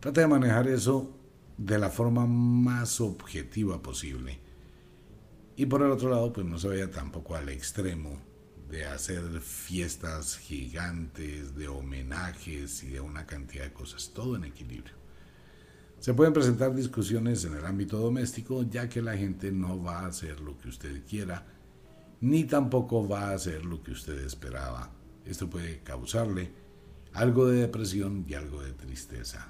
Trata 0.00 0.20
de 0.20 0.26
manejar 0.26 0.68
eso 0.68 1.16
de 1.56 1.78
la 1.78 1.90
forma 1.90 2.26
más 2.26 3.00
objetiva 3.00 3.82
posible. 3.82 4.38
Y 5.56 5.66
por 5.66 5.82
el 5.82 5.90
otro 5.90 6.10
lado, 6.10 6.32
pues 6.32 6.46
no 6.46 6.58
se 6.58 6.68
vaya 6.68 6.90
tampoco 6.90 7.34
al 7.34 7.48
extremo 7.48 8.18
de 8.68 8.84
hacer 8.84 9.22
fiestas 9.40 10.36
gigantes, 10.36 11.54
de 11.54 11.68
homenajes 11.68 12.82
y 12.82 12.88
de 12.88 13.00
una 13.00 13.26
cantidad 13.26 13.64
de 13.64 13.72
cosas, 13.72 14.10
todo 14.12 14.36
en 14.36 14.44
equilibrio. 14.44 14.94
Se 15.98 16.12
pueden 16.14 16.34
presentar 16.34 16.74
discusiones 16.74 17.44
en 17.44 17.54
el 17.54 17.64
ámbito 17.64 17.98
doméstico, 17.98 18.64
ya 18.64 18.88
que 18.88 19.00
la 19.00 19.16
gente 19.16 19.50
no 19.50 19.82
va 19.82 20.00
a 20.00 20.06
hacer 20.06 20.40
lo 20.40 20.58
que 20.58 20.68
usted 20.68 21.04
quiera, 21.06 21.46
ni 22.20 22.44
tampoco 22.44 23.08
va 23.08 23.30
a 23.30 23.34
hacer 23.34 23.64
lo 23.64 23.82
que 23.82 23.92
usted 23.92 24.18
esperaba. 24.18 24.90
Esto 25.24 25.48
puede 25.48 25.80
causarle 25.82 26.52
algo 27.16 27.46
de 27.46 27.62
depresión 27.62 28.26
y 28.28 28.34
algo 28.34 28.62
de 28.62 28.72
tristeza. 28.72 29.48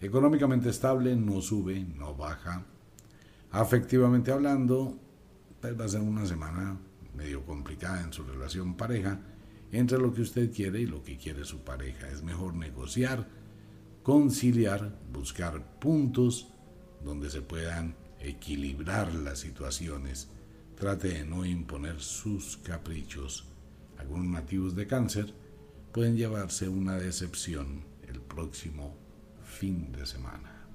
Económicamente 0.00 0.70
estable, 0.70 1.16
no 1.16 1.40
sube, 1.40 1.84
no 1.84 2.14
baja. 2.14 2.64
Afectivamente 3.50 4.30
hablando, 4.30 4.96
pues 5.60 5.78
va 5.78 5.84
a 5.84 5.88
ser 5.88 6.00
una 6.00 6.24
semana 6.26 6.78
medio 7.16 7.44
complicada 7.44 8.02
en 8.02 8.12
su 8.12 8.22
relación 8.22 8.76
pareja 8.76 9.18
entre 9.72 9.98
lo 9.98 10.12
que 10.12 10.22
usted 10.22 10.52
quiere 10.52 10.80
y 10.80 10.86
lo 10.86 11.02
que 11.02 11.16
quiere 11.16 11.44
su 11.44 11.58
pareja. 11.64 12.08
Es 12.08 12.22
mejor 12.22 12.54
negociar, 12.54 13.28
conciliar, 14.04 14.96
buscar 15.12 15.78
puntos 15.80 16.52
donde 17.04 17.30
se 17.30 17.42
puedan 17.42 17.96
equilibrar 18.20 19.12
las 19.12 19.40
situaciones 19.40 20.28
Trate 20.76 21.08
de 21.08 21.24
no 21.24 21.44
imponer 21.44 22.00
sus 22.00 22.56
caprichos. 22.58 23.44
Algunos 23.98 24.26
nativos 24.26 24.74
de 24.74 24.86
cáncer 24.86 25.41
pueden 25.92 26.16
llevarse 26.16 26.68
una 26.68 26.96
decepción 26.96 27.84
el 28.08 28.20
próximo 28.20 28.96
fin 29.44 29.92
de 29.92 30.06
semana. 30.06 30.66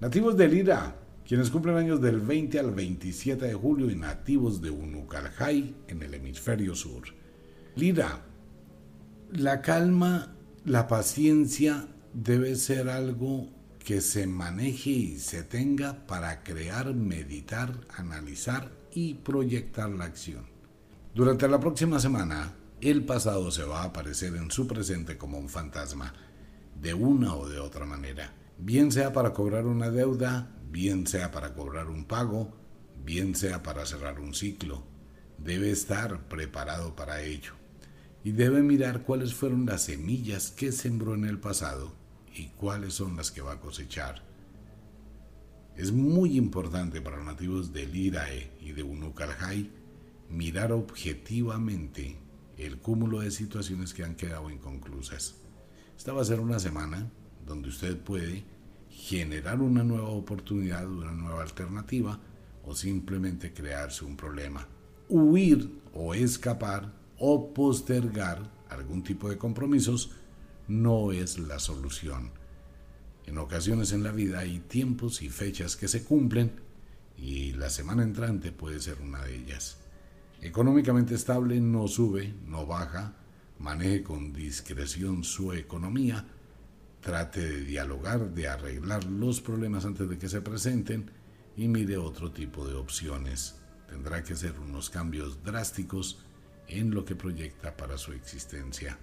Nativos 0.00 0.36
de 0.36 0.48
Lira, 0.48 0.96
quienes 1.26 1.50
cumplen 1.50 1.76
años 1.76 2.00
del 2.00 2.20
20 2.20 2.58
al 2.58 2.72
27 2.72 3.46
de 3.46 3.54
julio 3.54 3.90
y 3.90 3.94
nativos 3.94 4.60
de 4.60 4.70
Unucalhai 4.70 5.74
en 5.86 6.02
el 6.02 6.14
hemisferio 6.14 6.74
sur. 6.74 7.02
Lira, 7.76 8.22
la 9.32 9.62
calma, 9.62 10.34
la 10.64 10.88
paciencia 10.88 11.86
debe 12.12 12.56
ser 12.56 12.88
algo 12.88 13.48
que 13.78 14.00
se 14.00 14.26
maneje 14.26 14.90
y 14.90 15.18
se 15.18 15.42
tenga 15.42 16.06
para 16.06 16.42
crear, 16.42 16.94
meditar, 16.94 17.72
analizar 17.96 18.70
y 18.92 19.14
proyectar 19.14 19.90
la 19.90 20.04
acción. 20.04 20.46
Durante 21.14 21.48
la 21.48 21.60
próxima 21.60 21.98
semana, 21.98 22.54
el 22.82 23.04
pasado 23.04 23.52
se 23.52 23.62
va 23.62 23.82
a 23.82 23.84
aparecer 23.84 24.34
en 24.34 24.50
su 24.50 24.66
presente 24.66 25.16
como 25.16 25.38
un 25.38 25.48
fantasma, 25.48 26.12
de 26.80 26.94
una 26.94 27.36
o 27.36 27.48
de 27.48 27.60
otra 27.60 27.86
manera, 27.86 28.34
bien 28.58 28.90
sea 28.90 29.12
para 29.12 29.32
cobrar 29.32 29.66
una 29.66 29.88
deuda, 29.88 30.50
bien 30.68 31.06
sea 31.06 31.30
para 31.30 31.54
cobrar 31.54 31.88
un 31.88 32.06
pago, 32.06 32.52
bien 33.04 33.36
sea 33.36 33.62
para 33.62 33.86
cerrar 33.86 34.18
un 34.18 34.34
ciclo. 34.34 34.82
Debe 35.38 35.70
estar 35.70 36.28
preparado 36.28 36.96
para 36.96 37.22
ello 37.22 37.52
y 38.24 38.32
debe 38.32 38.62
mirar 38.62 39.02
cuáles 39.02 39.32
fueron 39.32 39.64
las 39.64 39.84
semillas 39.84 40.50
que 40.50 40.72
sembró 40.72 41.14
en 41.14 41.24
el 41.24 41.38
pasado 41.38 41.92
y 42.34 42.46
cuáles 42.48 42.94
son 42.94 43.16
las 43.16 43.30
que 43.30 43.42
va 43.42 43.52
a 43.52 43.60
cosechar. 43.60 44.24
Es 45.76 45.92
muy 45.92 46.36
importante 46.36 47.00
para 47.00 47.18
los 47.18 47.26
nativos 47.26 47.72
del 47.72 47.94
Irae 47.94 48.50
y 48.60 48.72
de 48.72 48.82
Unukalhai 48.82 49.70
mirar 50.28 50.72
objetivamente 50.72 52.16
el 52.58 52.78
cúmulo 52.78 53.20
de 53.20 53.30
situaciones 53.30 53.94
que 53.94 54.04
han 54.04 54.14
quedado 54.14 54.50
inconclusas. 54.50 55.36
Esta 55.96 56.12
va 56.12 56.22
a 56.22 56.26
ser 56.26 56.40
una 56.40 56.58
semana 56.58 57.10
donde 57.46 57.68
usted 57.68 57.98
puede 57.98 58.44
generar 58.90 59.60
una 59.60 59.82
nueva 59.82 60.08
oportunidad, 60.08 60.86
una 60.86 61.12
nueva 61.12 61.42
alternativa 61.42 62.20
o 62.64 62.74
simplemente 62.74 63.52
crearse 63.52 64.04
un 64.04 64.16
problema. 64.16 64.66
Huir 65.08 65.70
o 65.94 66.14
escapar 66.14 66.92
o 67.18 67.52
postergar 67.52 68.50
algún 68.68 69.02
tipo 69.02 69.28
de 69.28 69.38
compromisos 69.38 70.10
no 70.68 71.12
es 71.12 71.38
la 71.38 71.58
solución. 71.58 72.30
En 73.26 73.38
ocasiones 73.38 73.92
en 73.92 74.02
la 74.02 74.12
vida 74.12 74.40
hay 74.40 74.60
tiempos 74.60 75.22
y 75.22 75.28
fechas 75.28 75.76
que 75.76 75.88
se 75.88 76.04
cumplen 76.04 76.52
y 77.16 77.52
la 77.52 77.70
semana 77.70 78.02
entrante 78.02 78.52
puede 78.52 78.80
ser 78.80 79.00
una 79.00 79.22
de 79.24 79.36
ellas. 79.36 79.81
Económicamente 80.42 81.14
estable 81.14 81.58
no 81.60 81.88
sube, 81.88 82.34
no 82.46 82.66
baja, 82.66 83.14
maneje 83.58 84.02
con 84.02 84.34
discreción 84.34 85.24
su 85.24 85.54
economía, 85.54 86.26
trate 87.00 87.40
de 87.40 87.64
dialogar, 87.64 88.34
de 88.34 88.48
arreglar 88.48 89.04
los 89.04 89.40
problemas 89.40 89.86
antes 89.86 90.08
de 90.08 90.18
que 90.18 90.28
se 90.28 90.42
presenten 90.42 91.10
y 91.56 91.68
mire 91.68 91.96
otro 91.96 92.30
tipo 92.30 92.68
de 92.68 92.74
opciones. 92.74 93.56
Tendrá 93.88 94.22
que 94.22 94.34
hacer 94.34 94.58
unos 94.58 94.90
cambios 94.90 95.42
drásticos 95.42 96.22
en 96.68 96.90
lo 96.92 97.06
que 97.06 97.16
proyecta 97.16 97.74
para 97.76 97.96
su 97.96 98.12
existencia 98.12 98.98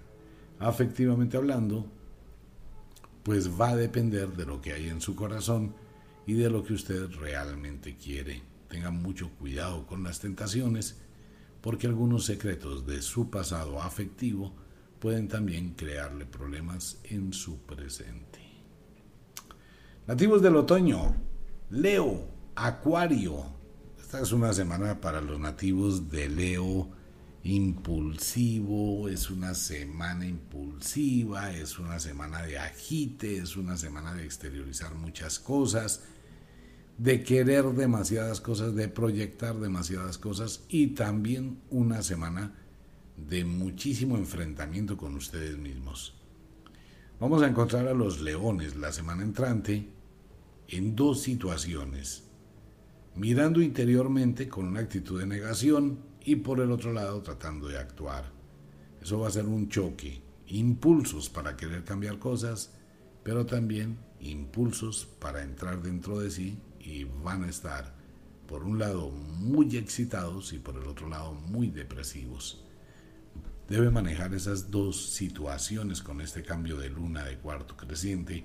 afectivamente 0.60 1.38
hablando, 1.38 1.90
pues 3.24 3.60
va 3.60 3.70
a 3.70 3.76
depender 3.76 4.30
de 4.30 4.46
lo 4.46 4.62
que 4.62 4.74
hay 4.74 4.90
en 4.90 5.02
su 5.02 5.16
corazón 5.16 5.74
y 6.28 6.34
de 6.34 6.50
lo 6.50 6.64
que 6.64 6.74
usted 6.74 7.10
realmente 7.12 7.96
quiere. 7.96 8.44
Tenga 8.68 8.92
mucho 8.92 9.32
cuidado 9.40 9.88
con 9.88 10.04
las 10.04 10.20
tentaciones, 10.20 11.02
porque 11.62 11.88
algunos 11.88 12.26
secretos 12.26 12.86
de 12.86 13.02
su 13.02 13.30
pasado 13.30 13.82
afectivo 13.82 14.54
pueden 15.00 15.28
también 15.28 15.74
crearle 15.76 16.26
problemas 16.26 17.00
en 17.04 17.34
su 17.34 17.60
presente. 17.60 18.40
Nativos 20.08 20.42
del 20.42 20.56
otoño, 20.56 21.16
Leo, 21.70 22.28
Acuario. 22.56 23.46
Esta 24.00 24.22
es 24.22 24.32
una 24.32 24.54
semana 24.54 25.00
para 25.00 25.22
los 25.22 25.40
nativos 25.40 26.10
de 26.10 26.30
Leo 26.30 26.90
impulsivo, 27.44 29.08
es 29.08 29.30
una 29.30 29.54
semana 29.56 30.26
impulsiva, 30.26 31.52
es 31.52 31.80
una 31.80 32.00
semana 32.00 32.42
de 32.42 32.58
agite, 32.58 33.38
es 33.38 33.56
una 33.56 33.78
semana 33.78 34.14
de 34.14 34.26
exteriorizar 34.26 34.94
muchas 34.96 35.40
cosas, 35.40 36.04
de 37.00 37.24
querer 37.24 37.64
demasiadas 37.64 38.42
cosas, 38.42 38.76
de 38.76 38.90
proyectar 38.90 39.58
demasiadas 39.58 40.18
cosas 40.18 40.66
y 40.68 40.88
también 40.88 41.62
una 41.70 42.04
semana 42.04 42.54
de 43.16 43.46
muchísimo 43.46 44.18
enfrentamiento 44.18 44.98
con 44.98 45.16
ustedes 45.16 45.58
mismos. 45.58 46.14
Vamos 47.18 47.42
a 47.42 47.48
encontrar 47.48 47.88
a 47.88 47.94
los 47.94 48.20
leones 48.20 48.76
la 48.76 48.92
semana 48.92 49.24
entrante 49.24 49.88
en 50.68 50.96
dos 50.98 51.22
situaciones, 51.22 52.26
mirando 53.16 53.62
interiormente 53.62 54.50
con 54.50 54.68
una 54.68 54.82
actitud 54.82 55.22
de 55.22 55.26
negación, 55.26 56.10
y 56.26 56.36
por 56.36 56.60
el 56.60 56.70
otro 56.70 56.92
lado 56.92 57.22
tratando 57.22 57.70
de 57.70 57.78
actuar. 57.78 58.30
Eso 59.02 59.20
va 59.20 59.30
a 59.30 59.32
ser 59.32 59.46
un 59.46 59.70
choque, 59.70 60.22
impulsos 60.48 61.30
para 61.30 61.56
querer 61.56 61.86
cambiar 61.86 62.20
cosas, 62.20 62.74
pero 63.24 63.46
también 63.46 63.98
impulsos 64.20 65.08
para 65.20 65.44
entrar 65.44 65.82
dentro 65.82 66.20
de 66.20 66.30
sí 66.30 66.60
y 66.90 67.04
van 67.04 67.44
a 67.44 67.50
estar 67.50 67.94
por 68.48 68.64
un 68.64 68.80
lado 68.80 69.12
muy 69.12 69.78
excitados 69.78 70.54
y 70.54 70.60
por 70.60 70.76
el 70.76 70.88
otro 70.88 71.08
lado 71.08 71.34
muy 71.34 71.70
depresivos. 71.70 72.66
Debe 73.68 73.92
manejar 73.92 74.34
esas 74.34 74.72
dos 74.72 75.12
situaciones 75.12 76.02
con 76.02 76.20
este 76.22 76.42
cambio 76.42 76.78
de 76.78 76.90
luna 76.90 77.24
de 77.24 77.38
cuarto 77.38 77.78
creciente 77.78 78.44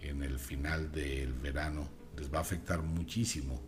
en 0.00 0.22
el 0.22 0.38
final 0.38 0.92
del 0.92 1.32
verano. 1.32 1.88
Les 2.16 2.32
va 2.32 2.38
a 2.38 2.42
afectar 2.42 2.82
muchísimo 2.82 3.60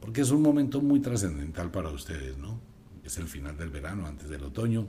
porque 0.00 0.22
es 0.22 0.30
un 0.30 0.42
momento 0.42 0.80
muy 0.80 1.00
trascendental 1.00 1.70
para 1.70 1.88
ustedes, 1.88 2.36
¿no? 2.36 2.60
Es 3.02 3.16
el 3.18 3.26
final 3.26 3.56
del 3.56 3.70
verano, 3.70 4.06
antes 4.06 4.28
del 4.28 4.44
otoño. 4.44 4.86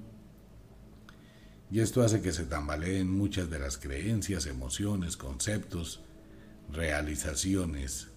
Y 1.71 1.79
esto 1.79 2.03
hace 2.03 2.21
que 2.21 2.33
se 2.33 2.45
tambaleen 2.45 3.09
muchas 3.09 3.49
de 3.49 3.59
las 3.59 3.77
creencias, 3.77 4.45
emociones, 4.45 5.15
conceptos, 5.17 6.01
realizaciones. 6.69 8.09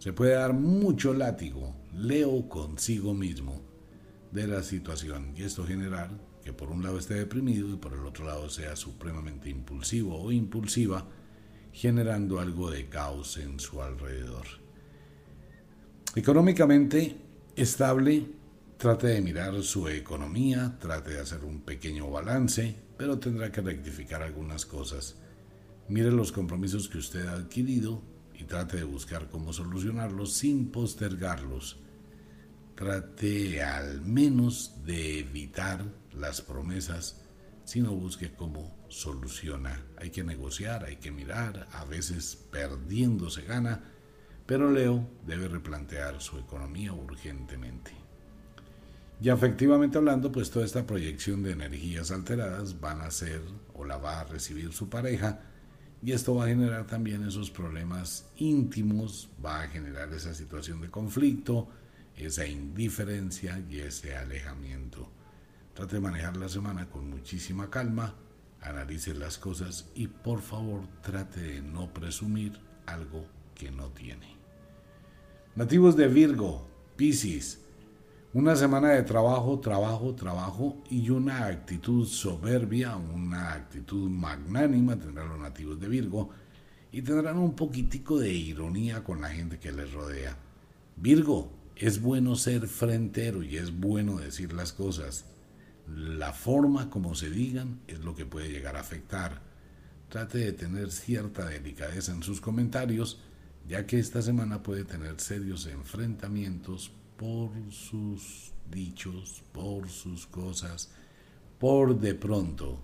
Se 0.00 0.14
puede 0.14 0.32
dar 0.32 0.54
mucho 0.54 1.12
látigo 1.12 1.76
Leo 1.94 2.48
consigo 2.48 3.12
mismo 3.12 3.60
de 4.32 4.46
la 4.46 4.62
situación 4.62 5.34
y 5.36 5.42
esto 5.42 5.66
generar 5.66 6.10
que 6.42 6.54
por 6.54 6.70
un 6.70 6.82
lado 6.82 6.98
esté 6.98 7.16
deprimido 7.16 7.68
y 7.68 7.76
por 7.76 7.92
el 7.92 8.06
otro 8.06 8.24
lado 8.24 8.48
sea 8.48 8.76
supremamente 8.76 9.50
impulsivo 9.50 10.18
o 10.18 10.32
impulsiva, 10.32 11.06
generando 11.74 12.40
algo 12.40 12.70
de 12.70 12.88
caos 12.88 13.36
en 13.36 13.60
su 13.60 13.82
alrededor. 13.82 14.46
Económicamente 16.14 17.16
estable, 17.54 18.26
trate 18.78 19.08
de 19.08 19.20
mirar 19.20 19.62
su 19.62 19.86
economía, 19.86 20.78
trate 20.80 21.10
de 21.10 21.20
hacer 21.20 21.44
un 21.44 21.60
pequeño 21.60 22.10
balance, 22.10 22.74
pero 22.96 23.18
tendrá 23.18 23.52
que 23.52 23.60
rectificar 23.60 24.22
algunas 24.22 24.64
cosas. 24.64 25.16
Mire 25.88 26.10
los 26.10 26.32
compromisos 26.32 26.88
que 26.88 26.96
usted 26.96 27.26
ha 27.26 27.32
adquirido 27.32 28.00
y 28.40 28.44
trate 28.44 28.78
de 28.78 28.84
buscar 28.84 29.28
cómo 29.28 29.52
solucionarlos 29.52 30.32
sin 30.32 30.70
postergarlos. 30.70 31.76
Trate 32.74 33.62
al 33.62 34.00
menos 34.00 34.82
de 34.86 35.18
evitar 35.18 35.84
las 36.14 36.40
promesas, 36.40 37.20
sino 37.64 37.94
busque 37.94 38.32
cómo 38.32 38.74
soluciona. 38.88 39.84
Hay 39.98 40.10
que 40.10 40.24
negociar, 40.24 40.84
hay 40.84 40.96
que 40.96 41.10
mirar, 41.10 41.68
a 41.72 41.84
veces 41.84 42.36
perdiendo 42.50 43.28
se 43.28 43.42
gana, 43.42 43.84
pero 44.46 44.70
Leo 44.70 45.06
debe 45.26 45.46
replantear 45.46 46.22
su 46.22 46.38
economía 46.38 46.94
urgentemente. 46.94 47.92
Y 49.20 49.28
afectivamente 49.28 49.98
hablando, 49.98 50.32
pues 50.32 50.50
toda 50.50 50.64
esta 50.64 50.86
proyección 50.86 51.42
de 51.42 51.52
energías 51.52 52.10
alteradas 52.10 52.80
van 52.80 53.02
a 53.02 53.10
ser 53.10 53.42
o 53.74 53.84
la 53.84 53.98
va 53.98 54.20
a 54.20 54.24
recibir 54.24 54.72
su 54.72 54.88
pareja 54.88 55.49
y 56.02 56.12
esto 56.12 56.34
va 56.34 56.44
a 56.44 56.48
generar 56.48 56.86
también 56.86 57.26
esos 57.26 57.50
problemas 57.50 58.30
íntimos, 58.36 59.28
va 59.44 59.62
a 59.62 59.68
generar 59.68 60.12
esa 60.12 60.34
situación 60.34 60.80
de 60.80 60.90
conflicto, 60.90 61.68
esa 62.16 62.46
indiferencia 62.46 63.62
y 63.68 63.80
ese 63.80 64.16
alejamiento. 64.16 65.10
Trate 65.74 65.96
de 65.96 66.00
manejar 66.00 66.36
la 66.36 66.48
semana 66.48 66.88
con 66.88 67.10
muchísima 67.10 67.70
calma, 67.70 68.14
analice 68.60 69.14
las 69.14 69.38
cosas 69.38 69.90
y 69.94 70.06
por 70.06 70.40
favor 70.40 70.86
trate 71.02 71.40
de 71.40 71.62
no 71.62 71.92
presumir 71.92 72.58
algo 72.86 73.26
que 73.54 73.70
no 73.70 73.88
tiene. 73.90 74.36
Nativos 75.54 75.96
de 75.96 76.08
Virgo, 76.08 76.66
Piscis, 76.96 77.60
una 78.32 78.54
semana 78.54 78.90
de 78.90 79.02
trabajo, 79.02 79.58
trabajo, 79.58 80.14
trabajo 80.14 80.82
y 80.88 81.10
una 81.10 81.46
actitud 81.46 82.06
soberbia, 82.06 82.96
una 82.96 83.54
actitud 83.54 84.08
magnánima 84.08 84.96
tendrán 84.98 85.28
los 85.30 85.40
nativos 85.40 85.80
de 85.80 85.88
Virgo 85.88 86.30
y 86.92 87.02
tendrán 87.02 87.38
un 87.38 87.54
poquitico 87.54 88.18
de 88.18 88.32
ironía 88.32 89.02
con 89.02 89.20
la 89.20 89.30
gente 89.30 89.58
que 89.58 89.72
les 89.72 89.92
rodea. 89.92 90.36
Virgo, 90.96 91.50
es 91.76 92.00
bueno 92.00 92.36
ser 92.36 92.66
frentero 92.68 93.42
y 93.42 93.56
es 93.56 93.78
bueno 93.78 94.18
decir 94.18 94.52
las 94.52 94.72
cosas 94.72 95.24
la 95.96 96.32
forma 96.32 96.88
como 96.90 97.14
se 97.14 97.30
digan 97.30 97.80
es 97.88 98.00
lo 98.00 98.14
que 98.14 98.26
puede 98.26 98.50
llegar 98.50 98.76
a 98.76 98.80
afectar. 98.80 99.42
Trate 100.08 100.38
de 100.38 100.52
tener 100.52 100.90
cierta 100.90 101.46
delicadeza 101.46 102.12
en 102.12 102.22
sus 102.22 102.40
comentarios, 102.40 103.20
ya 103.68 103.86
que 103.86 103.98
esta 103.98 104.22
semana 104.22 104.62
puede 104.62 104.84
tener 104.84 105.20
serios 105.20 105.66
enfrentamientos 105.66 106.92
por 107.20 107.50
sus 107.70 108.54
dichos, 108.70 109.42
por 109.52 109.90
sus 109.90 110.26
cosas, 110.26 110.90
por 111.58 112.00
de 112.00 112.14
pronto 112.14 112.80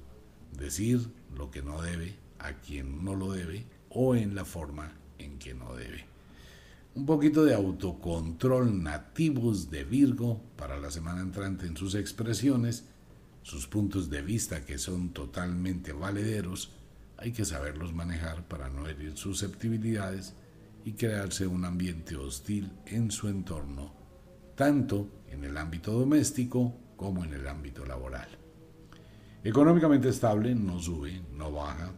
decir 0.53 1.09
lo 1.35 1.51
que 1.51 1.63
no 1.63 1.81
debe 1.81 2.19
a 2.39 2.53
quien 2.53 3.03
no 3.03 3.15
lo 3.15 3.33
debe 3.33 3.65
o 3.89 4.15
en 4.15 4.35
la 4.35 4.45
forma 4.45 4.93
en 5.19 5.39
que 5.39 5.55
no 5.55 5.75
debe. 5.75 6.05
Un 6.97 7.07
poquito 7.07 7.47
de 7.47 7.55
autocontrol 7.55 8.83
nativos 8.83 9.71
de 9.71 9.85
Virgo 9.85 10.43
para 10.57 10.79
la 10.79 10.91
semana 10.91 11.23
entrante 11.23 11.67
en 11.67 11.79
sus 11.79 11.95
expresiones 11.95 12.85
sus 13.43 13.67
puntos 13.67 14.11
de 14.11 14.21
vista 14.21 14.67
que 14.67 14.77
son 14.77 15.15
totalmente 15.15 15.95
valederos, 15.95 16.73
hay 17.17 17.33
que 17.33 17.47
saberlos 17.47 17.95
manejar 17.95 18.47
para 18.49 18.69
no 18.69 18.87
herir 18.87 19.17
susceptibilidades 19.17 20.35
y 20.85 20.93
crearse 20.93 21.47
un 21.47 21.65
ambiente 21.65 22.17
hostil 22.17 22.71
en 22.85 23.11
su 23.11 23.29
entorno, 23.29 23.96
tanto 24.57 25.09
en 25.29 25.45
el 25.45 25.57
ámbito 25.57 25.93
doméstico 25.93 26.75
como 26.97 27.25
en 27.25 27.35
el 27.35 27.47
ámbito 27.47 27.85
laboral. 27.85 28.29
Económicamente 29.45 30.09
estable, 30.09 30.55
no 30.55 30.81
sube, 30.81 31.23
no 31.33 31.53
baja. 31.53 31.93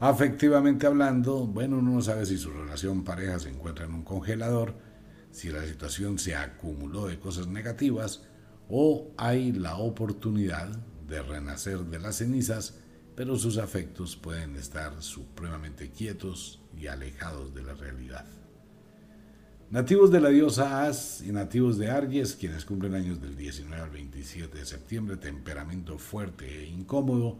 Afectivamente 0.00 0.86
hablando, 0.86 1.46
bueno, 1.46 1.78
uno 1.78 1.92
no 1.92 2.02
sabe 2.02 2.26
si 2.26 2.36
su 2.36 2.50
relación 2.50 3.04
pareja 3.04 3.38
se 3.38 3.48
encuentra 3.48 3.86
en 3.86 3.94
un 3.94 4.02
congelador, 4.02 4.74
si 5.30 5.48
la 5.48 5.64
situación 5.64 6.18
se 6.18 6.34
acumuló 6.36 7.06
de 7.06 7.18
cosas 7.18 7.46
negativas 7.46 8.24
o 8.68 9.12
hay 9.16 9.52
la 9.52 9.76
oportunidad 9.76 10.68
de 11.06 11.22
renacer 11.22 11.78
de 11.78 12.00
las 12.00 12.16
cenizas, 12.16 12.80
pero 13.14 13.36
sus 13.36 13.58
afectos 13.58 14.16
pueden 14.16 14.56
estar 14.56 15.00
supremamente 15.02 15.90
quietos 15.90 16.60
y 16.76 16.88
alejados 16.88 17.54
de 17.54 17.62
la 17.62 17.74
realidad. 17.74 18.26
Nativos 19.70 20.10
de 20.12 20.20
la 20.20 20.28
diosa 20.28 20.84
As 20.86 21.22
y 21.22 21.32
nativos 21.32 21.78
de 21.78 21.90
Arges, 21.90 22.36
quienes 22.36 22.64
cumplen 22.64 22.94
años 22.94 23.20
del 23.20 23.34
19 23.34 23.82
al 23.82 23.90
27 23.90 24.58
de 24.58 24.66
septiembre, 24.66 25.16
temperamento 25.16 25.98
fuerte 25.98 26.62
e 26.62 26.66
incómodo 26.66 27.38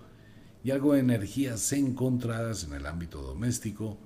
y 0.64 0.70
algo 0.70 0.94
de 0.94 1.00
energías 1.00 1.72
encontradas 1.72 2.64
en 2.64 2.72
el 2.72 2.86
ámbito 2.86 3.20
doméstico, 3.22 3.98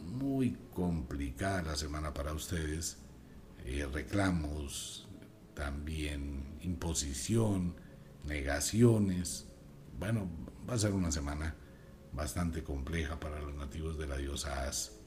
muy 0.00 0.56
complicada 0.72 1.62
la 1.62 1.76
semana 1.76 2.14
para 2.14 2.32
ustedes, 2.32 2.98
eh, 3.66 3.86
reclamos, 3.92 5.08
también 5.54 6.56
imposición, 6.62 7.74
negaciones. 8.24 9.48
Bueno, 9.98 10.30
va 10.68 10.74
a 10.74 10.78
ser 10.78 10.92
una 10.92 11.10
semana 11.10 11.56
bastante 12.12 12.62
compleja 12.62 13.18
para 13.18 13.40
los 13.40 13.54
nativos 13.54 13.98
de 13.98 14.06
la 14.06 14.16
diosa 14.16 14.66
As. 14.66 14.99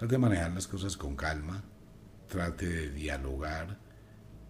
Trate 0.00 0.14
de 0.14 0.18
manejar 0.18 0.52
las 0.52 0.66
cosas 0.66 0.96
con 0.96 1.14
calma, 1.14 1.62
trate 2.26 2.66
de 2.66 2.90
dialogar, 2.90 3.78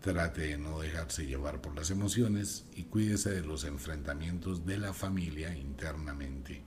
trate 0.01 0.43
de 0.43 0.59
no 0.59 0.79
dejarse 0.79 1.27
llevar 1.27 1.61
por 1.61 1.75
las 1.75 1.91
emociones 1.91 2.67
y 2.77 2.85
cuídese 2.85 3.33
de 3.33 3.41
los 3.41 3.65
enfrentamientos 3.65 4.65
de 4.65 4.79
la 4.79 4.93
familia 4.93 5.53
internamente. 5.59 6.63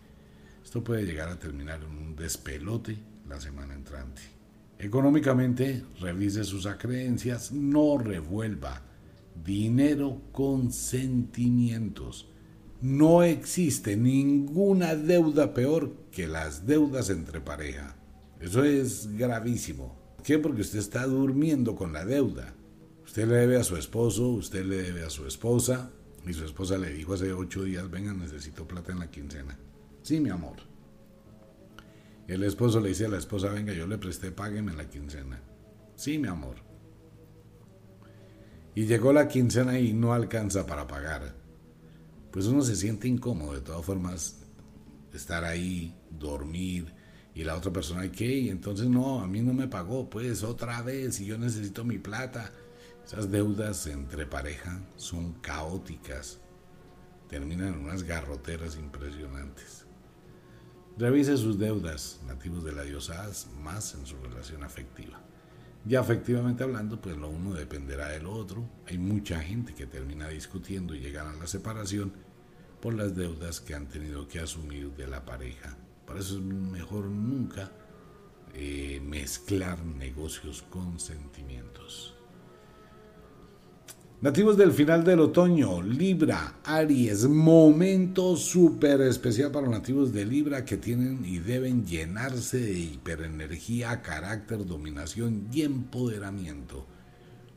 Esto 0.61 0.83
puede 0.83 1.05
llegar 1.05 1.29
a 1.29 1.39
terminar 1.39 1.81
en 1.81 1.97
un 1.97 2.17
despelote 2.17 2.97
la 3.29 3.39
semana 3.39 3.73
entrante. 3.73 4.21
Económicamente, 4.77 5.85
revise 6.01 6.43
sus 6.43 6.65
acreencias, 6.65 7.53
no 7.53 7.97
revuelva 7.97 8.81
dinero 9.45 10.21
con 10.33 10.73
sentimientos. 10.73 12.27
No 12.81 13.23
existe 13.23 13.95
ninguna 13.95 14.93
deuda 14.93 15.53
peor 15.53 15.95
que 16.11 16.27
las 16.27 16.67
deudas 16.67 17.09
entre 17.09 17.39
pareja. 17.39 17.95
Eso 18.43 18.61
es 18.65 19.07
gravísimo. 19.15 19.97
¿Por 20.17 20.25
qué? 20.25 20.37
Porque 20.37 20.61
usted 20.61 20.79
está 20.79 21.05
durmiendo 21.05 21.75
con 21.75 21.93
la 21.93 22.03
deuda. 22.03 22.53
Usted 23.05 23.25
le 23.25 23.35
debe 23.35 23.55
a 23.57 23.63
su 23.63 23.77
esposo, 23.77 24.27
usted 24.27 24.65
le 24.65 24.81
debe 24.81 25.05
a 25.05 25.09
su 25.09 25.25
esposa, 25.25 25.91
y 26.27 26.33
su 26.33 26.43
esposa 26.43 26.77
le 26.77 26.89
dijo 26.89 27.13
hace 27.13 27.31
ocho 27.31 27.63
días, 27.63 27.89
venga, 27.89 28.11
necesito 28.11 28.67
plata 28.67 28.91
en 28.91 28.99
la 28.99 29.09
quincena. 29.09 29.57
Sí, 30.01 30.19
mi 30.19 30.29
amor. 30.29 30.57
El 32.27 32.43
esposo 32.43 32.81
le 32.81 32.89
dice 32.89 33.05
a 33.05 33.09
la 33.09 33.17
esposa, 33.17 33.47
venga, 33.47 33.71
yo 33.71 33.87
le 33.87 33.97
presté, 33.97 34.31
págueme 34.31 34.73
la 34.73 34.89
quincena. 34.89 35.41
Sí, 35.95 36.17
mi 36.17 36.27
amor. 36.27 36.57
Y 38.75 38.87
llegó 38.87 39.13
la 39.13 39.29
quincena 39.29 39.79
y 39.79 39.93
no 39.93 40.13
alcanza 40.13 40.65
para 40.65 40.85
pagar. 40.85 41.33
Pues 42.29 42.47
uno 42.47 42.61
se 42.61 42.75
siente 42.75 43.07
incómodo, 43.07 43.53
de 43.53 43.61
todas 43.61 43.85
formas, 43.85 44.41
estar 45.13 45.45
ahí, 45.45 45.95
dormir, 46.09 46.93
y 47.35 47.43
la 47.43 47.55
otra 47.55 47.71
persona, 47.71 48.11
¿qué? 48.11 48.25
Y 48.25 48.49
entonces 48.49 48.87
no, 48.87 49.21
a 49.21 49.27
mí 49.27 49.41
no 49.41 49.53
me 49.53 49.67
pagó, 49.67 50.09
pues 50.09 50.43
otra 50.43 50.81
vez, 50.81 51.19
y 51.19 51.25
yo 51.25 51.37
necesito 51.37 51.83
mi 51.83 51.97
plata. 51.97 52.51
Esas 53.05 53.31
deudas 53.31 53.87
entre 53.87 54.25
pareja 54.25 54.79
son 54.95 55.33
caóticas, 55.33 56.39
terminan 57.27 57.73
en 57.73 57.79
unas 57.79 58.03
garroteras 58.03 58.77
impresionantes. 58.77 59.85
Revise 60.97 61.35
sus 61.37 61.57
deudas, 61.57 62.19
nativos 62.27 62.63
de 62.63 62.71
la 62.71 62.83
diosa 62.83 63.29
más 63.61 63.95
en 63.95 64.05
su 64.05 64.15
relación 64.17 64.63
afectiva. 64.63 65.19
Ya 65.85 65.99
afectivamente 65.99 66.63
hablando, 66.63 67.01
pues 67.01 67.17
lo 67.17 67.29
uno 67.29 67.53
dependerá 67.55 68.09
del 68.09 68.27
otro. 68.27 68.63
Hay 68.87 68.97
mucha 68.97 69.41
gente 69.41 69.73
que 69.73 69.85
termina 69.85 70.29
discutiendo 70.29 70.95
y 70.95 70.99
llegan 70.99 71.27
a 71.27 71.33
la 71.33 71.47
separación 71.47 72.13
por 72.79 72.93
las 72.93 73.15
deudas 73.15 73.59
que 73.59 73.73
han 73.73 73.87
tenido 73.87 74.27
que 74.27 74.39
asumir 74.39 74.91
de 74.95 75.07
la 75.07 75.25
pareja. 75.25 75.75
Por 76.05 76.17
eso 76.17 76.35
es 76.35 76.41
mejor 76.41 77.05
nunca 77.05 77.71
eh, 78.53 79.01
mezclar 79.03 79.83
negocios 79.83 80.63
con 80.69 80.99
sentimientos. 80.99 82.13
Nativos 84.23 84.55
del 84.55 84.71
final 84.71 85.03
del 85.03 85.19
otoño, 85.19 85.81
Libra, 85.81 86.59
Aries, 86.63 87.25
momento 87.27 88.37
súper 88.37 89.01
especial 89.01 89.51
para 89.51 89.65
los 89.65 89.75
nativos 89.75 90.13
de 90.13 90.25
Libra 90.25 90.63
que 90.63 90.77
tienen 90.77 91.25
y 91.25 91.39
deben 91.39 91.85
llenarse 91.85 92.57
de 92.57 92.79
hiperenergía, 92.79 94.01
carácter, 94.01 94.65
dominación 94.65 95.49
y 95.51 95.63
empoderamiento. 95.63 96.87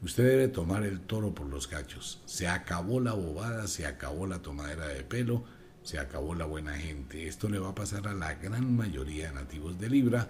Usted 0.03 0.25
debe 0.25 0.49
tomar 0.49 0.83
el 0.83 1.03
toro 1.03 1.33
por 1.33 1.47
los 1.47 1.69
cachos. 1.69 2.21
Se 2.27 2.49
acabó 2.49 2.99
la 2.99 3.13
bobada, 3.13 3.69
se 3.69 3.87
acabó 3.87 4.27
la 4.27 4.43
tomadera 4.43 4.89
de 4.89 5.05
pelo, 5.05 5.45
se 5.87 6.01
acabó 6.01 6.35
la 6.35 6.47
buena 6.47 6.75
gente. 6.75 7.29
Esto 7.29 7.49
le 7.49 7.61
va 7.61 7.69
a 7.69 7.75
pasar 7.75 8.09
a 8.09 8.15
la 8.15 8.35
gran 8.35 8.77
mayoría 8.77 9.29
de 9.29 9.35
nativos 9.35 9.79
de 9.79 9.89
Libra 9.89 10.29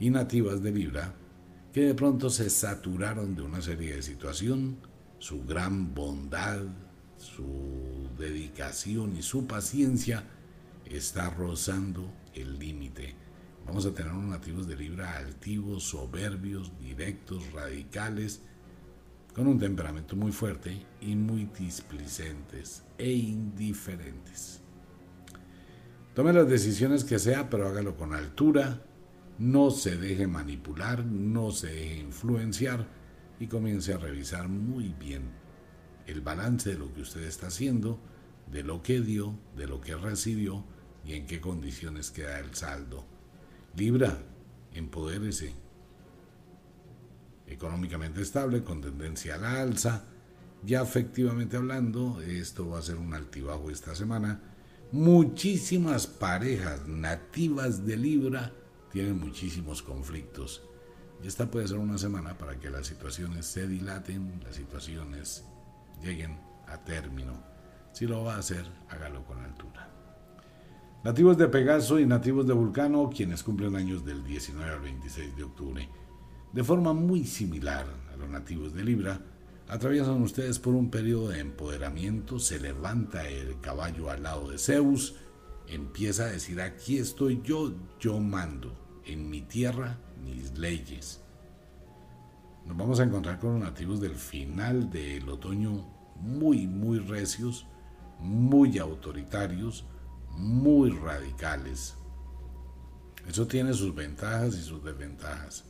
y 0.00 0.10
nativas 0.10 0.60
de 0.60 0.72
Libra 0.72 1.14
que 1.72 1.82
de 1.82 1.94
pronto 1.94 2.28
se 2.30 2.50
saturaron 2.50 3.36
de 3.36 3.42
una 3.42 3.62
serie 3.62 3.94
de 3.94 4.02
situaciones 4.02 4.74
su 5.20 5.44
gran 5.44 5.94
bondad, 5.94 6.62
su 7.16 8.10
dedicación 8.18 9.16
y 9.16 9.22
su 9.22 9.46
paciencia 9.46 10.24
está 10.84 11.30
rozando 11.30 12.12
el 12.34 12.58
límite. 12.58 13.14
Vamos 13.64 13.86
a 13.86 13.94
tener 13.94 14.10
unos 14.10 14.30
nativos 14.30 14.66
de 14.66 14.74
Libra 14.74 15.16
altivos, 15.16 15.84
soberbios, 15.84 16.72
directos, 16.80 17.52
radicales, 17.52 18.42
con 19.32 19.46
un 19.46 19.60
temperamento 19.60 20.16
muy 20.16 20.32
fuerte 20.32 20.84
y 21.00 21.14
muy 21.14 21.48
displicentes 21.56 22.82
e 22.98 23.12
indiferentes. 23.12 24.61
Tome 26.14 26.34
las 26.34 26.46
decisiones 26.46 27.04
que 27.04 27.18
sea, 27.18 27.48
pero 27.48 27.66
hágalo 27.66 27.96
con 27.96 28.12
altura, 28.12 28.82
no 29.38 29.70
se 29.70 29.96
deje 29.96 30.26
manipular, 30.26 31.06
no 31.06 31.52
se 31.52 31.68
deje 31.68 32.00
influenciar, 32.00 32.86
y 33.40 33.46
comience 33.46 33.94
a 33.94 33.98
revisar 33.98 34.48
muy 34.48 34.94
bien 35.00 35.22
el 36.06 36.20
balance 36.20 36.70
de 36.70 36.78
lo 36.78 36.92
que 36.92 37.00
usted 37.00 37.22
está 37.22 37.46
haciendo, 37.46 37.98
de 38.50 38.62
lo 38.62 38.82
que 38.82 39.00
dio, 39.00 39.38
de 39.56 39.66
lo 39.66 39.80
que 39.80 39.96
recibió 39.96 40.64
y 41.04 41.14
en 41.14 41.26
qué 41.26 41.40
condiciones 41.40 42.10
queda 42.10 42.38
el 42.40 42.54
saldo. 42.54 43.06
Libra, 43.74 44.18
empodérese. 44.74 45.54
Económicamente 47.46 48.20
estable, 48.20 48.62
con 48.62 48.82
tendencia 48.82 49.36
a 49.36 49.38
la 49.38 49.62
alza. 49.62 50.04
Ya 50.62 50.82
efectivamente 50.82 51.56
hablando, 51.56 52.20
esto 52.20 52.68
va 52.68 52.78
a 52.78 52.82
ser 52.82 52.96
un 52.96 53.14
altibajo 53.14 53.70
esta 53.70 53.94
semana. 53.94 54.51
Muchísimas 54.92 56.06
parejas 56.06 56.86
nativas 56.86 57.86
de 57.86 57.96
Libra 57.96 58.52
tienen 58.92 59.18
muchísimos 59.18 59.82
conflictos 59.82 60.62
y 61.24 61.28
esta 61.28 61.50
puede 61.50 61.66
ser 61.66 61.78
una 61.78 61.96
semana 61.96 62.36
para 62.36 62.60
que 62.60 62.68
las 62.68 62.88
situaciones 62.88 63.46
se 63.46 63.66
dilaten, 63.66 64.42
las 64.44 64.56
situaciones 64.56 65.46
lleguen 66.02 66.38
a 66.66 66.76
término. 66.84 67.42
Si 67.94 68.06
lo 68.06 68.22
va 68.24 68.34
a 68.34 68.40
hacer, 68.40 68.66
hágalo 68.90 69.24
con 69.24 69.42
altura. 69.42 69.88
Nativos 71.02 71.38
de 71.38 71.48
Pegaso 71.48 71.98
y 71.98 72.04
nativos 72.04 72.46
de 72.46 72.52
Vulcano, 72.52 73.08
quienes 73.08 73.42
cumplen 73.42 73.76
años 73.76 74.04
del 74.04 74.22
19 74.22 74.70
al 74.70 74.80
26 74.80 75.36
de 75.36 75.42
octubre. 75.42 75.88
De 76.52 76.62
forma 76.62 76.92
muy 76.92 77.24
similar 77.24 77.86
a 78.12 78.16
los 78.18 78.28
nativos 78.28 78.74
de 78.74 78.84
Libra, 78.84 79.18
atraviesan 79.72 80.20
ustedes 80.20 80.58
por 80.58 80.74
un 80.74 80.90
periodo 80.90 81.30
de 81.30 81.40
empoderamiento, 81.40 82.38
se 82.38 82.60
levanta 82.60 83.26
el 83.26 83.58
caballo 83.60 84.10
al 84.10 84.22
lado 84.22 84.50
de 84.50 84.58
Zeus, 84.58 85.14
empieza 85.66 86.24
a 86.24 86.32
decir, 86.32 86.60
aquí 86.60 86.98
estoy 86.98 87.40
yo, 87.42 87.72
yo 87.98 88.20
mando, 88.20 89.00
en 89.06 89.30
mi 89.30 89.40
tierra 89.40 89.98
mis 90.22 90.58
leyes. 90.58 91.22
Nos 92.66 92.76
vamos 92.76 93.00
a 93.00 93.04
encontrar 93.04 93.38
con 93.38 93.54
los 93.54 93.62
nativos 93.62 93.98
del 93.98 94.14
final 94.14 94.90
del 94.90 95.26
otoño 95.30 95.86
muy, 96.16 96.66
muy 96.66 96.98
recios, 96.98 97.66
muy 98.20 98.76
autoritarios, 98.76 99.86
muy 100.36 100.90
radicales. 100.90 101.96
Eso 103.26 103.46
tiene 103.46 103.72
sus 103.72 103.94
ventajas 103.94 104.54
y 104.54 104.62
sus 104.62 104.84
desventajas. 104.84 105.64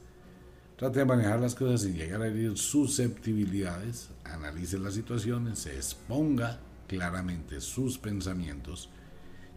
Trate 0.82 0.98
de 0.98 1.04
manejar 1.04 1.38
las 1.38 1.54
cosas 1.54 1.82
sin 1.82 1.94
llegar 1.94 2.22
a 2.22 2.26
herir 2.26 2.58
susceptibilidades, 2.58 4.10
analice 4.24 4.80
las 4.80 4.94
situaciones, 4.94 5.60
se 5.60 5.76
exponga 5.76 6.58
claramente 6.88 7.60
sus 7.60 7.98
pensamientos 7.98 8.90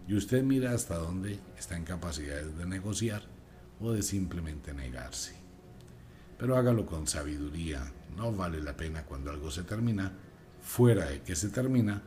y 0.07 0.13
usted 0.13 0.43
mira 0.43 0.71
hasta 0.73 0.97
dónde 0.97 1.39
está 1.57 1.77
en 1.77 1.83
capacidades 1.83 2.55
de 2.55 2.67
negociar 2.67 3.23
o 3.79 3.91
de 3.91 4.03
simplemente 4.03 4.71
negarse. 4.75 5.33
Pero 6.37 6.57
hágalo 6.57 6.85
con 6.85 7.07
sabiduría, 7.07 7.91
no 8.15 8.31
vale 8.31 8.61
la 8.61 8.77
pena 8.77 9.05
cuando 9.05 9.31
algo 9.31 9.49
se 9.49 9.63
termina, 9.63 10.13
fuera 10.61 11.05
de 11.05 11.23
que 11.23 11.35
se 11.35 11.49
termina, 11.49 12.03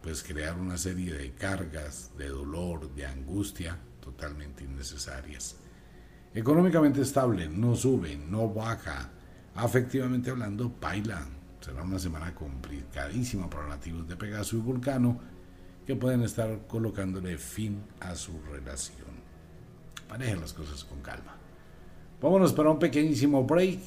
pues 0.00 0.22
crear 0.22 0.56
una 0.56 0.78
serie 0.78 1.12
de 1.12 1.32
cargas, 1.32 2.12
de 2.16 2.28
dolor, 2.28 2.94
de 2.94 3.04
angustia 3.04 3.80
totalmente 4.00 4.62
innecesarias. 4.62 5.56
Económicamente 6.32 7.02
estable, 7.02 7.48
no 7.48 7.74
sube, 7.74 8.16
no 8.16 8.48
baja. 8.48 9.10
Afectivamente 9.54 10.30
hablando, 10.30 10.72
baila. 10.80 11.26
Será 11.60 11.82
una 11.82 11.98
semana 11.98 12.34
complicadísima 12.34 13.50
para 13.50 13.68
nativos 13.68 14.08
de 14.08 14.16
Pegaso 14.16 14.56
y 14.56 14.60
Vulcano 14.60 15.18
que 15.84 15.96
pueden 15.96 16.22
estar 16.22 16.66
colocándole 16.68 17.36
fin 17.36 17.82
a 18.00 18.14
su 18.14 18.40
relación. 18.50 19.08
Manejen 20.08 20.40
las 20.40 20.52
cosas 20.52 20.84
con 20.84 21.00
calma. 21.00 21.34
Vámonos 22.22 22.52
para 22.52 22.70
un 22.70 22.78
pequeñísimo 22.78 23.44
break 23.44 23.80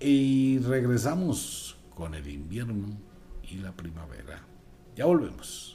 y 0.00 0.58
regresamos 0.60 1.76
con 1.94 2.14
el 2.14 2.28
invierno 2.28 2.88
y 3.42 3.58
la 3.58 3.72
primavera. 3.72 4.42
Ya 4.96 5.04
volvemos. 5.04 5.73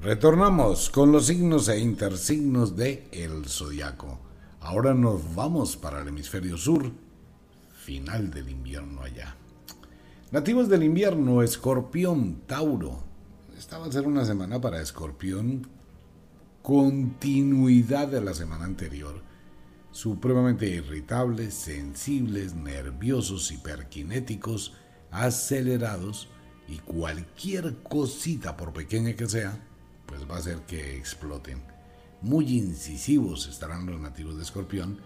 Retornamos 0.00 0.90
con 0.90 1.10
los 1.10 1.26
signos 1.26 1.68
e 1.68 1.80
intersignos 1.80 2.76
de 2.76 3.08
el 3.10 3.46
zodiaco. 3.46 4.20
Ahora 4.60 4.94
nos 4.94 5.34
vamos 5.34 5.76
para 5.76 6.00
el 6.00 6.06
hemisferio 6.06 6.56
sur, 6.56 6.92
final 7.72 8.30
del 8.30 8.48
invierno 8.48 9.02
allá. 9.02 9.34
Nativos 10.30 10.68
del 10.68 10.84
invierno, 10.84 11.42
Escorpión, 11.42 12.42
Tauro, 12.46 13.02
esta 13.58 13.78
va 13.78 13.86
a 13.86 13.92
ser 13.92 14.06
una 14.06 14.24
semana 14.24 14.60
para 14.60 14.80
Escorpión, 14.80 15.66
continuidad 16.62 18.06
de 18.06 18.20
la 18.20 18.34
semana 18.34 18.66
anterior. 18.66 19.20
Supremamente 19.90 20.68
irritables, 20.68 21.54
sensibles, 21.54 22.54
nerviosos, 22.54 23.50
hiperkinéticos, 23.50 24.74
acelerados 25.10 26.28
y 26.68 26.76
cualquier 26.76 27.82
cosita, 27.82 28.56
por 28.56 28.72
pequeña 28.72 29.14
que 29.14 29.26
sea, 29.26 29.64
pues 30.08 30.28
va 30.28 30.34
a 30.34 30.38
hacer 30.38 30.58
que 30.62 30.96
exploten. 30.96 31.62
Muy 32.20 32.58
incisivos 32.58 33.46
estarán 33.46 33.86
los 33.86 34.00
nativos 34.00 34.36
de 34.36 34.42
Escorpión, 34.42 34.98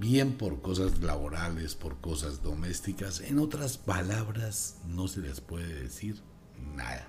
bien 0.00 0.38
por 0.38 0.62
cosas 0.62 1.02
laborales, 1.02 1.74
por 1.74 2.00
cosas 2.00 2.42
domésticas. 2.42 3.20
En 3.20 3.38
otras 3.38 3.76
palabras, 3.76 4.76
no 4.86 5.06
se 5.08 5.20
les 5.20 5.42
puede 5.42 5.82
decir 5.82 6.22
nada 6.74 7.06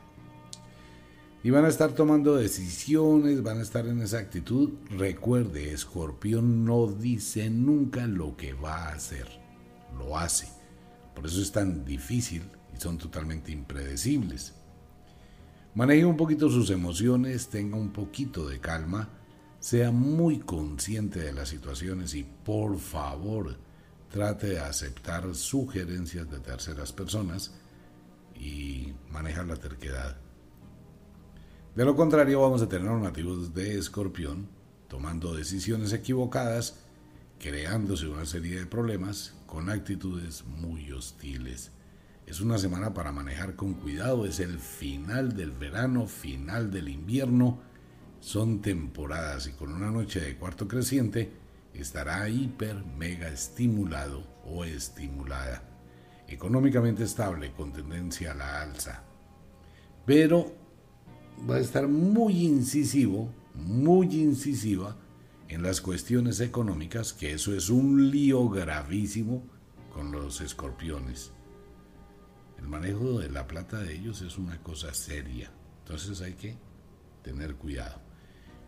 y 1.43 1.49
van 1.49 1.65
a 1.65 1.67
estar 1.67 1.91
tomando 1.91 2.37
decisiones, 2.37 3.43
van 3.43 3.59
a 3.59 3.63
estar 3.63 3.85
en 3.85 4.01
esa 4.01 4.17
actitud. 4.17 4.69
Recuerde, 4.89 5.73
Escorpión 5.73 6.63
no 6.63 6.87
dice 6.87 7.49
nunca 7.49 8.07
lo 8.07 8.37
que 8.37 8.53
va 8.53 8.87
a 8.87 8.93
hacer, 8.93 9.27
lo 9.97 10.17
hace. 10.17 10.47
Por 11.13 11.25
eso 11.25 11.41
es 11.41 11.51
tan 11.51 11.83
difícil 11.83 12.43
y 12.73 12.79
son 12.79 12.97
totalmente 12.97 13.51
impredecibles. 13.51 14.53
Maneje 15.75 16.05
un 16.05 16.17
poquito 16.17 16.49
sus 16.49 16.69
emociones, 16.69 17.47
tenga 17.47 17.77
un 17.77 17.91
poquito 17.91 18.47
de 18.47 18.59
calma, 18.59 19.09
sea 19.59 19.89
muy 19.89 20.37
consciente 20.39 21.19
de 21.19 21.33
las 21.33 21.49
situaciones 21.49 22.13
y 22.13 22.23
por 22.23 22.77
favor 22.77 23.57
trate 24.11 24.47
de 24.49 24.59
aceptar 24.59 25.33
sugerencias 25.33 26.29
de 26.29 26.39
terceras 26.39 26.93
personas 26.93 27.55
y 28.35 28.93
manejar 29.09 29.47
la 29.47 29.55
terquedad. 29.55 30.15
De 31.75 31.85
lo 31.85 31.95
contrario, 31.95 32.41
vamos 32.41 32.61
a 32.61 32.69
tener 32.69 32.91
nativos 32.91 33.55
de 33.55 33.79
escorpión 33.79 34.47
tomando 34.87 35.33
decisiones 35.33 35.91
equivocadas, 35.91 36.75
creándose 37.39 38.07
una 38.07 38.27
serie 38.27 38.59
de 38.59 38.67
problemas 38.67 39.33
con 39.47 39.71
actitudes 39.71 40.45
muy 40.45 40.91
hostiles. 40.91 41.71
Es 42.25 42.39
una 42.39 42.57
semana 42.57 42.93
para 42.93 43.11
manejar 43.11 43.55
con 43.55 43.73
cuidado, 43.73 44.25
es 44.25 44.39
el 44.39 44.57
final 44.59 45.35
del 45.35 45.51
verano, 45.51 46.07
final 46.07 46.71
del 46.71 46.89
invierno, 46.89 47.59
son 48.19 48.61
temporadas 48.61 49.47
y 49.47 49.51
con 49.51 49.73
una 49.73 49.91
noche 49.91 50.21
de 50.21 50.37
cuarto 50.37 50.67
creciente 50.67 51.31
estará 51.73 52.29
hiper 52.29 52.83
mega 52.97 53.27
estimulado 53.27 54.25
o 54.45 54.63
estimulada. 54.63 55.63
Económicamente 56.27 57.03
estable 57.03 57.51
con 57.51 57.73
tendencia 57.73 58.31
a 58.31 58.35
la 58.35 58.61
alza. 58.61 59.03
Pero 60.05 60.53
va 61.49 61.55
a 61.55 61.59
estar 61.59 61.87
muy 61.87 62.45
incisivo, 62.45 63.29
muy 63.53 64.07
incisiva 64.21 64.95
en 65.49 65.61
las 65.61 65.81
cuestiones 65.81 66.39
económicas, 66.39 67.11
que 67.11 67.33
eso 67.33 67.53
es 67.53 67.69
un 67.69 68.09
lío 68.09 68.49
gravísimo 68.49 69.43
con 69.93 70.11
los 70.11 70.41
escorpiones. 70.41 71.31
El 72.63 72.69
manejo 72.69 73.19
de 73.19 73.29
la 73.29 73.45
plata 73.45 73.77
de 73.79 73.93
ellos 73.93 74.21
es 74.21 74.37
una 74.37 74.57
cosa 74.63 74.93
seria. 74.93 75.51
Entonces 75.79 76.21
hay 76.21 76.33
que 76.33 76.55
tener 77.21 77.55
cuidado. 77.55 77.99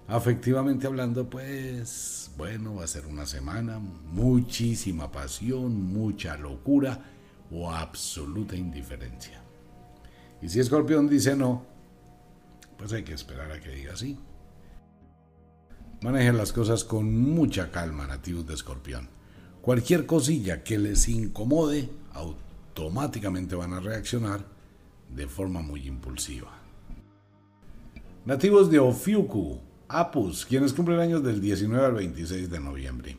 Afectivamente 0.10 0.86
hablando, 0.86 1.30
pues 1.30 2.30
bueno, 2.36 2.76
va 2.76 2.84
a 2.84 2.88
ser 2.88 3.06
una 3.06 3.26
semana, 3.26 3.80
muchísima 3.80 5.14
pasión, 5.14 5.82
mucha 5.82 6.36
locura 6.36 7.06
o 7.50 7.72
absoluta 7.72 8.58
indiferencia. 8.58 9.42
Y 10.42 10.50
si 10.50 10.60
Escorpión 10.60 11.08
dice 11.08 11.38
no, 11.38 11.66
pues 12.78 12.92
hay 12.92 13.04
que 13.04 13.14
esperar 13.14 13.50
a 13.50 13.62
que 13.62 13.70
diga 13.70 13.96
sí. 13.96 14.20
Manejen 16.02 16.36
las 16.36 16.52
cosas 16.52 16.84
con 16.84 17.18
mucha 17.18 17.72
calma, 17.72 18.06
nativos 18.06 18.46
de 18.46 18.56
Escorpión. 18.56 19.08
Cualquier 19.62 20.06
cosilla 20.06 20.64
que 20.64 20.78
les 20.78 21.08
incomode, 21.08 21.90
automáticamente 22.76 23.56
van 23.56 23.74
a 23.74 23.80
reaccionar 23.80 24.46
de 25.10 25.28
forma 25.28 25.62
muy 25.62 25.88
impulsiva. 25.88 26.52
Nativos 28.26 28.70
de 28.70 28.80
Ofiuku, 28.80 29.62
Apus, 29.88 30.46
quienes 30.46 30.74
cumplen 30.74 31.00
años 31.00 31.24
del 31.24 31.40
19 31.40 31.86
al 31.86 31.94
26 31.94 32.50
de 32.50 32.60
noviembre. 32.60 33.18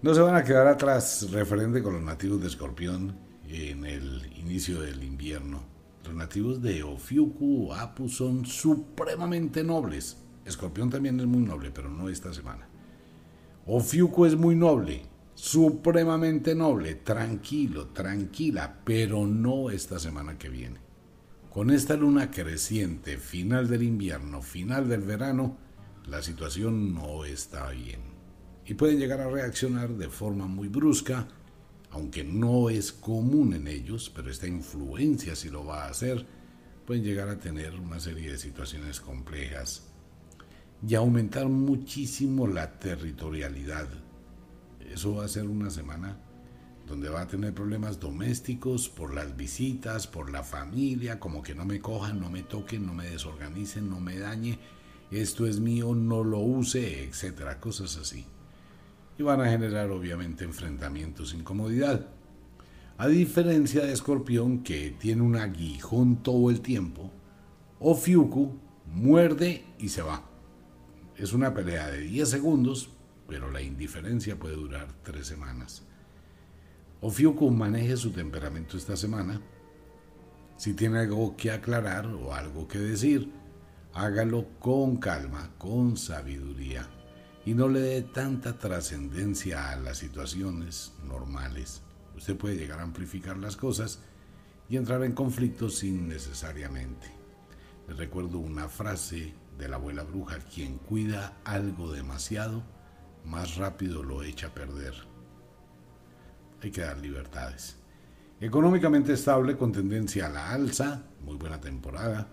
No 0.00 0.14
se 0.14 0.20
van 0.20 0.34
a 0.34 0.44
quedar 0.44 0.66
atrás 0.66 1.30
referente 1.30 1.82
con 1.82 1.94
los 1.94 2.02
nativos 2.02 2.40
de 2.40 2.46
Escorpión 2.46 3.16
en 3.48 3.84
el 3.84 4.32
inicio 4.36 4.80
del 4.80 5.02
invierno. 5.02 5.62
Los 6.04 6.14
nativos 6.14 6.62
de 6.62 6.82
Ofiuku, 6.82 7.72
Apus 7.72 8.16
son 8.16 8.46
supremamente 8.46 9.62
nobles. 9.62 10.16
Escorpión 10.44 10.88
también 10.90 11.20
es 11.20 11.26
muy 11.26 11.42
noble, 11.42 11.70
pero 11.70 11.90
no 11.90 12.08
esta 12.08 12.32
semana. 12.32 12.66
Ofiuku 13.66 14.26
es 14.26 14.36
muy 14.36 14.54
noble, 14.54 15.02
supremamente 15.34 16.54
noble, 16.54 16.94
tranquilo, 16.94 17.88
tranquila, 17.88 18.80
pero 18.84 19.26
no 19.26 19.70
esta 19.70 19.98
semana 19.98 20.38
que 20.38 20.48
viene. 20.48 20.78
Con 21.50 21.70
esta 21.70 21.96
luna 21.96 22.30
creciente, 22.30 23.16
final 23.18 23.68
del 23.68 23.82
invierno, 23.82 24.42
final 24.42 24.88
del 24.88 25.02
verano, 25.02 25.56
la 26.06 26.22
situación 26.22 26.94
no 26.94 27.24
está 27.24 27.70
bien. 27.70 28.00
Y 28.66 28.74
pueden 28.74 28.98
llegar 28.98 29.20
a 29.20 29.30
reaccionar 29.30 29.90
de 29.90 30.08
forma 30.08 30.46
muy 30.46 30.68
brusca, 30.68 31.28
aunque 31.90 32.24
no 32.24 32.70
es 32.70 32.92
común 32.92 33.54
en 33.54 33.68
ellos, 33.68 34.10
pero 34.14 34.30
esta 34.30 34.48
influencia 34.48 35.36
si 35.36 35.48
lo 35.48 35.64
va 35.64 35.84
a 35.84 35.90
hacer, 35.90 36.26
pueden 36.86 37.04
llegar 37.04 37.28
a 37.28 37.38
tener 37.38 37.78
una 37.78 38.00
serie 38.00 38.32
de 38.32 38.38
situaciones 38.38 39.00
complejas 39.00 39.90
y 40.86 40.94
aumentar 40.94 41.48
muchísimo 41.48 42.46
la 42.46 42.78
territorialidad. 42.78 43.88
Eso 44.94 45.16
va 45.16 45.24
a 45.24 45.28
ser 45.28 45.48
una 45.48 45.70
semana 45.70 46.16
donde 46.86 47.08
va 47.08 47.22
a 47.22 47.26
tener 47.26 47.52
problemas 47.52 47.98
domésticos 47.98 48.88
por 48.88 49.12
las 49.12 49.36
visitas, 49.36 50.06
por 50.06 50.30
la 50.30 50.44
familia, 50.44 51.18
como 51.18 51.42
que 51.42 51.52
no 51.52 51.64
me 51.64 51.80
cojan, 51.80 52.20
no 52.20 52.30
me 52.30 52.44
toquen, 52.44 52.86
no 52.86 52.94
me 52.94 53.10
desorganicen, 53.10 53.90
no 53.90 53.98
me 53.98 54.20
dañe, 54.20 54.60
esto 55.10 55.48
es 55.48 55.58
mío, 55.58 55.96
no 55.96 56.22
lo 56.22 56.38
use, 56.38 57.02
etcétera, 57.02 57.58
cosas 57.58 57.96
así. 57.96 58.24
Y 59.18 59.24
van 59.24 59.40
a 59.40 59.50
generar 59.50 59.90
obviamente 59.90 60.44
enfrentamientos, 60.44 61.34
incomodidad. 61.34 62.06
A 62.96 63.08
diferencia 63.08 63.84
de 63.84 63.92
Escorpión, 63.92 64.62
que 64.62 64.94
tiene 64.96 65.22
un 65.22 65.34
aguijón 65.34 66.22
todo 66.22 66.50
el 66.50 66.60
tiempo, 66.60 67.10
o 67.80 67.96
Fiuku 67.96 68.60
muerde 68.86 69.64
y 69.80 69.88
se 69.88 70.02
va. 70.02 70.22
Es 71.16 71.32
una 71.32 71.52
pelea 71.52 71.88
de 71.88 71.98
10 71.98 72.28
segundos, 72.28 72.90
pero 73.34 73.50
la 73.50 73.60
indiferencia 73.60 74.38
puede 74.38 74.54
durar 74.54 74.86
3 75.02 75.26
semanas. 75.26 75.82
Ofiuku 77.00 77.50
maneje 77.50 77.96
su 77.96 78.12
temperamento 78.12 78.76
esta 78.76 78.96
semana. 78.96 79.40
Si 80.56 80.74
tiene 80.74 81.00
algo 81.00 81.36
que 81.36 81.50
aclarar 81.50 82.06
o 82.06 82.32
algo 82.32 82.68
que 82.68 82.78
decir, 82.78 83.32
hágalo 83.92 84.46
con 84.60 84.98
calma, 84.98 85.50
con 85.58 85.96
sabiduría 85.96 86.88
y 87.44 87.54
no 87.54 87.68
le 87.68 87.80
dé 87.80 88.02
tanta 88.02 88.56
trascendencia 88.56 89.72
a 89.72 89.76
las 89.78 89.98
situaciones 89.98 90.92
normales. 91.04 91.82
Usted 92.16 92.36
puede 92.36 92.54
llegar 92.54 92.78
a 92.78 92.84
amplificar 92.84 93.36
las 93.36 93.56
cosas 93.56 93.98
y 94.68 94.76
entrar 94.76 95.02
en 95.02 95.14
conflicto 95.14 95.68
sin 95.70 96.06
necesariamente. 96.06 97.08
Les 97.88 97.96
recuerdo 97.96 98.38
una 98.38 98.68
frase 98.68 99.34
de 99.58 99.68
la 99.68 99.74
abuela 99.74 100.04
bruja, 100.04 100.38
quien 100.38 100.78
cuida 100.78 101.36
algo 101.44 101.90
demasiado, 101.90 102.62
más 103.24 103.56
rápido 103.56 104.02
lo 104.02 104.22
echa 104.22 104.48
a 104.48 104.54
perder 104.54 105.14
hay 106.64 106.70
que 106.70 106.80
dar 106.80 106.98
libertades. 106.98 107.76
Económicamente 108.40 109.12
estable 109.12 109.56
con 109.56 109.72
tendencia 109.72 110.26
a 110.26 110.30
la 110.30 110.50
alza, 110.50 111.04
muy 111.22 111.36
buena 111.36 111.60
temporada. 111.60 112.28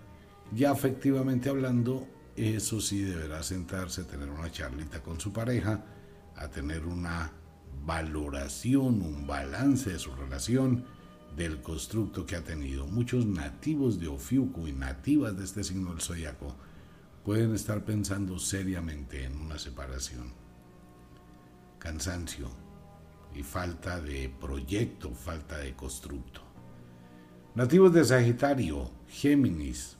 Ya 0.52 0.70
afectivamente 0.70 1.48
hablando, 1.48 2.06
eso 2.36 2.80
sí 2.80 3.02
deberá 3.02 3.42
sentarse, 3.42 4.04
tener 4.04 4.28
una 4.30 4.50
charlita 4.50 5.02
con 5.02 5.20
su 5.20 5.32
pareja, 5.32 5.84
a 6.36 6.48
tener 6.48 6.86
una 6.86 7.32
valoración, 7.84 9.02
un 9.02 9.26
balance 9.26 9.90
de 9.90 9.98
su 9.98 10.14
relación, 10.14 10.84
del 11.36 11.62
constructo 11.62 12.26
que 12.26 12.36
ha 12.36 12.44
tenido. 12.44 12.86
Muchos 12.86 13.24
nativos 13.24 13.98
de 13.98 14.08
Ofiuco 14.08 14.68
y 14.68 14.72
nativas 14.72 15.36
de 15.36 15.44
este 15.44 15.64
signo 15.64 15.90
del 15.90 16.02
zodiaco 16.02 16.56
pueden 17.24 17.54
estar 17.54 17.84
pensando 17.84 18.38
seriamente 18.38 19.24
en 19.24 19.38
una 19.38 19.58
separación. 19.58 20.41
Cansancio, 21.82 22.46
y 23.34 23.42
falta 23.42 24.00
de 24.00 24.32
proyecto, 24.40 25.10
falta 25.10 25.58
de 25.58 25.74
constructo. 25.74 26.40
Nativos 27.56 27.92
de 27.92 28.04
Sagitario, 28.04 28.88
Géminis. 29.08 29.96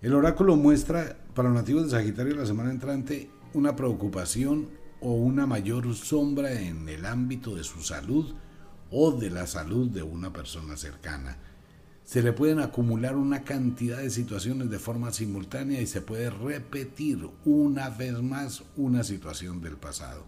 El 0.00 0.14
oráculo 0.14 0.54
muestra 0.54 1.18
para 1.34 1.48
los 1.48 1.58
nativos 1.58 1.82
de 1.82 1.90
Sagitario 1.90 2.36
la 2.36 2.46
semana 2.46 2.70
entrante 2.70 3.28
una 3.54 3.74
preocupación 3.74 4.70
o 5.00 5.14
una 5.14 5.46
mayor 5.48 5.92
sombra 5.96 6.52
en 6.52 6.88
el 6.88 7.04
ámbito 7.04 7.56
de 7.56 7.64
su 7.64 7.82
salud 7.82 8.36
o 8.92 9.10
de 9.10 9.30
la 9.30 9.48
salud 9.48 9.88
de 9.88 10.04
una 10.04 10.32
persona 10.32 10.76
cercana. 10.76 11.38
Se 12.08 12.22
le 12.22 12.32
pueden 12.32 12.58
acumular 12.60 13.16
una 13.16 13.44
cantidad 13.44 13.98
de 13.98 14.08
situaciones 14.08 14.70
de 14.70 14.78
forma 14.78 15.12
simultánea 15.12 15.82
y 15.82 15.86
se 15.86 16.00
puede 16.00 16.30
repetir 16.30 17.28
una 17.44 17.90
vez 17.90 18.22
más 18.22 18.64
una 18.78 19.04
situación 19.04 19.60
del 19.60 19.76
pasado. 19.76 20.24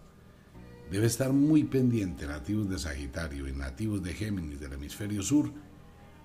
Debe 0.91 1.07
estar 1.07 1.33
muy 1.33 1.63
pendiente 1.63 2.27
nativos 2.27 2.69
de 2.69 2.77
Sagitario 2.77 3.47
y 3.47 3.53
nativos 3.53 4.03
de 4.03 4.13
Géminis 4.13 4.59
del 4.59 4.73
hemisferio 4.73 5.23
sur 5.23 5.51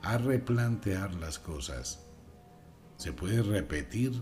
a 0.02 0.18
replantear 0.18 1.14
las 1.14 1.38
cosas. 1.38 2.04
Se 2.98 3.14
puede 3.14 3.42
repetir, 3.42 4.12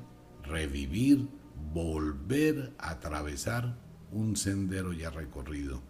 revivir, 0.45 1.29
volver 1.73 2.75
a 2.79 2.91
atravesar 2.91 3.77
un 4.13 4.37
sendero 4.37 4.93
ya 4.93 5.11
recorrido. 5.11 5.83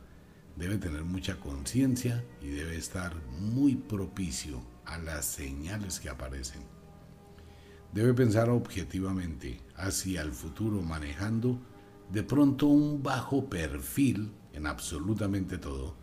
Debe 0.57 0.79
tener 0.79 1.05
mucha 1.05 1.39
conciencia 1.39 2.25
y 2.41 2.49
debe 2.49 2.79
estar 2.79 3.15
muy 3.39 3.75
propicio 3.75 4.73
a 4.87 4.99
las 4.99 5.25
señales 5.25 6.01
que 6.01 6.09
aparecen. 6.09 6.63
Debe 7.93 8.13
pensar 8.15 8.51
objetivamente 8.51 9.61
hacia 9.77 10.23
el 10.23 10.33
futuro 10.33 10.83
manejando 10.83 11.61
de 12.11 12.23
pronto 12.23 12.67
un 12.67 13.03
bajo 13.03 13.49
perfil 13.49 14.33
en 14.53 14.67
absolutamente 14.67 15.59
todo, 15.59 15.95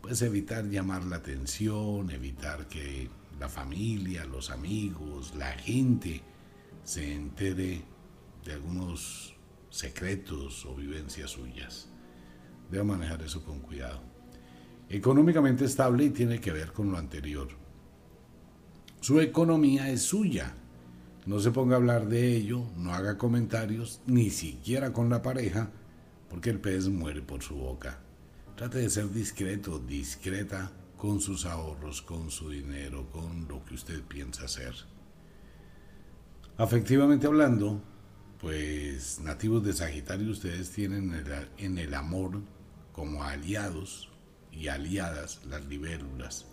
pues 0.00 0.22
evitar 0.22 0.68
llamar 0.68 1.04
la 1.04 1.16
atención, 1.16 2.10
evitar 2.10 2.66
que 2.68 3.08
la 3.38 3.48
familia, 3.48 4.24
los 4.26 4.50
amigos, 4.50 5.34
la 5.36 5.52
gente 5.52 6.22
se 6.84 7.14
entere 7.14 7.82
de 8.44 8.52
algunos 8.52 9.34
secretos 9.70 10.64
o 10.66 10.74
vivencias 10.74 11.30
suyas. 11.30 11.88
Debe 12.70 12.84
manejar 12.84 13.22
eso 13.22 13.44
con 13.44 13.60
cuidado. 13.60 14.00
Económicamente 14.88 15.64
estable 15.64 16.04
y 16.04 16.10
tiene 16.10 16.40
que 16.40 16.52
ver 16.52 16.72
con 16.72 16.92
lo 16.92 16.98
anterior. 16.98 17.48
Su 19.04 19.20
economía 19.20 19.90
es 19.90 20.00
suya. 20.00 20.54
No 21.26 21.38
se 21.38 21.50
ponga 21.50 21.74
a 21.74 21.76
hablar 21.76 22.08
de 22.08 22.34
ello, 22.34 22.64
no 22.78 22.94
haga 22.94 23.18
comentarios, 23.18 24.00
ni 24.06 24.30
siquiera 24.30 24.94
con 24.94 25.10
la 25.10 25.20
pareja, 25.20 25.68
porque 26.30 26.48
el 26.48 26.58
pez 26.58 26.88
muere 26.88 27.20
por 27.20 27.42
su 27.42 27.54
boca. 27.54 27.98
Trate 28.56 28.78
de 28.78 28.88
ser 28.88 29.12
discreto, 29.12 29.78
discreta 29.78 30.72
con 30.96 31.20
sus 31.20 31.44
ahorros, 31.44 32.00
con 32.00 32.30
su 32.30 32.48
dinero, 32.48 33.10
con 33.10 33.46
lo 33.46 33.62
que 33.66 33.74
usted 33.74 34.00
piensa 34.04 34.46
hacer. 34.46 34.72
Afectivamente 36.56 37.26
hablando, 37.26 37.82
pues 38.40 39.20
nativos 39.20 39.62
de 39.66 39.74
Sagitario 39.74 40.30
ustedes 40.30 40.70
tienen 40.70 41.12
en 41.58 41.76
el 41.76 41.92
amor 41.92 42.40
como 42.94 43.22
aliados 43.22 44.08
y 44.50 44.68
aliadas 44.68 45.44
las 45.44 45.66
libélulas. 45.66 46.46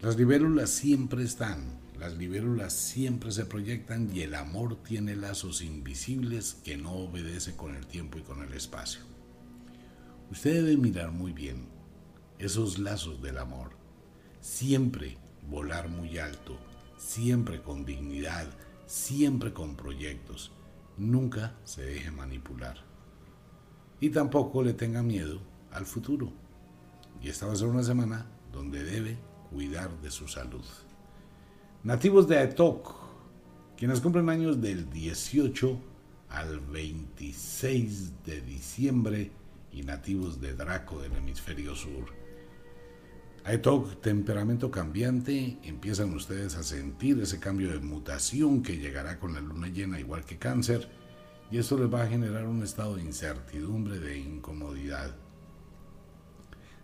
Las 0.00 0.16
libélulas 0.16 0.70
siempre 0.70 1.24
están, 1.24 1.80
las 1.98 2.16
libélulas 2.16 2.72
siempre 2.72 3.32
se 3.32 3.46
proyectan 3.46 4.14
y 4.14 4.20
el 4.20 4.36
amor 4.36 4.80
tiene 4.84 5.16
lazos 5.16 5.60
invisibles 5.60 6.54
que 6.62 6.76
no 6.76 6.92
obedece 6.92 7.56
con 7.56 7.74
el 7.74 7.84
tiempo 7.84 8.16
y 8.16 8.22
con 8.22 8.40
el 8.40 8.52
espacio. 8.52 9.00
Usted 10.30 10.54
debe 10.54 10.76
mirar 10.76 11.10
muy 11.10 11.32
bien 11.32 11.66
esos 12.38 12.78
lazos 12.78 13.20
del 13.22 13.38
amor. 13.38 13.70
Siempre 14.40 15.18
volar 15.50 15.88
muy 15.88 16.18
alto, 16.18 16.56
siempre 16.96 17.60
con 17.60 17.84
dignidad, 17.84 18.46
siempre 18.86 19.52
con 19.52 19.74
proyectos. 19.74 20.52
Nunca 20.96 21.56
se 21.64 21.82
deje 21.82 22.12
manipular. 22.12 22.76
Y 24.00 24.10
tampoco 24.10 24.62
le 24.62 24.74
tenga 24.74 25.02
miedo 25.02 25.40
al 25.72 25.86
futuro. 25.86 26.32
Y 27.20 27.30
esta 27.30 27.46
va 27.46 27.54
a 27.54 27.56
ser 27.56 27.66
una 27.66 27.82
semana 27.82 28.26
donde 28.52 28.84
debe 28.84 29.18
cuidar 29.50 29.90
de 30.00 30.10
su 30.10 30.28
salud. 30.28 30.64
Nativos 31.84 32.28
de 32.28 32.38
Aetok, 32.38 32.94
quienes 33.76 34.00
cumplen 34.00 34.28
años 34.28 34.60
del 34.60 34.90
18 34.90 35.80
al 36.30 36.60
26 36.60 38.24
de 38.24 38.40
diciembre 38.42 39.30
y 39.72 39.82
nativos 39.82 40.40
de 40.40 40.54
Draco 40.54 41.00
del 41.00 41.14
hemisferio 41.16 41.74
sur. 41.74 42.06
Aetok, 43.44 44.00
temperamento 44.02 44.70
cambiante, 44.70 45.58
empiezan 45.62 46.12
ustedes 46.12 46.56
a 46.56 46.62
sentir 46.62 47.18
ese 47.20 47.38
cambio 47.38 47.70
de 47.70 47.78
mutación 47.78 48.62
que 48.62 48.76
llegará 48.76 49.18
con 49.18 49.32
la 49.32 49.40
luna 49.40 49.68
llena 49.68 49.98
igual 49.98 50.24
que 50.24 50.36
cáncer 50.36 50.88
y 51.50 51.58
esto 51.58 51.78
les 51.78 51.92
va 51.92 52.02
a 52.02 52.08
generar 52.08 52.46
un 52.46 52.62
estado 52.62 52.96
de 52.96 53.02
incertidumbre, 53.02 54.00
de 54.00 54.18
incomodidad. 54.18 55.14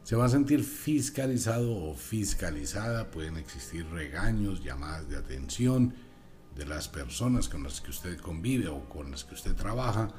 Se 0.05 0.17
va 0.17 0.27
a 0.27 0.29
sentir 0.29 0.63
fiscalizado 0.63 1.75
o 1.75 1.95
fiscalizada, 1.95 3.11
pueden 3.11 3.39
existir 3.39 3.87
regaños, 3.87 4.63
llamadas 4.63 5.09
de 5.09 5.17
atención 5.17 5.95
de 6.55 6.67
las 6.67 6.89
personas 6.89 7.49
con 7.49 7.63
las 7.63 7.81
que 7.81 7.91
usted 7.91 8.19
convive 8.19 8.69
o 8.69 8.87
con 8.91 9.11
las 9.11 9.25
que 9.25 9.33
usted 9.33 9.55
trabaja, 9.55 10.11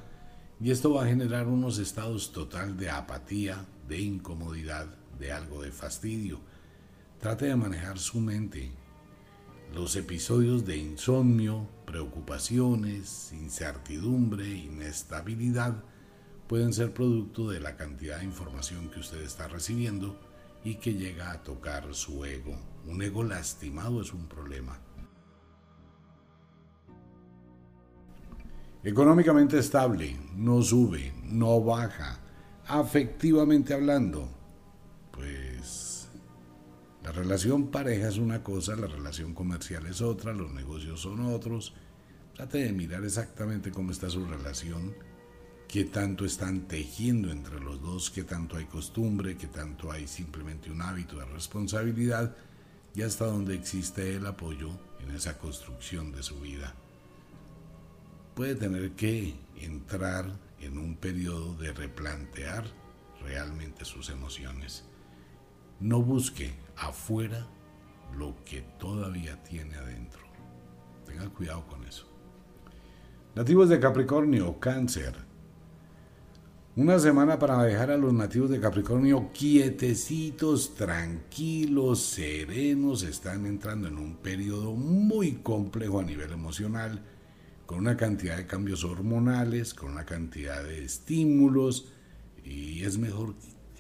y 0.60 0.72
esto 0.72 0.92
va 0.92 1.04
a 1.04 1.08
generar 1.08 1.48
unos 1.48 1.78
estados 1.78 2.32
total 2.32 2.78
de 2.78 2.90
apatía, 2.90 3.64
de 3.88 4.00
incomodidad, 4.00 4.88
de 5.20 5.32
algo 5.32 5.62
de 5.62 5.72
fastidio. 5.72 6.40
Trate 7.20 7.46
de 7.46 7.56
manejar 7.56 8.00
su 8.00 8.20
mente. 8.20 8.72
Los 9.72 9.96
episodios 9.96 10.66
de 10.66 10.78
insomnio, 10.78 11.70
preocupaciones, 11.86 13.32
incertidumbre, 13.34 14.50
inestabilidad, 14.50 15.84
pueden 16.48 16.74
ser 16.74 16.94
producto 16.94 17.50
de 17.50 17.60
la 17.60 17.76
cantidad 17.76 18.20
de 18.20 18.26
información 18.26 18.90
que 18.90 19.00
usted 19.00 19.22
está 19.22 19.48
recibiendo 19.48 20.18
y 20.64 20.76
que 20.76 20.94
llega 20.94 21.32
a 21.32 21.44
tocar 21.44 21.94
su 21.94 22.26
ego. 22.26 22.56
Un 22.86 23.02
ego 23.02 23.24
lastimado 23.24 24.02
es 24.02 24.14
un 24.14 24.28
problema. 24.28 24.80
Económicamente 28.84 29.58
estable, 29.58 30.16
no 30.36 30.62
sube, 30.62 31.12
no 31.24 31.62
baja. 31.62 32.20
Afectivamente 32.68 33.74
hablando, 33.74 34.30
pues 35.12 36.08
la 37.04 37.12
relación 37.12 37.72
pareja 37.72 38.08
es 38.08 38.18
una 38.18 38.44
cosa, 38.44 38.76
la 38.76 38.88
relación 38.88 39.34
comercial 39.34 39.88
es 39.88 40.02
otra, 40.02 40.34
los 40.34 40.52
negocios 40.52 41.02
son 41.02 41.26
otros. 41.26 41.74
Trate 42.36 42.60
de 42.60 42.74
mirar 42.74 43.04
exactamente 43.04 43.72
cómo 43.72 43.92
está 43.92 44.10
su 44.10 44.26
relación 44.26 44.94
qué 45.68 45.86
tanto 45.86 46.26
están 46.26 46.62
tejiendo 46.62 47.32
entre 47.32 47.60
los 47.60 47.82
dos, 47.82 48.10
qué 48.10 48.24
tanto 48.24 48.58
hay 48.58 48.66
costumbre, 48.66 49.38
qué 49.38 49.48
tanto 49.48 49.92
hay 49.92 50.08
simplemente 50.08 50.72
un 50.72 50.82
hábito 50.82 51.18
de 51.18 51.26
responsabilidad 51.26 52.36
y 52.94 53.02
hasta 53.02 53.26
dónde 53.26 53.56
existe 53.56 54.16
el 54.16 54.26
apoyo 54.26 54.70
en 55.04 55.16
esa 55.16 55.38
construcción 55.38 56.12
de 56.12 56.24
su 56.24 56.40
vida. 56.40 56.74
Puede 58.36 58.56
tener 58.56 58.92
que 58.92 59.36
entrar 59.58 60.26
en 60.60 60.78
un 60.78 60.96
periodo 60.96 61.56
de 61.56 61.74
replantear 61.74 62.66
realmente 63.22 63.86
sus 63.86 64.10
emociones. 64.10 64.84
No 65.80 66.02
busque 66.02 66.54
afuera 66.78 67.48
lo 68.18 68.36
que 68.46 68.62
todavía 68.80 69.42
tiene 69.44 69.76
adentro. 69.76 70.22
Tenga 71.06 71.30
cuidado 71.30 71.66
con 71.68 71.84
eso. 71.86 72.08
Nativos 73.36 73.68
de 73.70 73.80
Capricornio, 73.80 74.60
Cáncer, 74.60 75.25
una 76.78 77.00
semana 77.00 77.40
para 77.40 77.64
dejar 77.64 77.90
a 77.90 77.98
los 77.98 78.14
nativos 78.14 78.50
de 78.50 78.60
Capricornio 78.60 79.32
quietecitos, 79.34 80.76
tranquilos, 80.76 82.02
serenos. 82.02 83.04
Están 83.04 83.46
entrando 83.46 83.88
en 83.88 83.98
un 83.98 84.18
periodo 84.18 84.74
muy 84.74 85.36
complejo 85.36 86.02
a 86.02 86.04
nivel 86.04 86.34
emocional, 86.34 87.02
con 87.66 87.80
una 87.80 87.96
cantidad 87.96 88.36
de 88.36 88.46
cambios 88.46 88.84
hormonales, 88.84 89.74
con 89.74 89.94
una 89.94 90.06
cantidad 90.06 90.64
de 90.64 90.84
estímulos, 90.84 91.88
y 92.44 92.84
es 92.84 92.98
mejor 92.98 93.36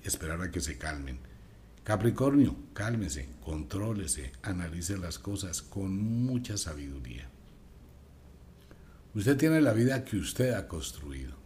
esperar 0.05 0.41
a 0.41 0.49
que 0.49 0.61
se 0.61 0.77
calmen. 0.77 1.19
Capricornio, 1.83 2.55
cálmese, 2.73 3.27
contrólese, 3.43 4.31
analice 4.41 4.97
las 4.97 5.19
cosas 5.19 5.61
con 5.61 5.97
mucha 5.97 6.57
sabiduría. 6.57 7.29
Usted 9.13 9.35
tiene 9.35 9.59
la 9.59 9.73
vida 9.73 10.05
que 10.05 10.15
usted 10.15 10.53
ha 10.53 10.67
construido. 10.67 11.44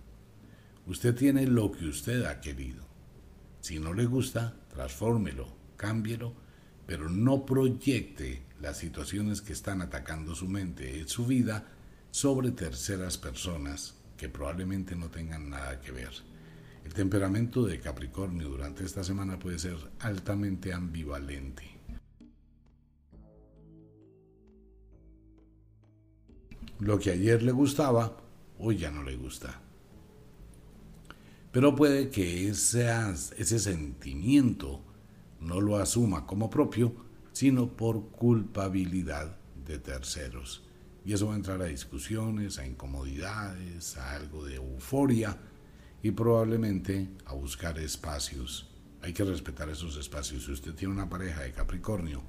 Usted 0.89 1.13
tiene 1.13 1.45
lo 1.45 1.71
que 1.71 1.85
usted 1.85 2.25
ha 2.25 2.41
querido. 2.41 2.83
Si 3.61 3.77
no 3.77 3.93
le 3.93 4.05
gusta, 4.05 4.55
transfórmelo, 4.69 5.47
cámbielo, 5.77 6.33
pero 6.87 7.11
no 7.11 7.45
proyecte 7.45 8.41
las 8.59 8.79
situaciones 8.79 9.43
que 9.43 9.53
están 9.53 9.83
atacando 9.83 10.33
su 10.33 10.47
mente 10.47 10.97
y 10.97 11.07
su 11.07 11.27
vida 11.27 11.67
sobre 12.09 12.49
terceras 12.49 13.19
personas 13.19 13.97
que 14.17 14.29
probablemente 14.29 14.95
no 14.95 15.11
tengan 15.11 15.51
nada 15.51 15.79
que 15.79 15.91
ver. 15.91 16.09
El 16.83 16.91
temperamento 16.91 17.67
de 17.67 17.79
Capricornio 17.79 18.49
durante 18.49 18.83
esta 18.83 19.03
semana 19.03 19.37
puede 19.37 19.59
ser 19.59 19.77
altamente 19.99 20.73
ambivalente. 20.73 21.65
Lo 26.79 26.97
que 26.97 27.11
ayer 27.11 27.43
le 27.43 27.51
gustaba, 27.51 28.17
hoy 28.57 28.77
ya 28.77 28.89
no 28.89 29.03
le 29.03 29.15
gusta. 29.17 29.68
Pero 31.51 31.75
puede 31.75 32.09
que 32.09 32.47
ese 32.47 33.59
sentimiento 33.59 34.83
no 35.39 35.61
lo 35.61 35.77
asuma 35.77 36.27
como 36.27 36.49
propio, 36.49 36.93
sino 37.31 37.75
por 37.75 38.09
culpabilidad 38.09 39.37
de 39.65 39.79
terceros. 39.79 40.63
Y 41.05 41.13
eso 41.13 41.27
va 41.27 41.33
a 41.33 41.37
entrar 41.37 41.61
a 41.61 41.65
discusiones, 41.65 42.59
a 42.59 42.67
incomodidades, 42.67 43.97
a 43.97 44.15
algo 44.15 44.45
de 44.45 44.55
euforia 44.55 45.37
y 46.03 46.11
probablemente 46.11 47.09
a 47.25 47.33
buscar 47.33 47.79
espacios. 47.79 48.69
Hay 49.01 49.13
que 49.13 49.23
respetar 49.23 49.69
esos 49.69 49.97
espacios. 49.97 50.45
Si 50.45 50.51
usted 50.51 50.75
tiene 50.75 50.93
una 50.93 51.09
pareja 51.09 51.41
de 51.41 51.51
Capricornio 51.51 52.21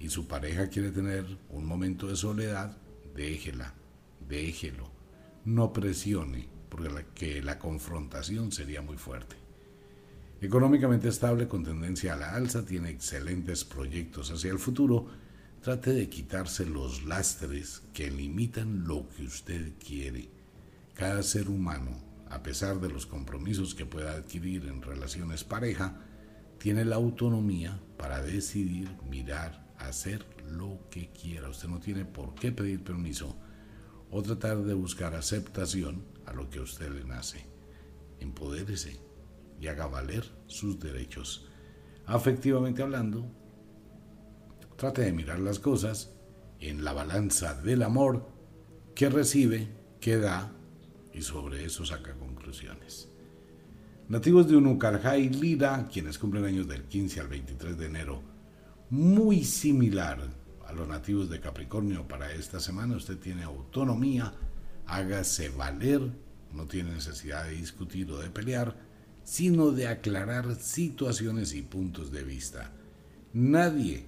y 0.00 0.08
su 0.08 0.26
pareja 0.26 0.68
quiere 0.68 0.90
tener 0.90 1.26
un 1.50 1.64
momento 1.64 2.08
de 2.08 2.16
soledad, 2.16 2.76
déjela, 3.14 3.74
déjelo. 4.26 4.90
No 5.44 5.72
presione, 5.72 6.48
porque 6.68 6.88
la, 6.88 7.02
que 7.02 7.42
la 7.42 7.58
confrontación 7.58 8.52
sería 8.52 8.82
muy 8.82 8.96
fuerte. 8.96 9.36
Económicamente 10.40 11.08
estable 11.08 11.48
con 11.48 11.64
tendencia 11.64 12.14
a 12.14 12.16
la 12.16 12.34
alza, 12.34 12.64
tiene 12.64 12.90
excelentes 12.90 13.64
proyectos 13.64 14.30
hacia 14.30 14.52
el 14.52 14.60
futuro. 14.60 15.06
Trate 15.62 15.92
de 15.92 16.08
quitarse 16.08 16.64
los 16.64 17.04
lastres 17.04 17.82
que 17.92 18.08
limitan 18.10 18.86
lo 18.86 19.08
que 19.08 19.24
usted 19.24 19.72
quiere. 19.84 20.28
Cada 20.94 21.24
ser 21.24 21.48
humano, 21.48 21.90
a 22.30 22.42
pesar 22.44 22.80
de 22.80 22.88
los 22.88 23.06
compromisos 23.06 23.74
que 23.74 23.84
pueda 23.84 24.12
adquirir 24.12 24.66
en 24.66 24.80
relaciones 24.80 25.42
pareja, 25.42 26.00
tiene 26.58 26.84
la 26.84 26.96
autonomía 26.96 27.80
para 27.96 28.22
decidir, 28.22 28.90
mirar, 29.10 29.66
hacer 29.78 30.24
lo 30.48 30.78
que 30.90 31.08
quiera. 31.10 31.48
Usted 31.48 31.68
no 31.68 31.80
tiene 31.80 32.04
por 32.04 32.34
qué 32.36 32.52
pedir 32.52 32.84
permiso 32.84 33.36
o 34.10 34.22
tratar 34.22 34.58
de 34.58 34.74
buscar 34.74 35.14
aceptación 35.14 36.02
a 36.28 36.32
lo 36.32 36.48
que 36.50 36.58
a 36.58 36.62
usted 36.62 36.90
le 36.90 37.04
nace. 37.04 37.46
Empodérese 38.20 38.98
y 39.60 39.66
haga 39.68 39.86
valer 39.86 40.24
sus 40.46 40.78
derechos. 40.78 41.48
Afectivamente 42.06 42.82
hablando, 42.82 43.30
trate 44.76 45.02
de 45.02 45.12
mirar 45.12 45.40
las 45.40 45.58
cosas 45.58 46.14
en 46.60 46.84
la 46.84 46.92
balanza 46.92 47.54
del 47.54 47.82
amor 47.82 48.28
que 48.94 49.08
recibe, 49.08 49.68
que 50.00 50.16
da 50.16 50.52
y 51.12 51.22
sobre 51.22 51.64
eso 51.64 51.84
saca 51.84 52.14
conclusiones. 52.14 53.08
Nativos 54.08 54.48
de 54.48 54.56
Unucarjay 54.56 55.28
Lira, 55.28 55.86
quienes 55.92 56.18
cumplen 56.18 56.44
años 56.44 56.66
del 56.66 56.84
15 56.84 57.20
al 57.20 57.28
23 57.28 57.76
de 57.76 57.86
enero, 57.86 58.22
muy 58.90 59.44
similar 59.44 60.18
a 60.66 60.72
los 60.72 60.88
nativos 60.88 61.28
de 61.28 61.40
Capricornio 61.40 62.08
para 62.08 62.32
esta 62.32 62.58
semana. 62.58 62.96
Usted 62.96 63.18
tiene 63.18 63.42
autonomía, 63.42 64.32
hágase 64.88 65.50
valer, 65.50 66.00
no 66.52 66.66
tiene 66.66 66.92
necesidad 66.92 67.44
de 67.44 67.52
discutir 67.52 68.10
o 68.10 68.18
de 68.18 68.30
pelear, 68.30 68.74
sino 69.22 69.70
de 69.70 69.86
aclarar 69.86 70.56
situaciones 70.56 71.54
y 71.54 71.62
puntos 71.62 72.10
de 72.10 72.24
vista. 72.24 72.72
Nadie 73.32 74.06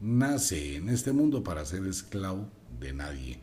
nace 0.00 0.76
en 0.76 0.90
este 0.90 1.12
mundo 1.12 1.42
para 1.42 1.64
ser 1.64 1.86
esclavo 1.86 2.48
de 2.78 2.92
nadie. 2.92 3.40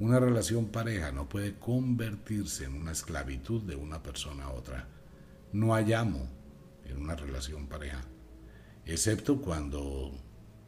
Una 0.00 0.18
relación 0.18 0.66
pareja 0.66 1.12
no 1.12 1.28
puede 1.28 1.54
convertirse 1.54 2.64
en 2.64 2.74
una 2.74 2.92
esclavitud 2.92 3.62
de 3.62 3.76
una 3.76 4.02
persona 4.02 4.44
a 4.44 4.52
otra. 4.52 4.88
No 5.52 5.74
hay 5.74 5.92
amo, 5.92 6.28
en 6.84 7.00
una 7.00 7.14
relación 7.14 7.68
pareja, 7.68 8.02
excepto 8.84 9.40
cuando 9.40 10.12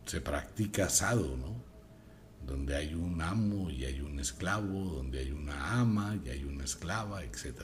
se 0.07 0.21
practica 0.21 0.87
asado, 0.87 1.37
¿no? 1.37 1.66
Donde 2.47 2.77
hay 2.77 2.95
un 2.95 3.21
amo 3.21 3.71
y 3.71 3.85
hay 3.85 4.01
un 4.01 4.21
esclavo, 4.21 4.85
donde 4.85 5.19
hay 5.19 5.33
una 5.33 5.81
ama 5.81 6.19
y 6.25 6.29
hay 6.29 6.45
una 6.45 6.65
esclava, 6.65 7.25
etc. 7.25 7.63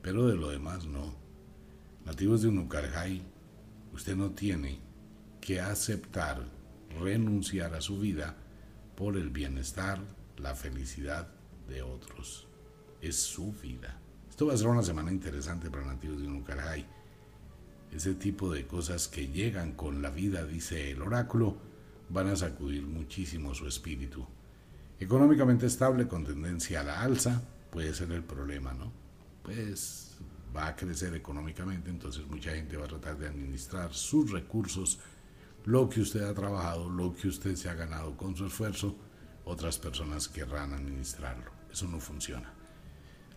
Pero 0.00 0.28
de 0.28 0.36
lo 0.36 0.50
demás 0.50 0.86
no. 0.86 1.14
Nativos 2.04 2.42
de 2.42 2.48
Unucarjay, 2.48 3.22
usted 3.92 4.14
no 4.14 4.30
tiene 4.30 4.78
que 5.40 5.60
aceptar 5.60 6.44
renunciar 7.00 7.74
a 7.74 7.80
su 7.80 7.98
vida 7.98 8.36
por 8.96 9.16
el 9.16 9.30
bienestar, 9.30 10.00
la 10.36 10.54
felicidad 10.54 11.28
de 11.68 11.82
otros. 11.82 12.46
Es 13.00 13.16
su 13.16 13.52
vida. 13.52 13.98
Esto 14.28 14.46
va 14.46 14.54
a 14.54 14.56
ser 14.56 14.68
una 14.68 14.82
semana 14.82 15.10
interesante 15.12 15.70
para 15.70 15.84
nativos 15.84 16.20
de 16.20 16.28
Unucarjay. 16.28 16.86
Ese 17.92 18.14
tipo 18.14 18.52
de 18.52 18.66
cosas 18.66 19.08
que 19.08 19.28
llegan 19.28 19.72
con 19.72 20.02
la 20.02 20.10
vida, 20.10 20.44
dice 20.44 20.90
el 20.90 21.02
oráculo, 21.02 21.56
van 22.08 22.28
a 22.28 22.36
sacudir 22.36 22.86
muchísimo 22.86 23.54
su 23.54 23.66
espíritu. 23.66 24.26
Económicamente 25.00 25.66
estable 25.66 26.06
con 26.06 26.24
tendencia 26.24 26.80
a 26.80 26.84
la 26.84 27.00
alza 27.02 27.42
puede 27.70 27.92
ser 27.94 28.12
el 28.12 28.22
problema, 28.22 28.72
¿no? 28.72 28.92
Pues 29.42 30.18
va 30.56 30.68
a 30.68 30.76
crecer 30.76 31.14
económicamente, 31.14 31.90
entonces 31.90 32.26
mucha 32.26 32.52
gente 32.52 32.76
va 32.76 32.84
a 32.84 32.88
tratar 32.88 33.18
de 33.18 33.26
administrar 33.26 33.92
sus 33.92 34.30
recursos 34.30 35.00
lo 35.64 35.88
que 35.88 36.00
usted 36.00 36.22
ha 36.22 36.34
trabajado, 36.34 36.88
lo 36.90 37.14
que 37.14 37.28
usted 37.28 37.56
se 37.56 37.68
ha 37.68 37.74
ganado 37.74 38.16
con 38.16 38.36
su 38.36 38.46
esfuerzo, 38.46 38.96
otras 39.44 39.78
personas 39.78 40.28
querrán 40.28 40.72
administrarlo. 40.72 41.50
Eso 41.72 41.88
no 41.88 42.00
funciona. 42.00 42.52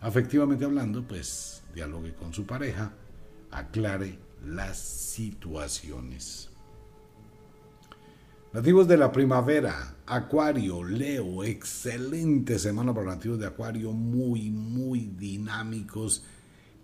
Afectivamente 0.02 0.66
hablando, 0.66 1.08
pues 1.08 1.64
dialogue 1.74 2.14
con 2.14 2.34
su 2.34 2.46
pareja, 2.46 2.92
aclare 3.50 4.20
las 4.46 4.78
situaciones. 4.78 6.50
Nativos 8.54 8.88
de 8.88 8.96
la 8.96 9.12
primavera, 9.12 9.98
Acuario, 10.06 10.82
Leo, 10.82 11.44
excelente 11.44 12.58
semana 12.58 12.94
para 12.94 13.08
nativos 13.08 13.38
de 13.40 13.46
Acuario, 13.46 13.92
muy, 13.92 14.50
muy 14.50 15.12
dinámicos, 15.18 16.24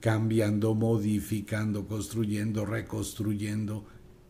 cambiando, 0.02 0.76
modificando, 0.76 1.88
construyendo, 1.88 2.66
reconstruyendo 2.66 3.86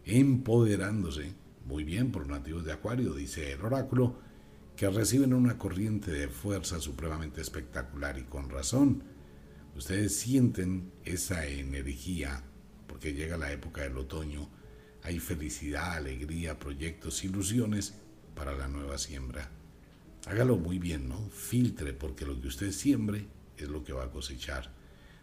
empoderándose. 0.06 1.34
Muy 1.66 1.84
bien 1.84 2.12
por 2.12 2.28
nativos 2.28 2.66
de 2.66 2.74
Acuario, 2.74 3.16
dice 3.16 3.54
el 3.54 3.62
oráculo, 3.62 4.16
que 4.76 4.90
reciben 4.90 5.34
una 5.34 5.58
corriente 5.58 6.12
de 6.12 6.28
fuerza 6.28 6.80
supremamente 6.80 7.42
espectacular 7.42 8.20
y 8.20 8.24
con 8.24 8.50
razón. 8.52 9.04
Ustedes 9.76 10.16
sienten 10.16 10.92
esa 11.04 11.48
energía 11.48 12.44
porque 12.86 13.14
llega 13.14 13.38
la 13.38 13.52
época 13.52 13.82
del 13.82 13.98
otoño, 13.98 14.50
hay 15.04 15.20
felicidad, 15.20 15.94
alegría, 15.94 16.58
proyectos, 16.60 17.24
ilusiones 17.24 17.94
para 18.36 18.54
la 18.54 18.68
nueva 18.68 18.98
siembra. 18.98 19.50
Hágalo 20.26 20.58
muy 20.58 20.80
bien, 20.80 21.10
¿no? 21.10 21.20
Filtre 21.30 21.92
porque 21.94 22.26
lo 22.26 22.40
que 22.40 22.48
usted 22.48 22.72
siembre 22.72 23.26
es 23.58 23.68
lo 23.68 23.84
que 23.84 23.92
va 23.92 24.06
a 24.06 24.12
cosechar. 24.12 24.72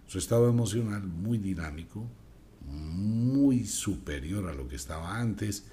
Su 0.07 0.19
estado 0.19 0.49
emocional 0.49 1.07
muy 1.07 1.39
dinámico, 1.39 2.07
muy 2.67 3.65
superior 3.65 4.49
a 4.49 4.55
lo 4.55 4.69
que 4.69 4.77
estaba 4.77 5.19
antes, 5.19 5.65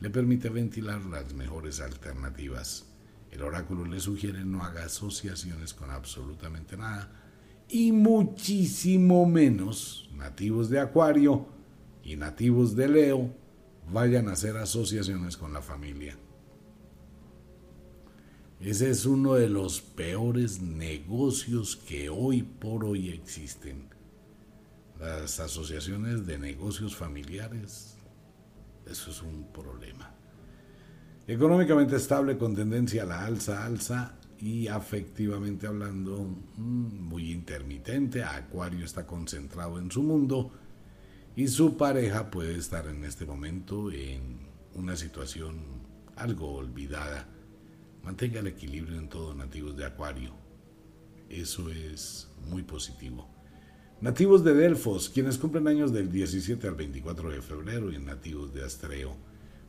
le 0.00 0.10
permite 0.10 0.48
ventilar 0.48 1.04
las 1.04 1.32
mejores 1.32 1.80
alternativas. 1.80 2.86
El 3.30 3.42
oráculo 3.42 3.84
le 3.84 4.00
sugiere 4.00 4.44
no 4.44 4.64
haga 4.64 4.84
asociaciones 4.84 5.72
con 5.72 5.90
absolutamente 5.90 6.76
nada 6.76 7.10
y 7.68 7.92
muchísimo 7.92 9.24
menos 9.24 10.10
nativos 10.14 10.68
de 10.68 10.80
Acuario 10.80 11.46
y 12.02 12.16
nativos 12.16 12.74
de 12.74 12.88
Leo 12.88 13.41
vayan 13.92 14.28
a 14.28 14.32
hacer 14.32 14.56
asociaciones 14.56 15.36
con 15.36 15.52
la 15.52 15.62
familia. 15.62 16.16
Ese 18.60 18.90
es 18.90 19.06
uno 19.06 19.34
de 19.34 19.48
los 19.48 19.80
peores 19.80 20.60
negocios 20.60 21.76
que 21.76 22.08
hoy 22.08 22.42
por 22.42 22.84
hoy 22.84 23.10
existen 23.10 23.88
las 25.00 25.40
asociaciones 25.40 26.26
de 26.26 26.38
negocios 26.38 26.94
familiares, 26.94 27.96
eso 28.86 29.10
es 29.10 29.20
un 29.20 29.48
problema. 29.52 30.14
Económicamente 31.26 31.96
estable 31.96 32.38
con 32.38 32.54
tendencia 32.54 33.02
a 33.02 33.06
la 33.06 33.24
alza, 33.24 33.64
alza 33.64 34.14
y 34.38 34.68
afectivamente 34.68 35.66
hablando 35.66 36.18
mm, 36.56 37.00
muy 37.00 37.32
intermitente. 37.32 38.22
Acuario 38.22 38.84
está 38.84 39.06
concentrado 39.06 39.78
en 39.78 39.90
su 39.90 40.02
mundo 40.02 40.52
y 41.34 41.48
su 41.48 41.76
pareja 41.76 42.30
puede 42.30 42.56
estar 42.56 42.86
en 42.86 43.04
este 43.04 43.24
momento 43.24 43.90
en 43.90 44.38
una 44.74 44.96
situación 44.96 45.60
algo 46.16 46.54
olvidada. 46.54 47.26
Mantenga 48.04 48.40
el 48.40 48.48
equilibrio 48.48 48.98
en 48.98 49.08
todo 49.08 49.34
nativos 49.34 49.76
de 49.76 49.86
Acuario. 49.86 50.34
Eso 51.30 51.70
es 51.70 52.28
muy 52.48 52.62
positivo. 52.62 53.28
Nativos 54.00 54.44
de 54.44 54.52
Delfos, 54.52 55.08
quienes 55.08 55.38
cumplen 55.38 55.68
años 55.68 55.92
del 55.92 56.10
17 56.10 56.66
al 56.66 56.74
24 56.74 57.30
de 57.30 57.40
febrero 57.40 57.92
y 57.92 57.98
nativos 57.98 58.52
de 58.52 58.64
Astreo. 58.64 59.16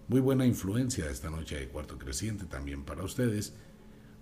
Muy 0.07 0.19
buena 0.19 0.45
influencia 0.45 1.09
esta 1.09 1.29
noche 1.29 1.59
de 1.59 1.69
cuarto 1.69 1.97
creciente 1.97 2.45
también 2.45 2.83
para 2.83 3.03
ustedes. 3.03 3.53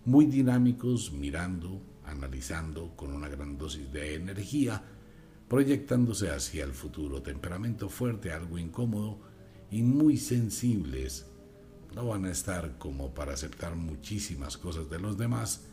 Muy 0.06 0.26
dinámicos, 0.26 1.12
mirando, 1.12 1.82
analizando 2.06 2.96
con 2.96 3.14
una 3.14 3.30
gran 3.30 3.58
dosis 3.58 3.92
de 3.92 4.16
energía, 4.16 4.84
proyectándose 5.52 6.30
hacia 6.30 6.64
el 6.64 6.72
futuro. 6.72 7.22
Temperamento 7.22 7.90
fuerte, 7.90 8.32
algo 8.32 8.57
incómodo 8.57 9.19
y 9.69 9.82
muy 9.82 10.15
sensibles. 10.15 11.26
No 11.94 12.07
van 12.07 12.23
a 12.23 12.32
estar 12.32 12.78
como 12.78 13.14
para 13.14 13.34
aceptar 13.34 13.76
muchísimas 13.76 14.56
cosas 14.56 14.90
de 14.90 14.98
los 14.98 15.18
demás 15.18 15.65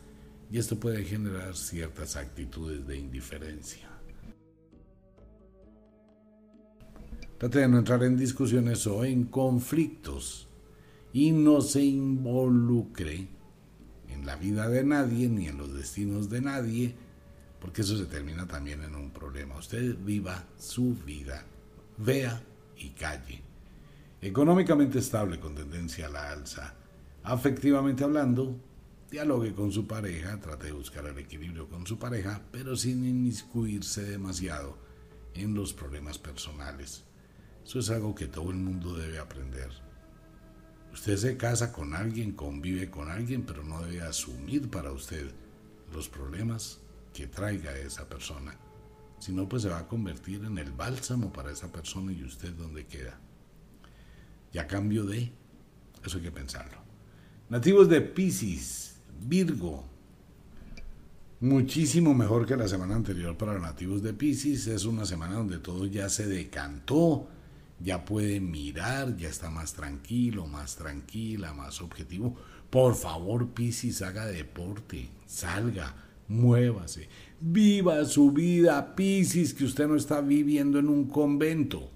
y 0.51 0.57
esto 0.57 0.77
puede 0.77 1.05
generar 1.05 1.55
ciertas 1.55 2.17
actitudes 2.17 2.85
de 2.87 2.97
indiferencia. 2.97 3.87
Trate 7.37 7.59
de 7.59 7.69
no 7.69 7.77
entrar 7.77 8.03
en 8.03 8.17
discusiones 8.17 8.85
o 8.85 9.05
en 9.05 9.23
conflictos 9.23 10.49
y 11.13 11.31
no 11.31 11.61
se 11.61 11.85
involucre 11.85 13.29
en 14.09 14.25
la 14.25 14.35
vida 14.35 14.67
de 14.67 14.83
nadie 14.83 15.29
ni 15.29 15.47
en 15.47 15.57
los 15.57 15.73
destinos 15.73 16.29
de 16.29 16.41
nadie, 16.41 16.95
porque 17.59 17.81
eso 17.81 17.97
se 17.97 18.05
termina 18.05 18.47
también 18.47 18.83
en 18.83 18.95
un 18.95 19.11
problema. 19.11 19.57
Usted 19.57 19.97
viva 19.97 20.45
su 20.57 20.95
vida, 21.05 21.43
vea 21.97 22.41
y 22.77 22.89
calle. 22.91 23.41
Económicamente 24.21 24.99
estable 24.99 25.39
con 25.39 25.55
tendencia 25.55 26.07
a 26.07 26.09
la 26.09 26.31
alza. 26.31 26.73
Afectivamente 27.23 28.03
hablando, 28.03 28.55
dialogue 29.11 29.53
con 29.53 29.71
su 29.71 29.87
pareja, 29.87 30.39
trate 30.39 30.67
de 30.67 30.73
buscar 30.73 31.05
el 31.05 31.17
equilibrio 31.17 31.67
con 31.67 31.85
su 31.85 31.97
pareja, 31.97 32.41
pero 32.51 32.75
sin 32.75 33.05
inmiscuirse 33.05 34.03
demasiado 34.03 34.77
en 35.33 35.53
los 35.53 35.73
problemas 35.73 36.17
personales. 36.17 37.03
Eso 37.65 37.79
es 37.79 37.89
algo 37.89 38.15
que 38.15 38.27
todo 38.27 38.51
el 38.51 38.57
mundo 38.57 38.95
debe 38.95 39.19
aprender. 39.19 39.69
Usted 40.93 41.17
se 41.17 41.37
casa 41.37 41.71
con 41.71 41.93
alguien, 41.93 42.31
convive 42.31 42.89
con 42.89 43.09
alguien, 43.09 43.43
pero 43.43 43.63
no 43.63 43.81
debe 43.83 44.01
asumir 44.01 44.69
para 44.69 44.91
usted 44.91 45.29
los 45.93 46.09
problemas 46.09 46.79
que 47.19 47.27
traiga 47.27 47.77
esa 47.77 48.07
persona. 48.07 48.55
Si 49.19 49.33
no, 49.33 49.49
pues 49.49 49.63
se 49.63 49.69
va 49.69 49.79
a 49.79 49.87
convertir 49.87 50.45
en 50.45 50.57
el 50.57 50.71
bálsamo 50.71 51.33
para 51.33 51.51
esa 51.51 51.69
persona 51.69 52.13
y 52.13 52.23
usted 52.23 52.53
dónde 52.53 52.85
queda. 52.85 53.19
Y 54.53 54.57
a 54.57 54.67
cambio 54.67 55.03
de, 55.03 55.29
eso 56.05 56.17
hay 56.17 56.23
que 56.23 56.31
pensarlo. 56.31 56.77
Nativos 57.49 57.89
de 57.89 57.99
Pisces, 57.99 59.01
Virgo. 59.21 59.83
Muchísimo 61.41 62.13
mejor 62.13 62.45
que 62.45 62.55
la 62.55 62.69
semana 62.69 62.95
anterior 62.95 63.37
para 63.37 63.53
los 63.53 63.63
nativos 63.63 64.01
de 64.01 64.13
Pisces. 64.13 64.67
Es 64.67 64.85
una 64.85 65.05
semana 65.05 65.35
donde 65.35 65.57
todo 65.57 65.85
ya 65.85 66.07
se 66.07 66.25
decantó 66.25 67.27
ya 67.79 68.03
puede 68.03 68.39
mirar, 68.39 69.15
ya 69.15 69.29
está 69.29 69.49
más 69.49 69.73
tranquilo, 69.73 70.47
más 70.47 70.75
tranquila, 70.75 71.53
más 71.53 71.81
objetivo. 71.81 72.35
Por 72.69 72.95
favor, 72.95 73.49
Piscis, 73.49 74.01
haga 74.01 74.25
deporte, 74.25 75.09
salga, 75.25 75.95
muévase, 76.29 77.09
viva 77.41 78.05
su 78.05 78.31
vida, 78.31 78.95
Piscis, 78.95 79.53
que 79.53 79.65
usted 79.65 79.87
no 79.87 79.97
está 79.97 80.21
viviendo 80.21 80.79
en 80.79 80.87
un 80.87 81.09
convento. 81.09 81.91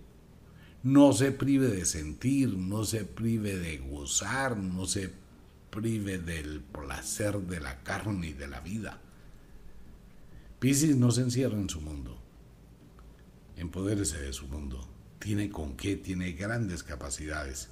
No 0.84 1.14
se 1.14 1.32
prive 1.32 1.70
de 1.70 1.86
sentir, 1.86 2.58
no 2.58 2.84
se 2.84 3.06
prive 3.06 3.58
de 3.58 3.78
gozar, 3.78 4.58
no 4.58 4.86
se 4.86 5.10
prive 5.70 6.18
del 6.18 6.60
placer 6.60 7.40
de 7.40 7.62
la 7.62 7.82
carne 7.84 8.28
y 8.28 8.34
de 8.34 8.48
la 8.48 8.60
vida. 8.60 9.00
Piscis 10.60 10.98
no 10.98 11.12
se 11.12 11.22
encierra 11.22 11.58
en 11.58 11.70
su 11.70 11.80
mundo, 11.80 12.22
empodérese 13.56 14.20
de 14.20 14.34
su 14.34 14.48
mundo 14.48 14.90
tiene 15.24 15.50
con 15.50 15.78
qué, 15.78 15.96
tiene 15.96 16.34
grandes 16.34 16.84
capacidades. 16.84 17.70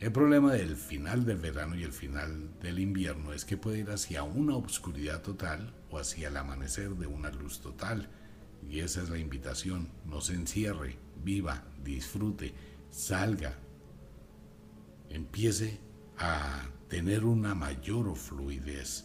El 0.00 0.12
problema 0.12 0.54
del 0.54 0.76
final 0.76 1.26
del 1.26 1.36
verano 1.36 1.76
y 1.76 1.82
el 1.82 1.92
final 1.92 2.58
del 2.62 2.78
invierno 2.78 3.34
es 3.34 3.44
que 3.44 3.58
puede 3.58 3.80
ir 3.80 3.90
hacia 3.90 4.22
una 4.22 4.56
oscuridad 4.56 5.20
total 5.20 5.74
o 5.90 5.98
hacia 5.98 6.28
el 6.28 6.38
amanecer 6.38 6.94
de 6.96 7.06
una 7.06 7.30
luz 7.30 7.60
total. 7.60 8.08
Y 8.66 8.80
esa 8.80 9.02
es 9.02 9.10
la 9.10 9.18
invitación. 9.18 9.90
No 10.06 10.22
se 10.22 10.32
encierre, 10.32 10.96
viva, 11.22 11.64
disfrute, 11.84 12.54
salga, 12.90 13.58
empiece 15.10 15.80
a 16.16 16.62
tener 16.88 17.26
una 17.26 17.54
mayor 17.54 18.16
fluidez. 18.16 19.04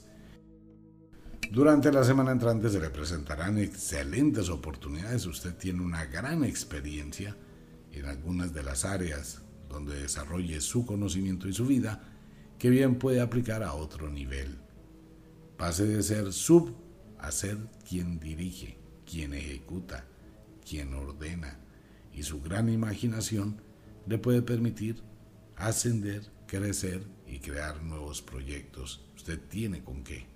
Durante 1.51 1.91
la 1.91 2.05
semana 2.05 2.31
entrante 2.31 2.69
se 2.69 2.79
le 2.79 2.89
presentarán 2.89 3.57
excelentes 3.57 4.47
oportunidades. 4.47 5.25
Usted 5.25 5.55
tiene 5.55 5.81
una 5.81 6.05
gran 6.05 6.45
experiencia 6.45 7.35
en 7.91 8.05
algunas 8.05 8.53
de 8.53 8.63
las 8.63 8.85
áreas 8.85 9.44
donde 9.69 10.01
desarrolle 10.01 10.61
su 10.61 10.85
conocimiento 10.85 11.47
y 11.47 11.53
su 11.53 11.65
vida 11.65 12.03
que 12.59 12.69
bien 12.69 12.95
puede 12.95 13.21
aplicar 13.21 13.63
a 13.63 13.73
otro 13.73 14.09
nivel. 14.09 14.57
Pase 15.57 15.85
de 15.85 16.03
ser 16.03 16.33
sub 16.33 16.75
a 17.19 17.31
ser 17.31 17.57
quien 17.87 18.19
dirige, 18.19 18.77
quien 19.09 19.33
ejecuta, 19.33 20.05
quien 20.67 20.93
ordena, 20.93 21.59
y 22.13 22.23
su 22.23 22.41
gran 22.41 22.69
imaginación 22.69 23.61
le 24.07 24.17
puede 24.17 24.41
permitir 24.41 25.01
ascender, 25.55 26.29
crecer 26.47 27.03
y 27.27 27.39
crear 27.39 27.81
nuevos 27.83 28.21
proyectos. 28.21 29.05
Usted 29.15 29.39
tiene 29.49 29.83
con 29.83 30.03
qué. 30.03 30.27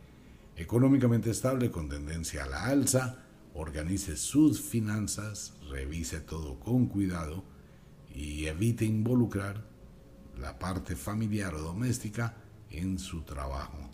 Económicamente 0.56 1.30
estable 1.30 1.72
con 1.72 1.88
tendencia 1.88 2.43
a 2.43 2.47
la 2.47 2.65
alza, 2.65 3.23
organice 3.53 4.18
sus 4.18 4.61
finanzas, 4.61 5.53
revise 5.69 6.19
todo 6.19 6.60
con 6.60 6.88
cuidado 6.88 7.43
y 8.14 8.45
evite 8.45 8.86
involucrar 8.86 9.65
la 10.40 10.57
parte 10.57 10.95
familiar 10.95 11.53
o 11.56 11.61
doméstica 11.61 12.36
en 12.69 12.98
su 12.99 13.22
trabajo. 13.22 13.90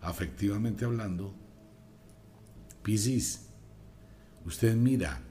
Afectivamente 0.00 0.84
hablando, 0.84 1.34
Piscis, 2.82 3.48
usted 4.44 4.74
mira 4.76 5.22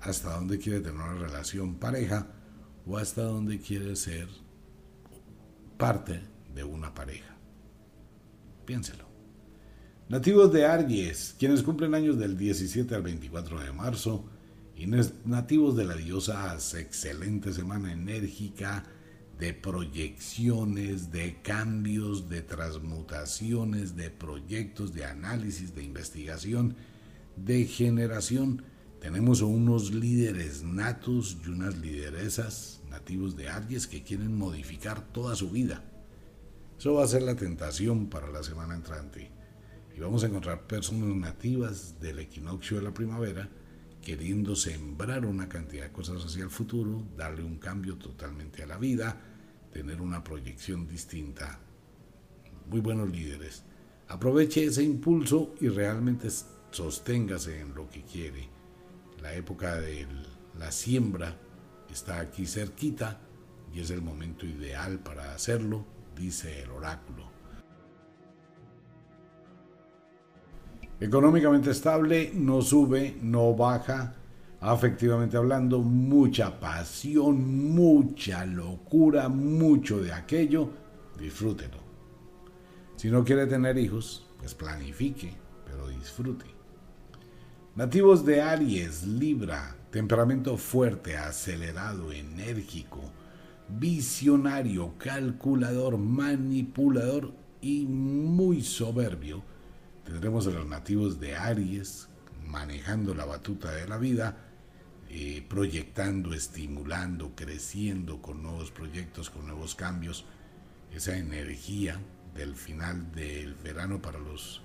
hasta 0.00 0.34
dónde 0.34 0.58
quiere 0.58 0.80
tener 0.80 1.00
una 1.00 1.14
relación 1.14 1.76
pareja 1.76 2.26
o 2.86 2.98
hasta 2.98 3.22
dónde 3.22 3.60
quiere 3.60 3.94
ser 3.96 4.28
parte 5.78 6.22
de 6.54 6.64
una 6.64 6.92
pareja. 6.92 7.36
Piénselo. 8.64 9.04
Nativos 10.08 10.52
de 10.52 10.66
Aries, 10.66 11.34
quienes 11.38 11.62
cumplen 11.62 11.94
años 11.94 12.18
del 12.18 12.36
17 12.36 12.94
al 12.94 13.02
24 13.02 13.60
de 13.60 13.72
marzo, 13.72 14.28
y 14.76 14.86
nativos 14.86 15.76
de 15.76 15.84
la 15.84 15.94
diosa, 15.94 16.56
excelente 16.78 17.52
semana 17.52 17.92
enérgica 17.92 18.84
de 19.38 19.52
proyecciones, 19.52 21.10
de 21.12 21.40
cambios, 21.42 22.28
de 22.28 22.42
transmutaciones, 22.42 23.96
de 23.96 24.10
proyectos, 24.10 24.94
de 24.94 25.04
análisis, 25.04 25.74
de 25.74 25.82
investigación, 25.82 26.76
de 27.36 27.64
generación. 27.64 28.62
Tenemos 29.00 29.40
unos 29.40 29.92
líderes 29.92 30.62
natos 30.62 31.36
y 31.44 31.48
unas 31.48 31.76
lideresas 31.78 32.80
nativos 32.88 33.36
de 33.36 33.48
Aries 33.48 33.86
que 33.86 34.02
quieren 34.02 34.36
modificar 34.36 35.12
toda 35.12 35.34
su 35.34 35.50
vida. 35.50 35.84
Eso 36.78 36.94
va 36.94 37.04
a 37.04 37.08
ser 37.08 37.22
la 37.22 37.36
tentación 37.36 38.08
para 38.08 38.30
la 38.30 38.42
semana 38.42 38.74
entrante. 38.74 39.30
Y 39.96 40.00
vamos 40.00 40.24
a 40.24 40.28
encontrar 40.28 40.66
personas 40.66 41.14
nativas 41.16 42.00
del 42.00 42.20
equinoccio 42.20 42.78
de 42.78 42.82
la 42.82 42.94
primavera 42.94 43.48
queriendo 44.02 44.56
sembrar 44.56 45.24
una 45.24 45.48
cantidad 45.48 45.84
de 45.84 45.92
cosas 45.92 46.24
hacia 46.24 46.42
el 46.42 46.50
futuro, 46.50 47.06
darle 47.16 47.44
un 47.44 47.56
cambio 47.56 47.96
totalmente 47.96 48.62
a 48.62 48.66
la 48.66 48.76
vida, 48.76 49.16
tener 49.72 50.02
una 50.02 50.22
proyección 50.22 50.86
distinta. 50.88 51.60
Muy 52.68 52.80
buenos 52.80 53.10
líderes. 53.10 53.62
Aproveche 54.08 54.64
ese 54.64 54.82
impulso 54.82 55.54
y 55.60 55.68
realmente 55.68 56.28
sosténgase 56.70 57.60
en 57.60 57.74
lo 57.74 57.88
que 57.88 58.02
quiere. 58.02 58.48
La 59.22 59.34
época 59.34 59.76
de 59.76 60.06
la 60.58 60.72
siembra 60.72 61.38
está 61.90 62.18
aquí 62.18 62.44
cerquita 62.46 63.20
y 63.72 63.80
es 63.80 63.90
el 63.90 64.02
momento 64.02 64.44
ideal 64.44 64.98
para 64.98 65.32
hacerlo, 65.32 65.86
dice 66.16 66.62
el 66.62 66.70
oráculo. 66.70 67.31
Económicamente 71.02 71.72
estable, 71.72 72.30
no 72.32 72.62
sube, 72.62 73.16
no 73.20 73.56
baja. 73.56 74.14
Afectivamente 74.60 75.36
hablando, 75.36 75.80
mucha 75.80 76.60
pasión, 76.60 77.74
mucha 77.74 78.46
locura, 78.46 79.28
mucho 79.28 80.00
de 80.00 80.12
aquello. 80.12 80.70
Disfrútelo. 81.18 81.78
Si 82.94 83.10
no 83.10 83.24
quiere 83.24 83.48
tener 83.48 83.78
hijos, 83.78 84.28
pues 84.38 84.54
planifique, 84.54 85.34
pero 85.64 85.88
disfrute. 85.88 86.46
Nativos 87.74 88.24
de 88.24 88.40
Aries, 88.40 89.04
Libra, 89.04 89.74
temperamento 89.90 90.56
fuerte, 90.56 91.16
acelerado, 91.16 92.12
enérgico, 92.12 93.00
visionario, 93.68 94.94
calculador, 94.98 95.98
manipulador 95.98 97.32
y 97.60 97.86
muy 97.86 98.62
soberbio 98.62 99.42
Tendremos 100.04 100.46
a 100.46 100.50
los 100.50 100.66
nativos 100.66 101.20
de 101.20 101.36
Aries 101.36 102.08
manejando 102.46 103.14
la 103.14 103.24
batuta 103.24 103.70
de 103.70 103.88
la 103.88 103.98
vida, 103.98 104.36
eh, 105.08 105.44
proyectando, 105.48 106.34
estimulando, 106.34 107.32
creciendo 107.34 108.20
con 108.20 108.42
nuevos 108.42 108.70
proyectos, 108.70 109.30
con 109.30 109.46
nuevos 109.46 109.74
cambios. 109.74 110.24
Esa 110.92 111.16
energía 111.16 111.98
del 112.34 112.54
final 112.54 113.12
del 113.12 113.54
verano 113.54 114.00
para 114.00 114.18
los, 114.18 114.62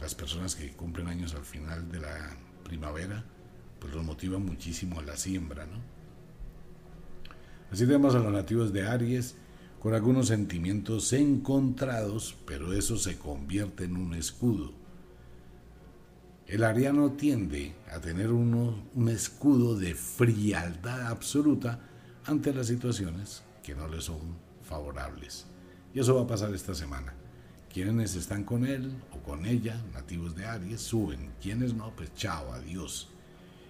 las 0.00 0.14
personas 0.14 0.54
que 0.54 0.72
cumplen 0.72 1.08
años 1.08 1.34
al 1.34 1.44
final 1.44 1.90
de 1.90 2.00
la 2.00 2.36
primavera, 2.64 3.24
pues 3.78 3.94
los 3.94 4.04
motiva 4.04 4.38
muchísimo 4.38 5.00
a 5.00 5.02
la 5.02 5.16
siembra, 5.16 5.66
¿no? 5.66 5.78
Así 7.70 7.84
tenemos 7.84 8.14
a 8.14 8.18
los 8.18 8.32
nativos 8.32 8.72
de 8.72 8.86
Aries, 8.86 9.36
con 9.80 9.94
algunos 9.94 10.28
sentimientos 10.28 11.12
encontrados, 11.12 12.36
pero 12.46 12.72
eso 12.72 12.96
se 12.96 13.16
convierte 13.16 13.84
en 13.84 13.96
un 13.96 14.14
escudo. 14.14 14.72
El 16.46 16.64
ariano 16.64 17.12
tiende 17.12 17.74
a 17.92 18.00
tener 18.00 18.32
uno, 18.32 18.82
un 18.94 19.08
escudo 19.08 19.78
de 19.78 19.94
frialdad 19.94 21.08
absoluta 21.08 21.80
ante 22.24 22.54
las 22.54 22.66
situaciones 22.66 23.42
que 23.62 23.74
no 23.74 23.86
le 23.86 24.00
son 24.00 24.18
favorables. 24.62 25.46
Y 25.94 26.00
eso 26.00 26.14
va 26.14 26.22
a 26.22 26.26
pasar 26.26 26.54
esta 26.54 26.74
semana. 26.74 27.14
Quienes 27.72 28.16
están 28.16 28.44
con 28.44 28.64
él 28.64 28.96
o 29.12 29.22
con 29.22 29.44
ella, 29.46 29.80
nativos 29.92 30.34
de 30.34 30.46
Aries, 30.46 30.80
suben. 30.80 31.32
Quienes 31.40 31.74
no, 31.74 31.94
pues 31.94 32.14
chao, 32.14 32.52
adiós. 32.52 33.08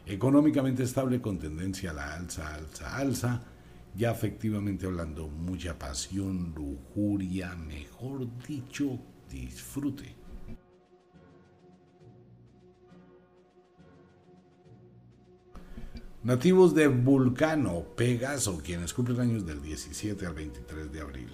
Económicamente 0.06 0.84
estable 0.84 1.20
con 1.20 1.38
tendencia 1.38 1.90
a 1.90 1.94
la 1.94 2.14
alza, 2.14 2.54
alza, 2.54 2.96
alza 2.96 3.42
ya 3.94 4.12
efectivamente 4.12 4.86
hablando, 4.86 5.28
mucha 5.28 5.78
pasión, 5.78 6.54
lujuria, 6.54 7.54
mejor 7.56 8.26
dicho, 8.46 8.98
disfrute. 9.30 10.16
Nativos 16.22 16.74
de 16.74 16.88
Vulcano, 16.88 17.94
Pegaso, 17.96 18.60
quienes 18.62 18.92
cumplen 18.92 19.20
años 19.20 19.46
del 19.46 19.62
17 19.62 20.26
al 20.26 20.34
23 20.34 20.92
de 20.92 21.00
abril. 21.00 21.30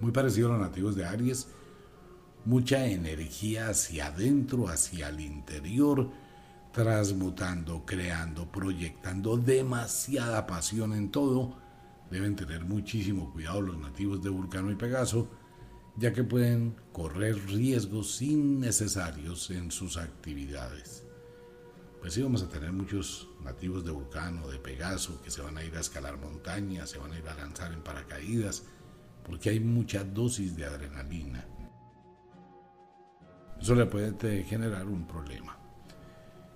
Muy 0.00 0.12
parecido 0.12 0.48
a 0.48 0.52
los 0.52 0.60
nativos 0.60 0.96
de 0.96 1.04
Aries, 1.04 1.48
mucha 2.44 2.86
energía 2.86 3.68
hacia 3.68 4.06
adentro, 4.06 4.68
hacia 4.68 5.10
el 5.10 5.20
interior, 5.20 6.10
transmutando, 6.72 7.84
creando, 7.84 8.50
proyectando 8.50 9.36
demasiada 9.36 10.46
pasión 10.46 10.92
en 10.92 11.10
todo, 11.10 11.56
deben 12.10 12.36
tener 12.36 12.64
muchísimo 12.64 13.32
cuidado 13.32 13.60
los 13.62 13.78
nativos 13.78 14.22
de 14.22 14.30
Vulcano 14.30 14.70
y 14.70 14.76
Pegaso, 14.76 15.28
ya 15.96 16.12
que 16.12 16.24
pueden 16.24 16.76
correr 16.92 17.36
riesgos 17.46 18.22
innecesarios 18.22 19.50
en 19.50 19.70
sus 19.70 19.96
actividades. 19.96 21.04
Pues 22.00 22.14
sí, 22.14 22.22
vamos 22.22 22.42
a 22.42 22.48
tener 22.48 22.72
muchos 22.72 23.28
nativos 23.42 23.84
de 23.84 23.90
Vulcano, 23.90 24.46
de 24.48 24.58
Pegaso, 24.58 25.20
que 25.20 25.30
se 25.30 25.42
van 25.42 25.58
a 25.58 25.64
ir 25.64 25.74
a 25.76 25.80
escalar 25.80 26.16
montañas, 26.16 26.90
se 26.90 26.98
van 26.98 27.12
a 27.12 27.18
ir 27.18 27.28
a 27.28 27.34
lanzar 27.34 27.72
en 27.72 27.82
paracaídas, 27.82 28.64
porque 29.24 29.50
hay 29.50 29.60
mucha 29.60 30.04
dosis 30.04 30.56
de 30.56 30.64
adrenalina. 30.64 31.44
Eso 33.60 33.74
le 33.74 33.86
puede 33.86 34.44
generar 34.44 34.86
un 34.86 35.06
problema. 35.06 35.57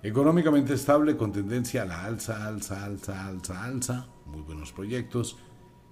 Económicamente 0.05 0.73
estable 0.73 1.15
con 1.15 1.31
tendencia 1.31 1.83
a 1.83 1.85
la 1.85 2.03
alza, 2.03 2.45
alza, 2.45 2.83
alza, 2.83 3.25
alza, 3.25 3.63
alza. 3.63 4.07
Muy 4.25 4.41
buenos 4.41 4.73
proyectos. 4.73 5.37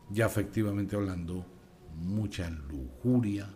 Ya 0.09 0.25
efectivamente 0.25 0.97
hablando, 0.97 1.45
mucha 1.95 2.49
lujuria, 2.49 3.47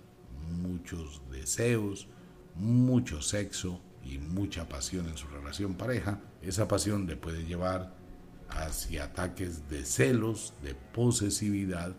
muchos 0.49 1.21
deseos, 1.29 2.07
mucho 2.55 3.21
sexo 3.21 3.81
y 4.01 4.17
mucha 4.17 4.69
pasión 4.69 5.09
en 5.09 5.17
su 5.17 5.27
relación 5.27 5.73
pareja. 5.73 6.21
Esa 6.41 6.69
pasión 6.69 7.05
le 7.05 7.17
puede 7.17 7.43
llevar 7.43 7.93
hacia 8.47 9.03
ataques 9.03 9.67
de 9.69 9.83
celos, 9.83 10.53
de 10.63 10.73
posesividad 10.73 11.93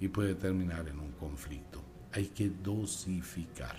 y 0.00 0.08
puede 0.08 0.34
terminar 0.36 0.88
en 0.88 1.00
un 1.00 1.12
conflicto. 1.12 1.82
Hay 2.12 2.28
que 2.28 2.48
dosificar. 2.48 3.76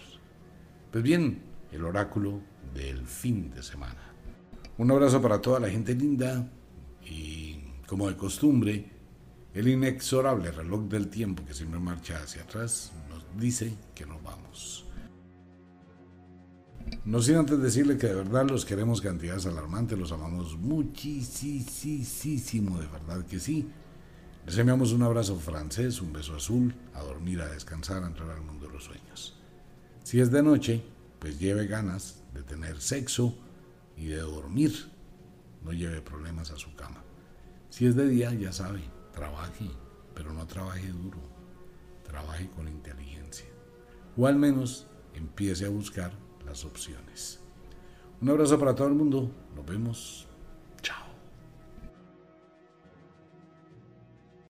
Pues 0.91 1.03
bien, 1.03 1.41
el 1.71 1.83
oráculo 1.85 2.39
del 2.75 3.07
fin 3.07 3.49
de 3.49 3.63
semana. 3.63 4.10
Un 4.81 4.89
abrazo 4.89 5.21
para 5.21 5.39
toda 5.39 5.59
la 5.59 5.69
gente 5.69 5.93
linda 5.93 6.49
y, 7.05 7.59
como 7.85 8.09
de 8.09 8.17
costumbre, 8.17 8.89
el 9.53 9.67
inexorable 9.67 10.49
reloj 10.49 10.85
del 10.89 11.07
tiempo 11.07 11.45
que 11.45 11.53
siempre 11.53 11.79
marcha 11.79 12.17
hacia 12.17 12.41
atrás 12.41 12.91
nos 13.07 13.23
dice 13.39 13.75
que 13.93 14.07
nos 14.07 14.23
vamos. 14.23 14.87
No 17.05 17.21
sin 17.21 17.35
antes 17.35 17.61
decirle 17.61 17.99
que 17.99 18.07
de 18.07 18.15
verdad 18.15 18.49
los 18.49 18.65
queremos 18.65 19.01
cantidades 19.01 19.45
alarmantes, 19.45 19.99
los 19.99 20.11
amamos 20.11 20.57
muchísimo, 20.57 21.19
de 22.79 22.87
verdad 22.87 23.23
que 23.27 23.39
sí. 23.39 23.69
Les 24.47 24.57
enviamos 24.57 24.93
un 24.93 25.03
abrazo 25.03 25.35
francés, 25.35 26.01
un 26.01 26.11
beso 26.11 26.35
azul, 26.35 26.73
a 26.95 27.03
dormir, 27.03 27.39
a 27.41 27.49
descansar, 27.49 28.03
a 28.03 28.07
entrar 28.07 28.31
al 28.31 28.41
mundo 28.41 28.65
de 28.65 28.73
los 28.73 28.85
sueños. 28.85 29.37
Si 30.01 30.19
es 30.19 30.31
de 30.31 30.41
noche, 30.41 30.81
pues 31.19 31.37
lleve 31.39 31.67
ganas 31.67 32.23
de 32.33 32.41
tener 32.41 32.81
sexo 32.81 33.37
y 34.01 34.07
de 34.07 34.17
dormir. 34.17 34.73
No 35.63 35.71
lleve 35.71 36.01
problemas 36.01 36.49
a 36.49 36.57
su 36.57 36.73
cama. 36.75 37.03
Si 37.69 37.85
es 37.85 37.95
de 37.95 38.09
día, 38.09 38.33
ya 38.33 38.51
sabe, 38.51 38.81
trabaje, 39.13 39.69
pero 40.15 40.33
no 40.33 40.47
trabaje 40.47 40.87
duro. 40.87 41.19
Trabaje 42.03 42.49
con 42.49 42.67
inteligencia. 42.67 43.45
O 44.17 44.25
al 44.25 44.35
menos 44.35 44.87
empiece 45.13 45.65
a 45.65 45.69
buscar 45.69 46.11
las 46.45 46.65
opciones. 46.65 47.39
Un 48.19 48.29
abrazo 48.29 48.57
para 48.59 48.75
todo 48.75 48.87
el 48.87 48.95
mundo. 48.95 49.31
Nos 49.55 49.65
vemos 49.65 50.27